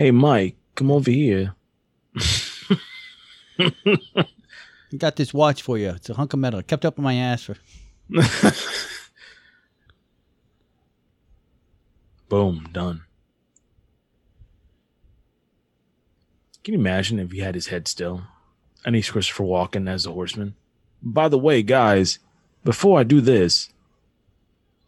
[0.00, 1.54] Hey, Mike, come over here.
[2.16, 3.70] I
[4.96, 5.90] got this watch for you.
[5.90, 6.62] It's a hunk of metal.
[6.62, 7.56] Kept up in my ass for.
[12.30, 13.02] Boom, done.
[16.64, 18.22] Can you imagine if he had his head still
[18.86, 20.54] and he's Christopher Walken as a horseman?
[21.02, 22.20] By the way, guys,
[22.64, 23.70] before I do this,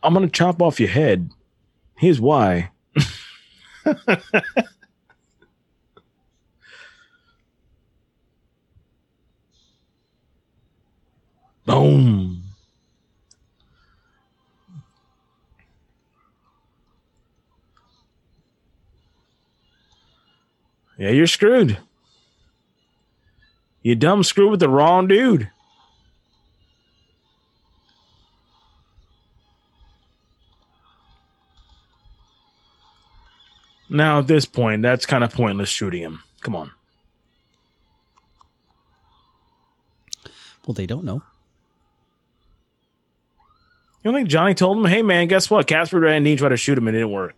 [0.03, 1.31] I'm going to chop off your head.
[1.97, 2.71] Here's why.
[11.65, 12.43] Boom.
[20.99, 21.79] Yeah, you're screwed.
[23.83, 25.51] You dumb screw with the wrong dude.
[33.93, 36.23] Now, at this point, that's kind of pointless shooting him.
[36.41, 36.71] Come on.
[40.67, 41.23] Well, they don't know.
[44.03, 45.67] You don't think Johnny told him, hey, man, guess what?
[45.67, 47.35] Casper and tried to shoot him and it didn't work.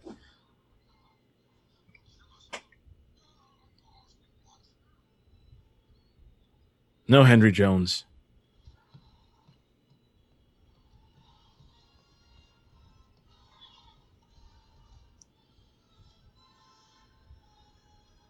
[7.08, 8.04] No Henry Jones.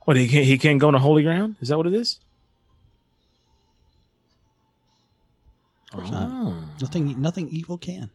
[0.04, 1.56] What he can't he can't go on a holy ground?
[1.60, 2.18] Is that what it is?
[5.92, 6.28] course not.
[6.30, 8.10] Oh, Nothing, nothing evil can.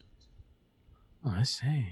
[1.24, 1.86] oh, I see.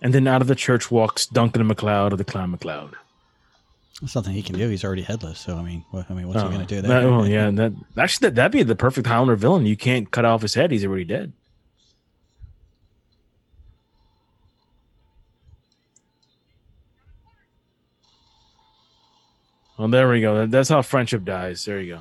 [0.00, 2.94] And then out of the church walks Duncan MacLeod of the Clan MacLeod.
[4.00, 4.68] There's nothing he can do.
[4.68, 5.40] He's already headless.
[5.40, 7.08] So I mean, what, I mean, what's Oh, he going to do that- there?
[7.08, 9.66] oh, yeah, that actually that, that'd be the perfect Highlander villain.
[9.66, 11.32] You can't cut off his head; he's already dead.
[19.76, 20.46] Well, there we go.
[20.46, 21.64] That's how friendship dies.
[21.64, 22.00] There you go.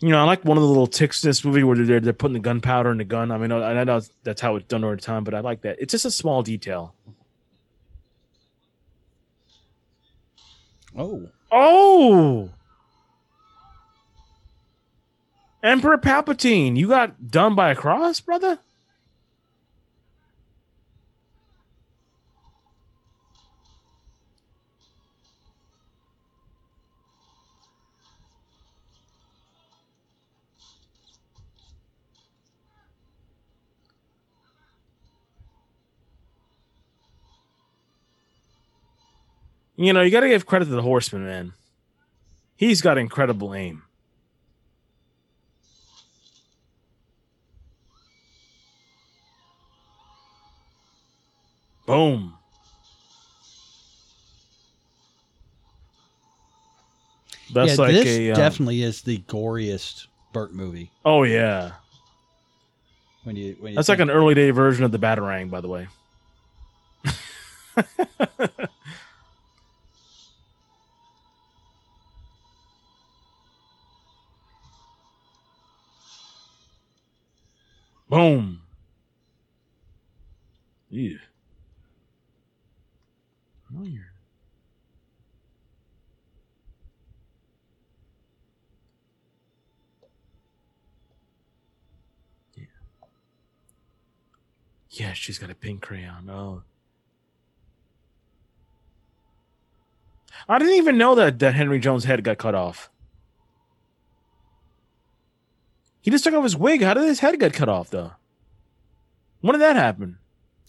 [0.00, 2.12] You know, I like one of the little ticks in this movie where they're they're
[2.12, 3.30] putting the gunpowder in the gun.
[3.30, 5.76] I mean, I I know that's how it's done over time, but I like that.
[5.78, 6.94] It's just a small detail.
[10.98, 12.50] Oh, Oh,
[15.62, 18.58] Emperor Palpatine, you got done by a cross, brother.
[39.82, 41.54] You know, you got to give credit to the horseman, man.
[42.54, 43.82] He's got incredible aim.
[51.84, 52.34] Boom.
[57.52, 57.82] That's yeah.
[57.82, 60.92] like this a um, definitely is the goriest Burt movie.
[61.04, 61.72] Oh yeah,
[63.24, 65.66] When you, when you that's like an early day version of the Batarang, by the
[65.66, 65.88] way.
[78.12, 78.60] Boom.
[80.90, 81.16] Yeah.
[83.70, 84.12] You're.
[92.54, 92.64] Yeah.
[94.90, 96.28] Yeah, she's got a pink crayon.
[96.28, 96.64] Oh.
[100.46, 102.91] I didn't even know that, that Henry Jones' head got cut off.
[106.02, 106.82] He just took off his wig.
[106.82, 108.12] How did his head get cut off, though?
[109.40, 110.18] When did that happen?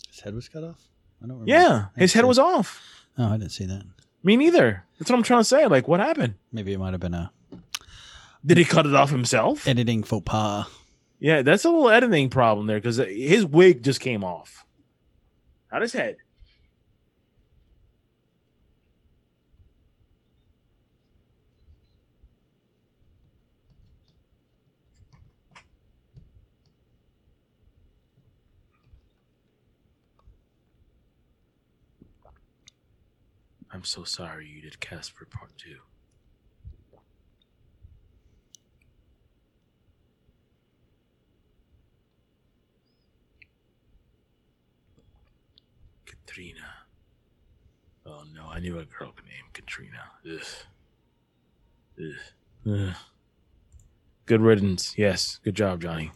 [0.10, 0.88] his head was cut off.
[1.22, 1.52] I don't remember.
[1.52, 2.82] Yeah, I his head was off.
[3.18, 3.84] Oh, I didn't see that.
[4.24, 4.84] Me neither.
[4.98, 5.66] That's what I'm trying to say.
[5.68, 6.36] Like, what happened?
[6.52, 7.32] Maybe it might have been a
[8.46, 9.68] Did he cut it off himself?
[9.68, 10.68] editing faux pas.
[11.20, 14.66] Yeah, that's a little editing problem there because his wig just came off.
[15.72, 16.18] Not his head.
[33.74, 35.78] I'm so sorry you did Casper Part 2.
[46.06, 46.60] Katrina.
[48.06, 50.04] Oh no, I knew a girl named Katrina.
[50.24, 50.42] Ugh.
[52.00, 52.72] Ugh.
[52.72, 52.96] Ugh.
[54.28, 54.96] Good riddance.
[54.98, 55.40] Yes.
[55.44, 56.12] Good job, Johnny.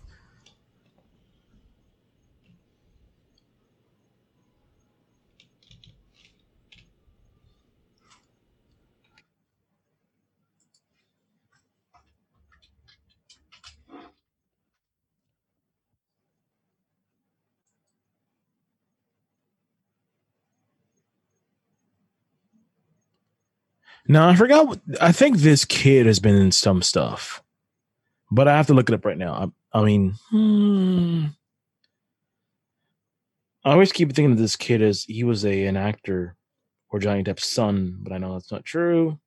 [24.07, 24.79] No, I forgot.
[25.01, 27.43] I think this kid has been in some stuff,
[28.31, 29.51] but I have to look it up right now.
[29.73, 31.25] I, I mean, hmm.
[33.65, 36.38] I always keep thinking of this kid as he was a an actor
[36.89, 39.19] or Johnny Depp's son, but I know that's not true.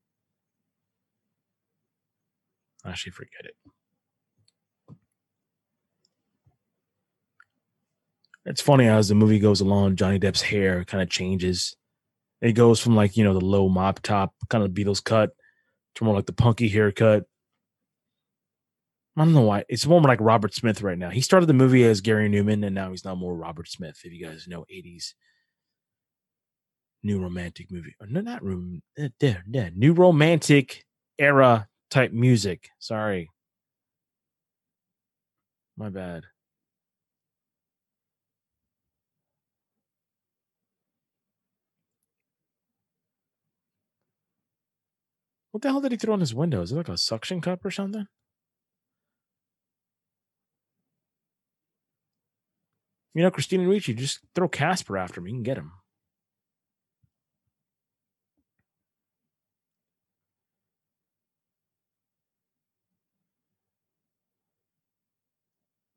[2.83, 3.55] I actually, forget it.
[8.47, 11.77] It's funny as the movie goes along, Johnny Depp's hair kind of changes.
[12.41, 15.31] It goes from like, you know, the low mop top kind of Beatles cut
[15.97, 17.25] to more like the punky haircut.
[19.17, 19.65] I don't know why.
[19.69, 21.11] It's more like Robert Smith right now.
[21.11, 24.13] He started the movie as Gary Numan and now he's now more Robert Smith, if
[24.13, 25.13] you guys know 80s
[27.03, 27.95] new romantic movie.
[28.07, 28.83] No, not room.
[28.99, 29.71] Eh, there, there.
[29.75, 30.85] New romantic
[31.19, 32.71] era type music.
[32.79, 33.31] Sorry.
[35.77, 36.25] My bad.
[45.53, 46.63] What the hell did he throw in his window?
[46.63, 48.07] Is it like a suction cup or something?
[53.15, 55.31] You know, Christina Ricci, just throw Casper after me.
[55.31, 55.73] You can get him.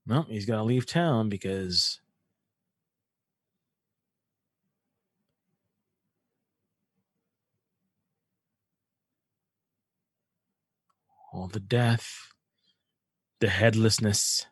[0.06, 2.02] No, he's got to leave town because
[11.34, 12.32] all the death,
[13.42, 14.46] the headlessness.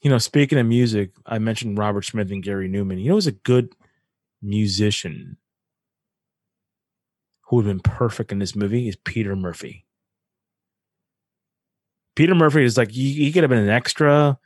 [0.00, 2.98] You know, speaking of music, I mentioned Robert Smith and Gary Numan.
[3.00, 3.74] You know, who's a good
[4.40, 5.36] musician
[7.42, 9.84] who would have been perfect in this movie is Peter Murphy.
[12.14, 14.38] Peter Murphy is like he, he could have been an extra.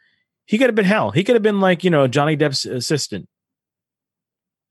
[0.45, 1.13] He could have been hell.
[1.13, 3.29] He could have been like you know Johnny Depp's assistant.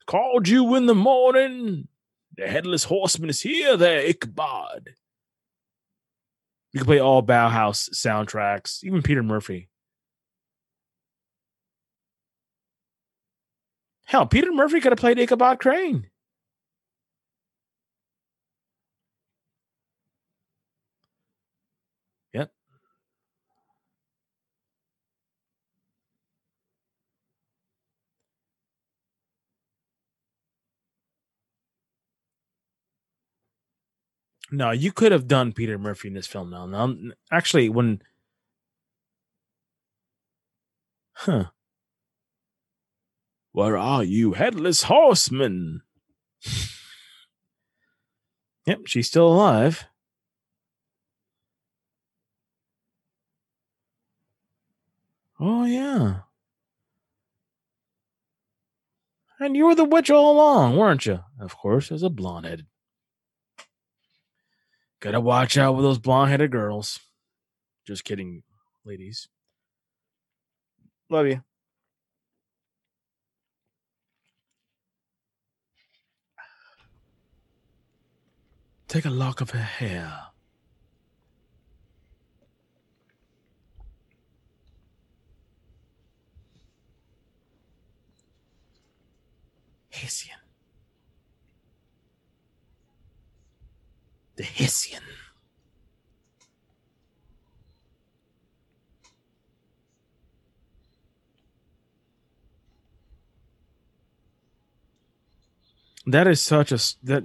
[0.10, 1.88] Called you in the morning.
[2.36, 3.78] The headless horseman is here.
[3.78, 4.96] There, Ichabod.
[6.74, 9.70] You can play all Bauhaus soundtracks, even Peter Murphy.
[14.06, 16.08] Hell, Peter Murphy could have played Ichabod Crane.
[34.52, 36.66] No, you could have done Peter Murphy in this film now.
[36.66, 36.96] Now,
[37.32, 38.02] actually, when,
[41.14, 41.46] huh?
[43.52, 45.82] Where are you, headless horseman?
[48.66, 49.86] yep, she's still alive.
[55.40, 56.22] Oh yeah.
[59.40, 61.20] And you were the witch all along, weren't you?
[61.40, 62.66] Of course, as a blonde headed.
[65.02, 67.00] Gotta watch out with those blonde headed girls.
[67.86, 68.44] Just kidding,
[68.84, 69.30] ladies.
[71.10, 71.42] Love you.
[78.90, 80.12] Take a lock of her hair.
[89.92, 90.39] Hessian.
[94.40, 95.04] The Hessian.
[106.08, 107.24] That is such a that.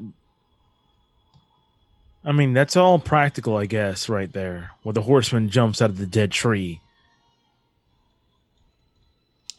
[2.25, 4.71] I mean, that's all practical, I guess, right there.
[4.83, 6.81] Where the horseman jumps out of the dead tree.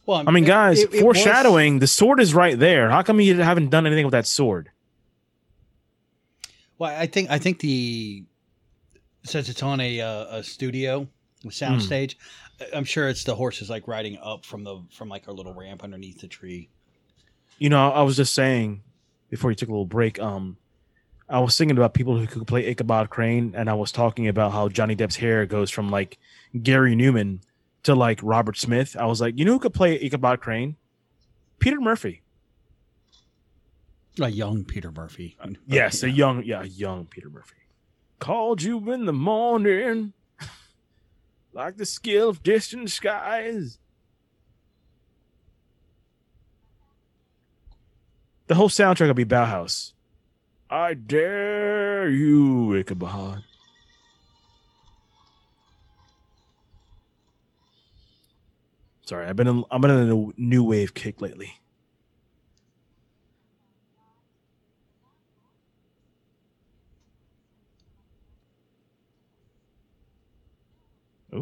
[0.06, 1.80] Well, I mean, it- guys, it- it was- foreshadowing.
[1.80, 2.90] The sword is right there.
[2.90, 4.70] How come you haven't done anything with that sword?
[6.78, 8.24] Well, I think I think the
[9.24, 11.08] since it's on a uh, a studio
[11.46, 12.16] soundstage.
[12.74, 15.84] I'm sure it's the horses like riding up from the from like a little ramp
[15.84, 16.70] underneath the tree.
[17.58, 18.82] You know, I was just saying
[19.30, 20.20] before you took a little break.
[20.20, 20.58] Um,
[21.28, 24.52] I was thinking about people who could play Ichabod Crane, and I was talking about
[24.52, 26.18] how Johnny Depp's hair goes from like
[26.62, 27.40] Gary Numan
[27.84, 28.96] to like Robert Smith.
[29.00, 30.76] I was like, you know who could play Ichabod Crane?
[31.60, 32.22] Peter Murphy.
[34.20, 35.36] A young Peter Murphy.
[35.40, 37.56] Uh, yes, a young, yeah, a young Peter Murphy.
[38.20, 40.14] Called you in the morning,
[41.54, 43.78] like the skill of distant skies.
[48.48, 49.94] The whole soundtrack will be Bauhaus.
[50.70, 53.44] I dare you, Ichabod.
[59.06, 61.60] Sorry, I've been in, I've been in a new wave kick lately.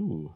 [0.04, 0.36] Ooh.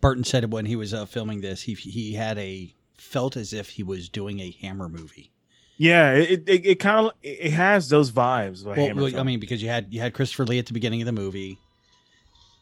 [0.00, 3.70] Burton said when he was uh, filming this, he he had a felt as if
[3.70, 5.32] he was doing a Hammer movie.
[5.76, 8.64] Yeah, it it, it kind of it has those vibes.
[8.64, 11.06] Well, well, I mean, because you had you had Christopher Lee at the beginning of
[11.06, 11.58] the movie.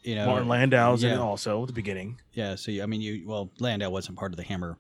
[0.03, 1.17] You know, Martin Landau's in yeah.
[1.17, 2.21] it also at the beginning.
[2.33, 4.77] Yeah, so you, I mean, you well, Landau wasn't part of the Hammer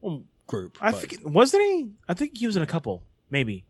[0.00, 0.78] Well, group.
[0.80, 1.90] I but- think wasn't he?
[2.08, 3.64] I think he was in a couple, maybe.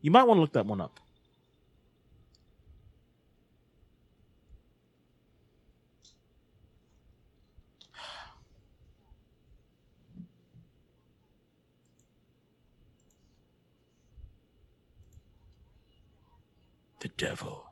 [0.00, 0.98] You might want to look that one up.
[17.00, 17.66] The devil.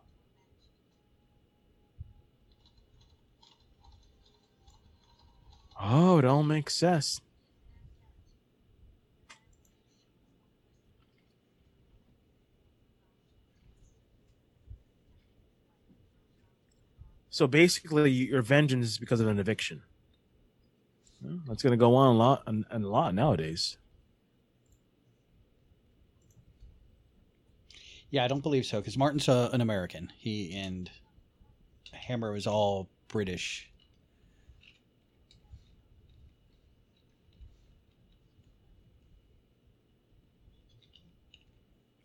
[5.83, 7.21] Oh, it all makes sense.
[17.31, 19.83] So basically, your vengeance is because of an eviction.
[21.21, 23.79] That's going to go on a lot, and a lot nowadays.
[28.11, 30.13] Yeah, I don't believe so because Martin's uh, an American.
[30.19, 30.91] He and
[31.93, 33.71] Hammer was all British.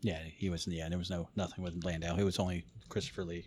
[0.00, 0.66] Yeah, he was.
[0.68, 2.16] Yeah, there was no nothing with Landau.
[2.16, 3.46] It was only Christopher Lee.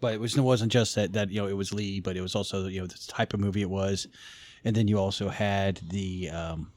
[0.00, 2.20] But it was it wasn't just that that you know it was Lee, but it
[2.20, 4.06] was also you know the type of movie it was,
[4.64, 6.73] and then you also had the um,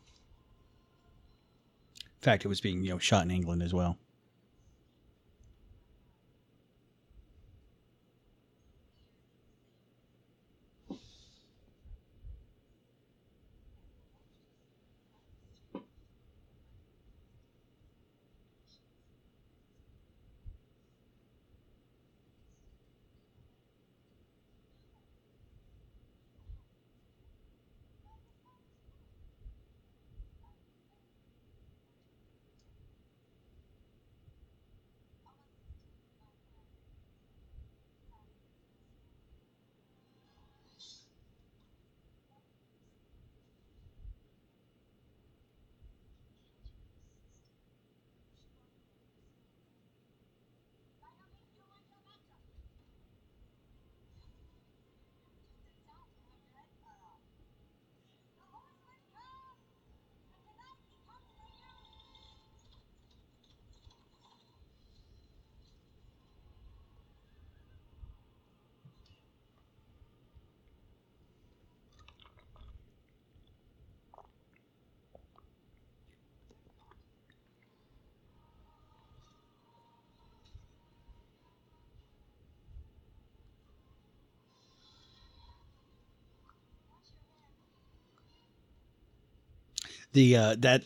[2.19, 3.97] fact it was being you know shot in England as well.
[90.17, 90.83] The uh, that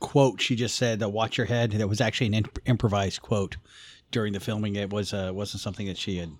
[0.00, 3.56] quote she just said, uh, "Watch your head," that was actually an imp- improvised quote
[4.10, 4.76] during the filming.
[4.76, 6.32] It was uh, wasn't something that she had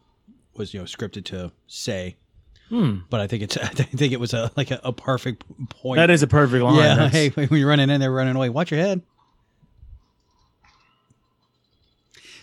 [0.54, 2.16] was you know scripted to say.
[2.68, 2.96] Hmm.
[3.08, 5.96] But I think it's I think it was a like a, a perfect point.
[5.96, 6.76] That is a perfect line.
[6.76, 6.94] yeah.
[6.96, 9.00] That's- Hey, when you're running in there, running away, watch your head.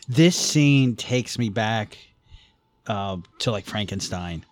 [0.10, 2.00] This scene takes me back
[2.88, 4.44] uh, to like Frankenstein.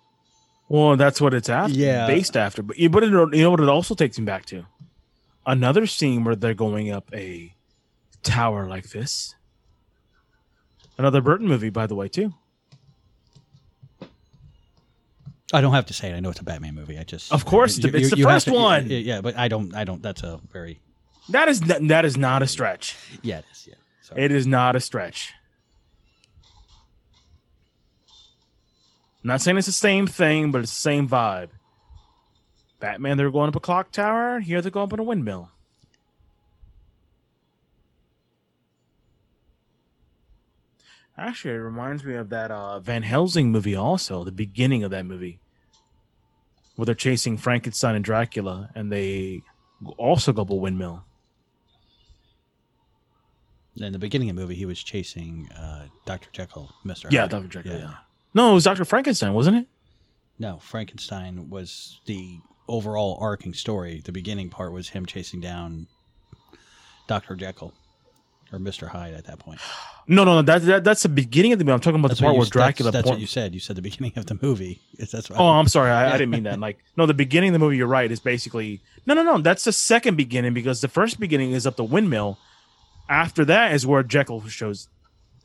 [0.69, 1.73] Well, that's what it's after.
[1.77, 2.05] Yeah.
[2.05, 2.61] Based after.
[2.61, 4.65] But you but it, you know what it also takes me back to?
[5.45, 7.53] Another scene where they're going up a
[8.23, 9.35] tower like this.
[10.97, 12.33] Another Burton movie, by the way, too.
[15.53, 16.15] I don't have to say it.
[16.15, 16.97] I know it's a Batman movie.
[16.97, 18.87] I just Of course, it's the- it's the have first one.
[18.89, 19.75] Yeah, but I don't.
[19.75, 20.01] I don't.
[20.01, 20.79] That's a very
[21.29, 22.95] That is n- that is not a stretch.
[23.21, 23.67] Yeah, it is.
[23.67, 23.75] Yeah.
[24.01, 24.23] Sorry.
[24.23, 25.33] It is not a stretch.
[29.23, 31.49] I'm not saying it's the same thing, but it's the same vibe.
[32.81, 34.41] Batman, they're going up a clock tower.
[34.41, 35.49] Here they're going up in a windmill.
[41.17, 43.75] Actually, it reminds me of that uh, Van Helsing movie.
[43.75, 45.39] Also, the beginning of that movie,
[46.75, 49.43] where they're chasing Frankenstein and Dracula, and they
[49.97, 51.03] also go up a windmill.
[53.77, 56.29] In the beginning of the movie, he was chasing uh, Dr.
[56.31, 57.11] Jekyll, Mr.
[57.11, 57.29] Yeah, Hyde.
[57.29, 57.47] Dr.
[57.47, 57.77] Jekyll.
[57.77, 57.93] Yeah.
[58.33, 59.67] No, it was Doctor Frankenstein, wasn't it?
[60.39, 62.39] No, Frankenstein was the
[62.71, 64.01] overall arcing story.
[64.03, 65.87] The beginning part was him chasing down
[67.07, 67.35] Dr.
[67.35, 67.73] Jekyll
[68.53, 68.87] or Mr.
[68.87, 69.59] Hyde at that point.
[70.07, 70.41] No, no, no.
[70.41, 71.73] That, that that's the beginning of the movie.
[71.73, 72.91] I'm talking about That's, the part you, where Dracula.
[72.91, 73.53] that's porn- what you said.
[73.53, 74.81] You said the beginning of the movie.
[74.97, 75.91] Is That's what Oh, I'm sorry.
[75.91, 76.59] I, I didn't mean that.
[76.67, 77.77] Like, no, the beginning of the movie.
[77.77, 78.11] You're right.
[78.11, 79.37] Is basically no, no, no.
[79.39, 82.37] That's the second beginning because the first beginning is up the windmill.
[83.09, 84.87] After that is where Jekyll shows,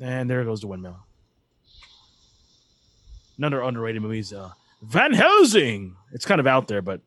[0.01, 0.99] and there goes the windmill.
[3.39, 4.51] Another underrated movie is uh,
[4.83, 5.95] Van Helsing.
[6.13, 7.01] It's kind of out there, but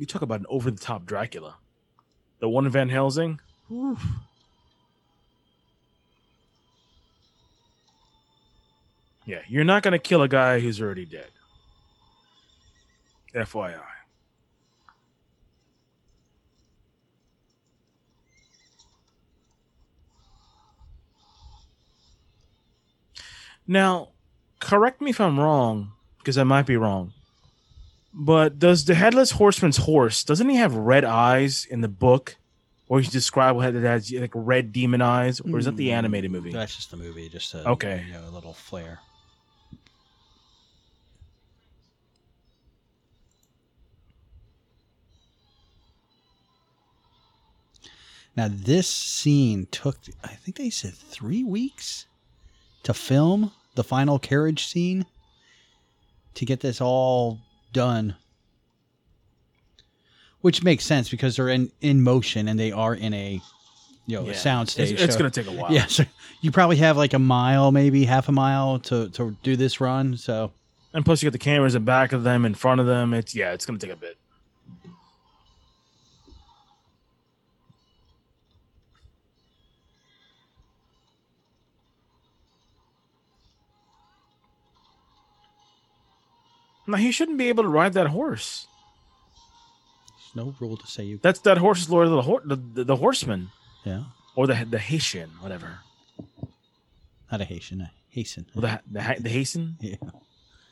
[0.00, 1.56] you talk about an over the top Dracula.
[2.38, 3.38] The one Van Helsing.
[9.26, 11.28] Yeah, you're not going to kill a guy who's already dead.
[13.34, 13.78] FYI.
[23.66, 24.08] Now,
[24.58, 27.12] correct me if I'm wrong, because I might be wrong.
[28.12, 32.36] But does the headless horseman's horse doesn't he have red eyes in the book,
[32.88, 35.92] or he's described with it as like red demon eyes, or is that the mm,
[35.92, 36.50] animated movie?
[36.52, 37.28] That's just the movie.
[37.28, 38.04] Just a, Okay.
[38.06, 38.98] you know, a little flair.
[48.36, 52.06] Now this scene took, I think they said three weeks
[52.84, 55.06] to film the final carriage scene
[56.34, 57.40] to get this all
[57.72, 58.16] done.
[60.40, 63.40] Which makes sense because they're in, in motion and they are in a
[64.06, 64.92] you know Yeah, a sound stage.
[64.92, 65.70] It's, it's so- going to take a while.
[65.72, 66.04] yeah, so
[66.40, 70.16] you probably have like a mile, maybe half a mile to, to do this run.
[70.16, 70.52] So
[70.94, 73.12] And plus, you got the cameras in back of them, in front of them.
[73.12, 74.16] It's yeah, it's going to take a bit.
[86.90, 88.66] Now he shouldn't be able to ride that horse.
[90.34, 91.18] there's no rule to say you.
[91.22, 93.48] That's that horse is Lord of the Hor- the, the, the horseman
[93.84, 94.04] Yeah,
[94.34, 95.78] or the the Haitian, whatever.
[97.30, 98.46] not a Haitian, a Haitian.
[98.54, 99.76] Or the the, the Haitian.
[99.80, 99.96] Yeah,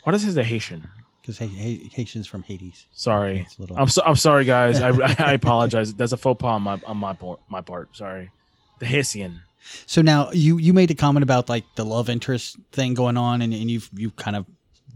[0.04, 0.88] What is the Haitian?
[1.20, 2.86] because Haitians from Hades.
[2.92, 4.80] Sorry, little- I'm so, I'm sorry, guys.
[4.88, 4.88] I,
[5.18, 5.92] I apologize.
[5.92, 7.40] That's a faux pas on my on my part.
[7.50, 7.94] My part.
[7.96, 8.30] Sorry.
[8.78, 9.40] The Haitian.
[9.86, 13.42] So now you you made a comment about like the love interest thing going on,
[13.42, 14.46] and, and you've you've kind of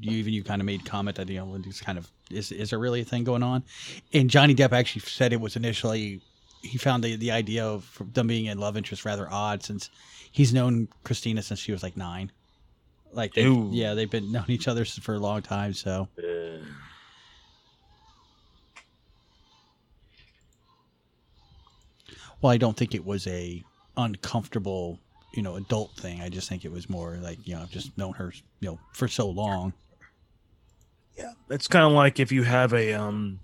[0.00, 2.70] you even you kind of made comment that you know it's kind of is is
[2.70, 3.62] there really a thing going on?
[4.12, 6.20] And Johnny Depp actually said it was initially
[6.62, 9.90] he found the the idea of them being in love interest rather odd since
[10.30, 12.30] he's known Christina since she was like nine.
[13.12, 15.74] Like they yeah they've been known each other for a long time.
[15.74, 16.64] So Uh,
[22.40, 23.62] well I don't think it was a
[23.96, 24.98] uncomfortable
[25.32, 26.20] you know adult thing.
[26.20, 28.78] I just think it was more like you know I've just known her you know
[28.92, 29.72] for so long.
[31.16, 33.40] yeah, it's kind of like if you have a um,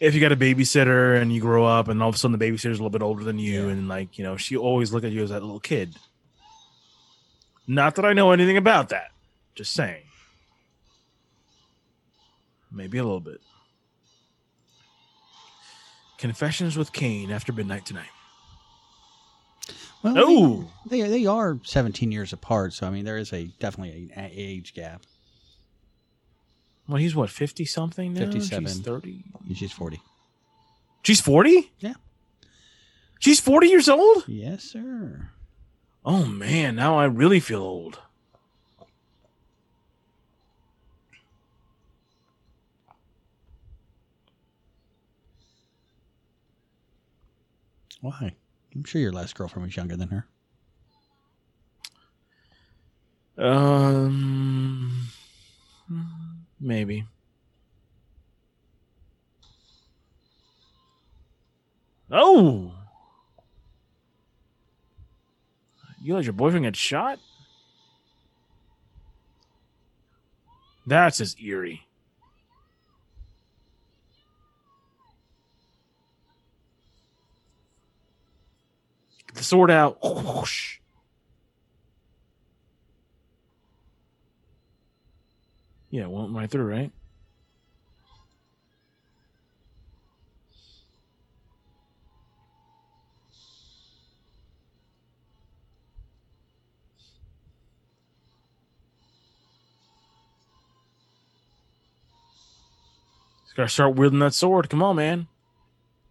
[0.00, 2.44] if you got a babysitter and you grow up, and all of a sudden the
[2.44, 3.72] babysitter's a little bit older than you, Yeah.
[3.72, 5.96] and like you know, she always look at you as that little kid.
[7.66, 9.10] Not that I know anything about that.
[9.54, 10.04] Just saying.
[12.70, 13.40] Maybe a little bit.
[16.18, 18.10] Confessions with Kane after midnight tonight.
[20.02, 23.44] Well, Oh, they, they they are 17 years apart, so I mean there is a
[23.58, 25.02] definitely an a age gap.
[26.86, 28.20] well, he's what fifty something now.
[28.20, 28.66] 57.
[28.68, 29.24] She's thirty.
[29.54, 30.00] She's 40.
[31.02, 31.72] She's forty.
[31.80, 31.94] Yeah.
[33.18, 34.24] She's forty years old.
[34.28, 35.30] Yes, sir.
[36.04, 37.98] Oh man, now I really feel old.
[48.00, 48.34] Why?
[48.74, 50.26] I'm sure your last girlfriend was younger than her.
[53.38, 55.08] Um,
[56.60, 57.04] maybe.
[62.10, 62.72] Oh,
[66.02, 67.18] you let your boyfriend get shot?
[70.86, 71.87] That's just eerie.
[79.38, 79.98] The sword out.
[80.02, 80.78] Whoosh.
[85.90, 86.92] Yeah, it went right through, right?
[103.58, 104.70] Gotta start wielding that sword.
[104.70, 105.26] Come on, man.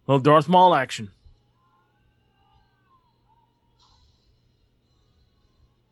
[0.06, 1.10] little Darth Maul action.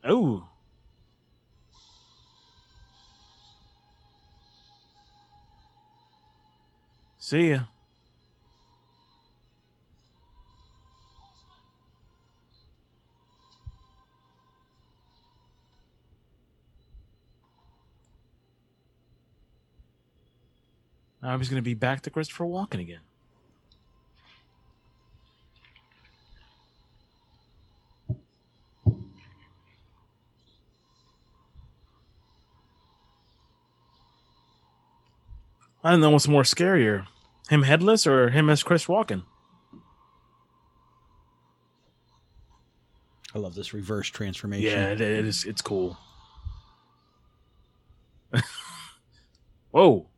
[0.09, 0.47] Oh.
[7.19, 7.63] See ya.
[21.21, 23.06] Now he's going to be back to Christopher Walken again.
[35.85, 37.07] I don't know what's more scarier,
[37.49, 39.23] him headless or him as Chris Walken.
[43.35, 44.71] I love this reverse transformation.
[44.71, 45.45] Yeah, it, it is.
[45.45, 45.99] It's cool.
[49.71, 50.09] Whoa.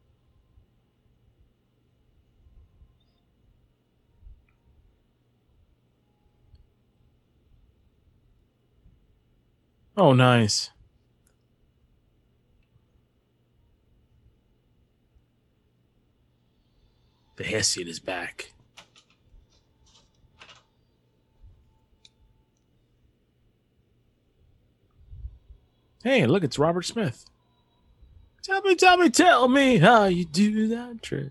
[9.96, 10.70] Oh, nice.
[17.38, 18.52] The Hessian is back.
[26.02, 27.24] Hey, look, it's Robert Smith.
[28.42, 31.30] Tell me, tell me, tell me how you do that trick.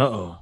[0.00, 0.38] Uh oh.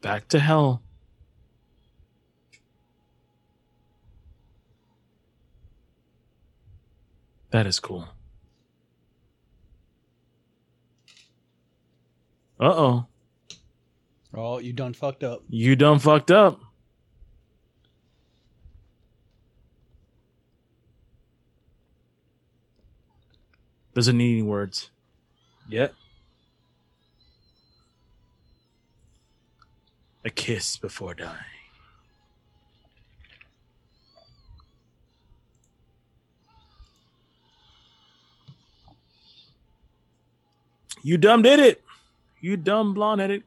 [0.00, 0.80] Back to hell.
[7.50, 8.06] That is cool.
[12.60, 13.06] Uh oh.
[14.32, 15.42] Oh, you done fucked up.
[15.48, 16.60] You done fucked up.
[23.94, 24.90] Doesn't need any words.
[25.68, 25.94] Yet.
[30.24, 31.36] A kiss before dying.
[41.02, 41.82] You dumb did it.
[42.40, 43.42] You dumb blonde headed.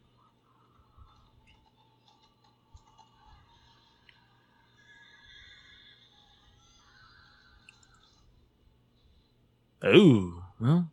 [9.85, 10.89] Oh, well.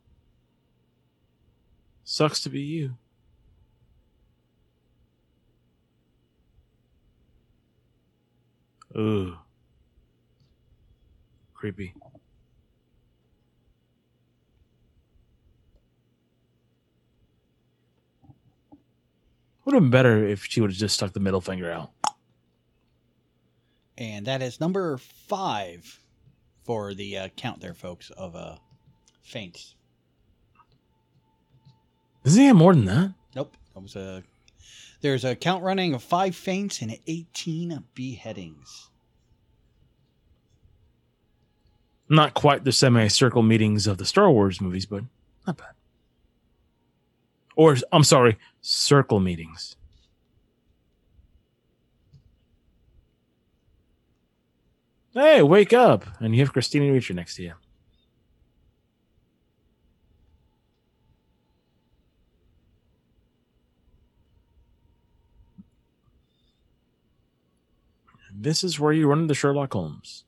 [2.05, 2.97] Sucks to be you.
[8.95, 9.39] Ooh.
[11.55, 11.95] Creepy.
[19.65, 21.93] Would have been better if she would have just stuck the middle finger out.
[23.97, 25.99] And that is number five
[26.65, 28.57] for the uh, count there, folks, of uh,
[29.33, 29.75] faints.
[32.23, 33.15] Does he have more than that?
[33.35, 33.57] Nope.
[33.75, 34.23] That was a.
[35.01, 38.91] There's a count running of five faints and 18 beheadings.
[42.09, 45.03] Not quite the semicircle meetings of the Star Wars movies, but
[45.45, 45.75] not bad.
[47.57, 49.75] Or, I'm sorry, circle meetings.
[55.15, 56.07] Hey, wake up!
[56.21, 57.55] And you have Christina Ricci next to you.
[68.31, 70.25] This is where you run into Sherlock Holmes.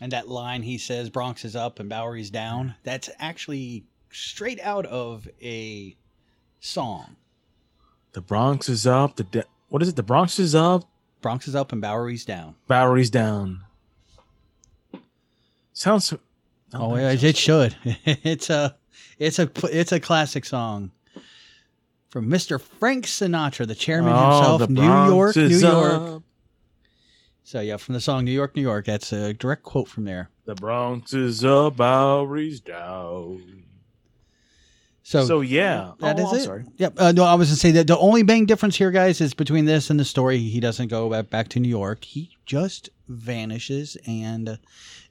[0.00, 4.86] And that line he says, Bronx is up and Bowery's down, that's actually straight out
[4.86, 5.96] of a
[6.60, 7.16] song.
[8.12, 9.16] The Bronx is up.
[9.16, 9.96] The de- what is it?
[9.96, 10.88] The Bronx is up.
[11.20, 12.54] Bronx is up and Bowery's down.
[12.68, 13.64] Bowery's down.
[15.72, 16.14] Sounds.
[16.72, 17.76] Oh, yeah, it should.
[17.84, 18.76] it's a,
[19.18, 20.90] it's a, it's a classic song
[22.10, 22.60] from Mr.
[22.60, 25.92] Frank Sinatra, the chairman Oh, himself, the New York, New York.
[25.92, 26.22] up.
[27.44, 28.84] So yeah, from the song New York, New York.
[28.86, 30.28] That's a direct quote from there.
[30.44, 33.64] The Bronx is up, Bowery's down.
[35.02, 35.92] So, So, yeah.
[36.00, 36.42] that Oh, is I'm it.
[36.44, 36.64] sorry.
[36.76, 36.94] Yep.
[36.98, 39.64] Uh, no, I was gonna say that the only main difference here, guys, is between
[39.64, 40.38] this and the story.
[40.38, 42.04] He doesn't go back, back to New York.
[42.04, 44.56] He just vanishes, and uh,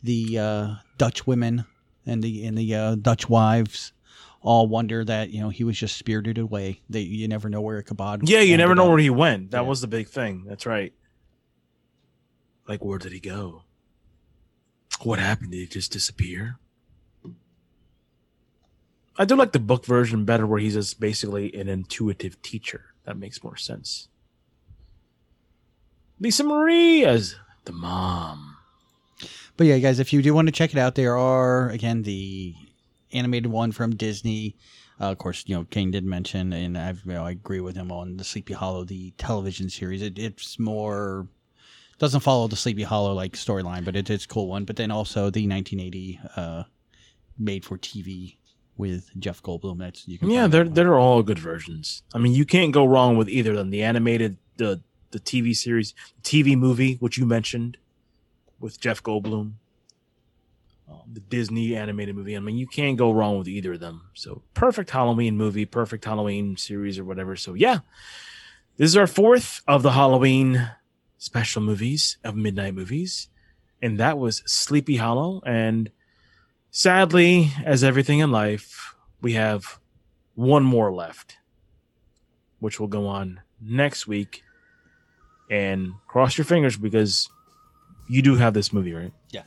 [0.04, 1.66] the uh, Dutch women
[2.08, 3.94] and the and the uh, Dutch wives
[4.42, 6.82] all wonder that you know he was just spirited away.
[6.90, 8.22] They you never know where Kabod.
[8.24, 8.90] Yeah, you never know up.
[8.90, 9.52] where he went.
[9.52, 9.68] That Yeah.
[9.68, 10.46] was the big thing.
[10.48, 10.94] That's right.
[12.68, 13.64] Like, where did he go?
[15.04, 15.52] What happened?
[15.52, 16.58] Did he just disappear?
[19.18, 22.94] I do like the book version better, where he's just basically an intuitive teacher.
[23.06, 24.10] That makes more sense.
[26.20, 27.36] Lisa Marie as
[27.66, 28.57] the mom.
[29.58, 32.56] But yeah, guys, if you do want to check it out, there are again the
[33.12, 34.56] animated one from Disney.
[35.00, 37.76] Uh, of course, you know Kane did mention, and I've, you know, I agree with
[37.76, 40.02] him on the Sleepy Hollow, the television series.
[40.02, 41.28] It, it's more
[42.00, 44.66] doesn't follow the Sleepy Hollow like storyline, but it, it's a cool one.
[44.66, 46.64] But then also the 1980 uh,
[47.40, 48.38] made for TV
[48.78, 49.80] with Jeff Goldblum.
[49.80, 52.04] That's you can Yeah, they're they're all good versions.
[52.14, 53.72] I mean, you can't go wrong with either of them.
[53.72, 54.82] The animated, the
[55.12, 57.78] the TV series, TV movie, which you mentioned,
[58.60, 59.54] with Jeff Goldblum,
[60.90, 62.36] um, the Disney animated movie.
[62.36, 64.04] I mean, you can't go wrong with either of them.
[64.14, 67.36] So perfect Halloween movie, perfect Halloween series or whatever.
[67.36, 67.80] So yeah,
[68.78, 70.72] this is our fourth of the Halloween
[71.18, 73.30] special movies of midnight movies,
[73.82, 75.42] and that was Sleepy Hollow.
[75.46, 75.92] And
[76.72, 79.80] sadly, as everything in life, we have
[80.36, 81.38] one more left,
[82.60, 84.44] which will go on next week.
[85.50, 87.30] And cross your fingers because
[88.08, 89.14] you do have this movie, right?
[89.32, 89.44] Yeah.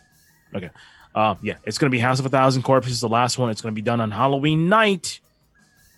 [0.55, 0.71] Okay.
[1.15, 3.51] Uh, yeah, it's going to be House of a Thousand Corpses, the last one.
[3.51, 5.21] It's going to be done on Halloween night.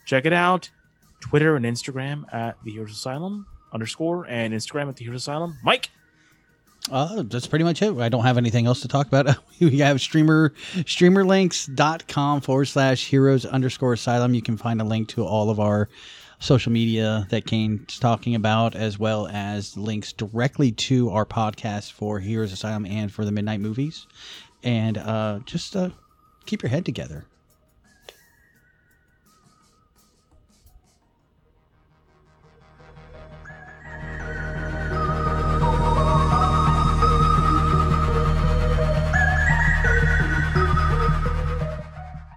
[0.07, 0.71] Check it out.
[1.21, 5.59] Twitter and Instagram at the Heroes Asylum underscore and Instagram at the Heroes Asylum.
[5.63, 5.91] Mike.
[6.91, 7.97] Uh, that's pretty much it.
[7.99, 9.37] I don't have anything else to talk about.
[9.61, 14.35] we have streamer streamerlinks.com forward slash heroes underscore asylum.
[14.35, 15.89] You can find a link to all of our
[16.43, 22.19] social media that Kane's talking about, as well as links directly to our podcast for
[22.19, 24.07] Heroes Asylum and for the Midnight Movies.
[24.63, 25.91] And uh, just uh,
[26.45, 27.27] keep your head together.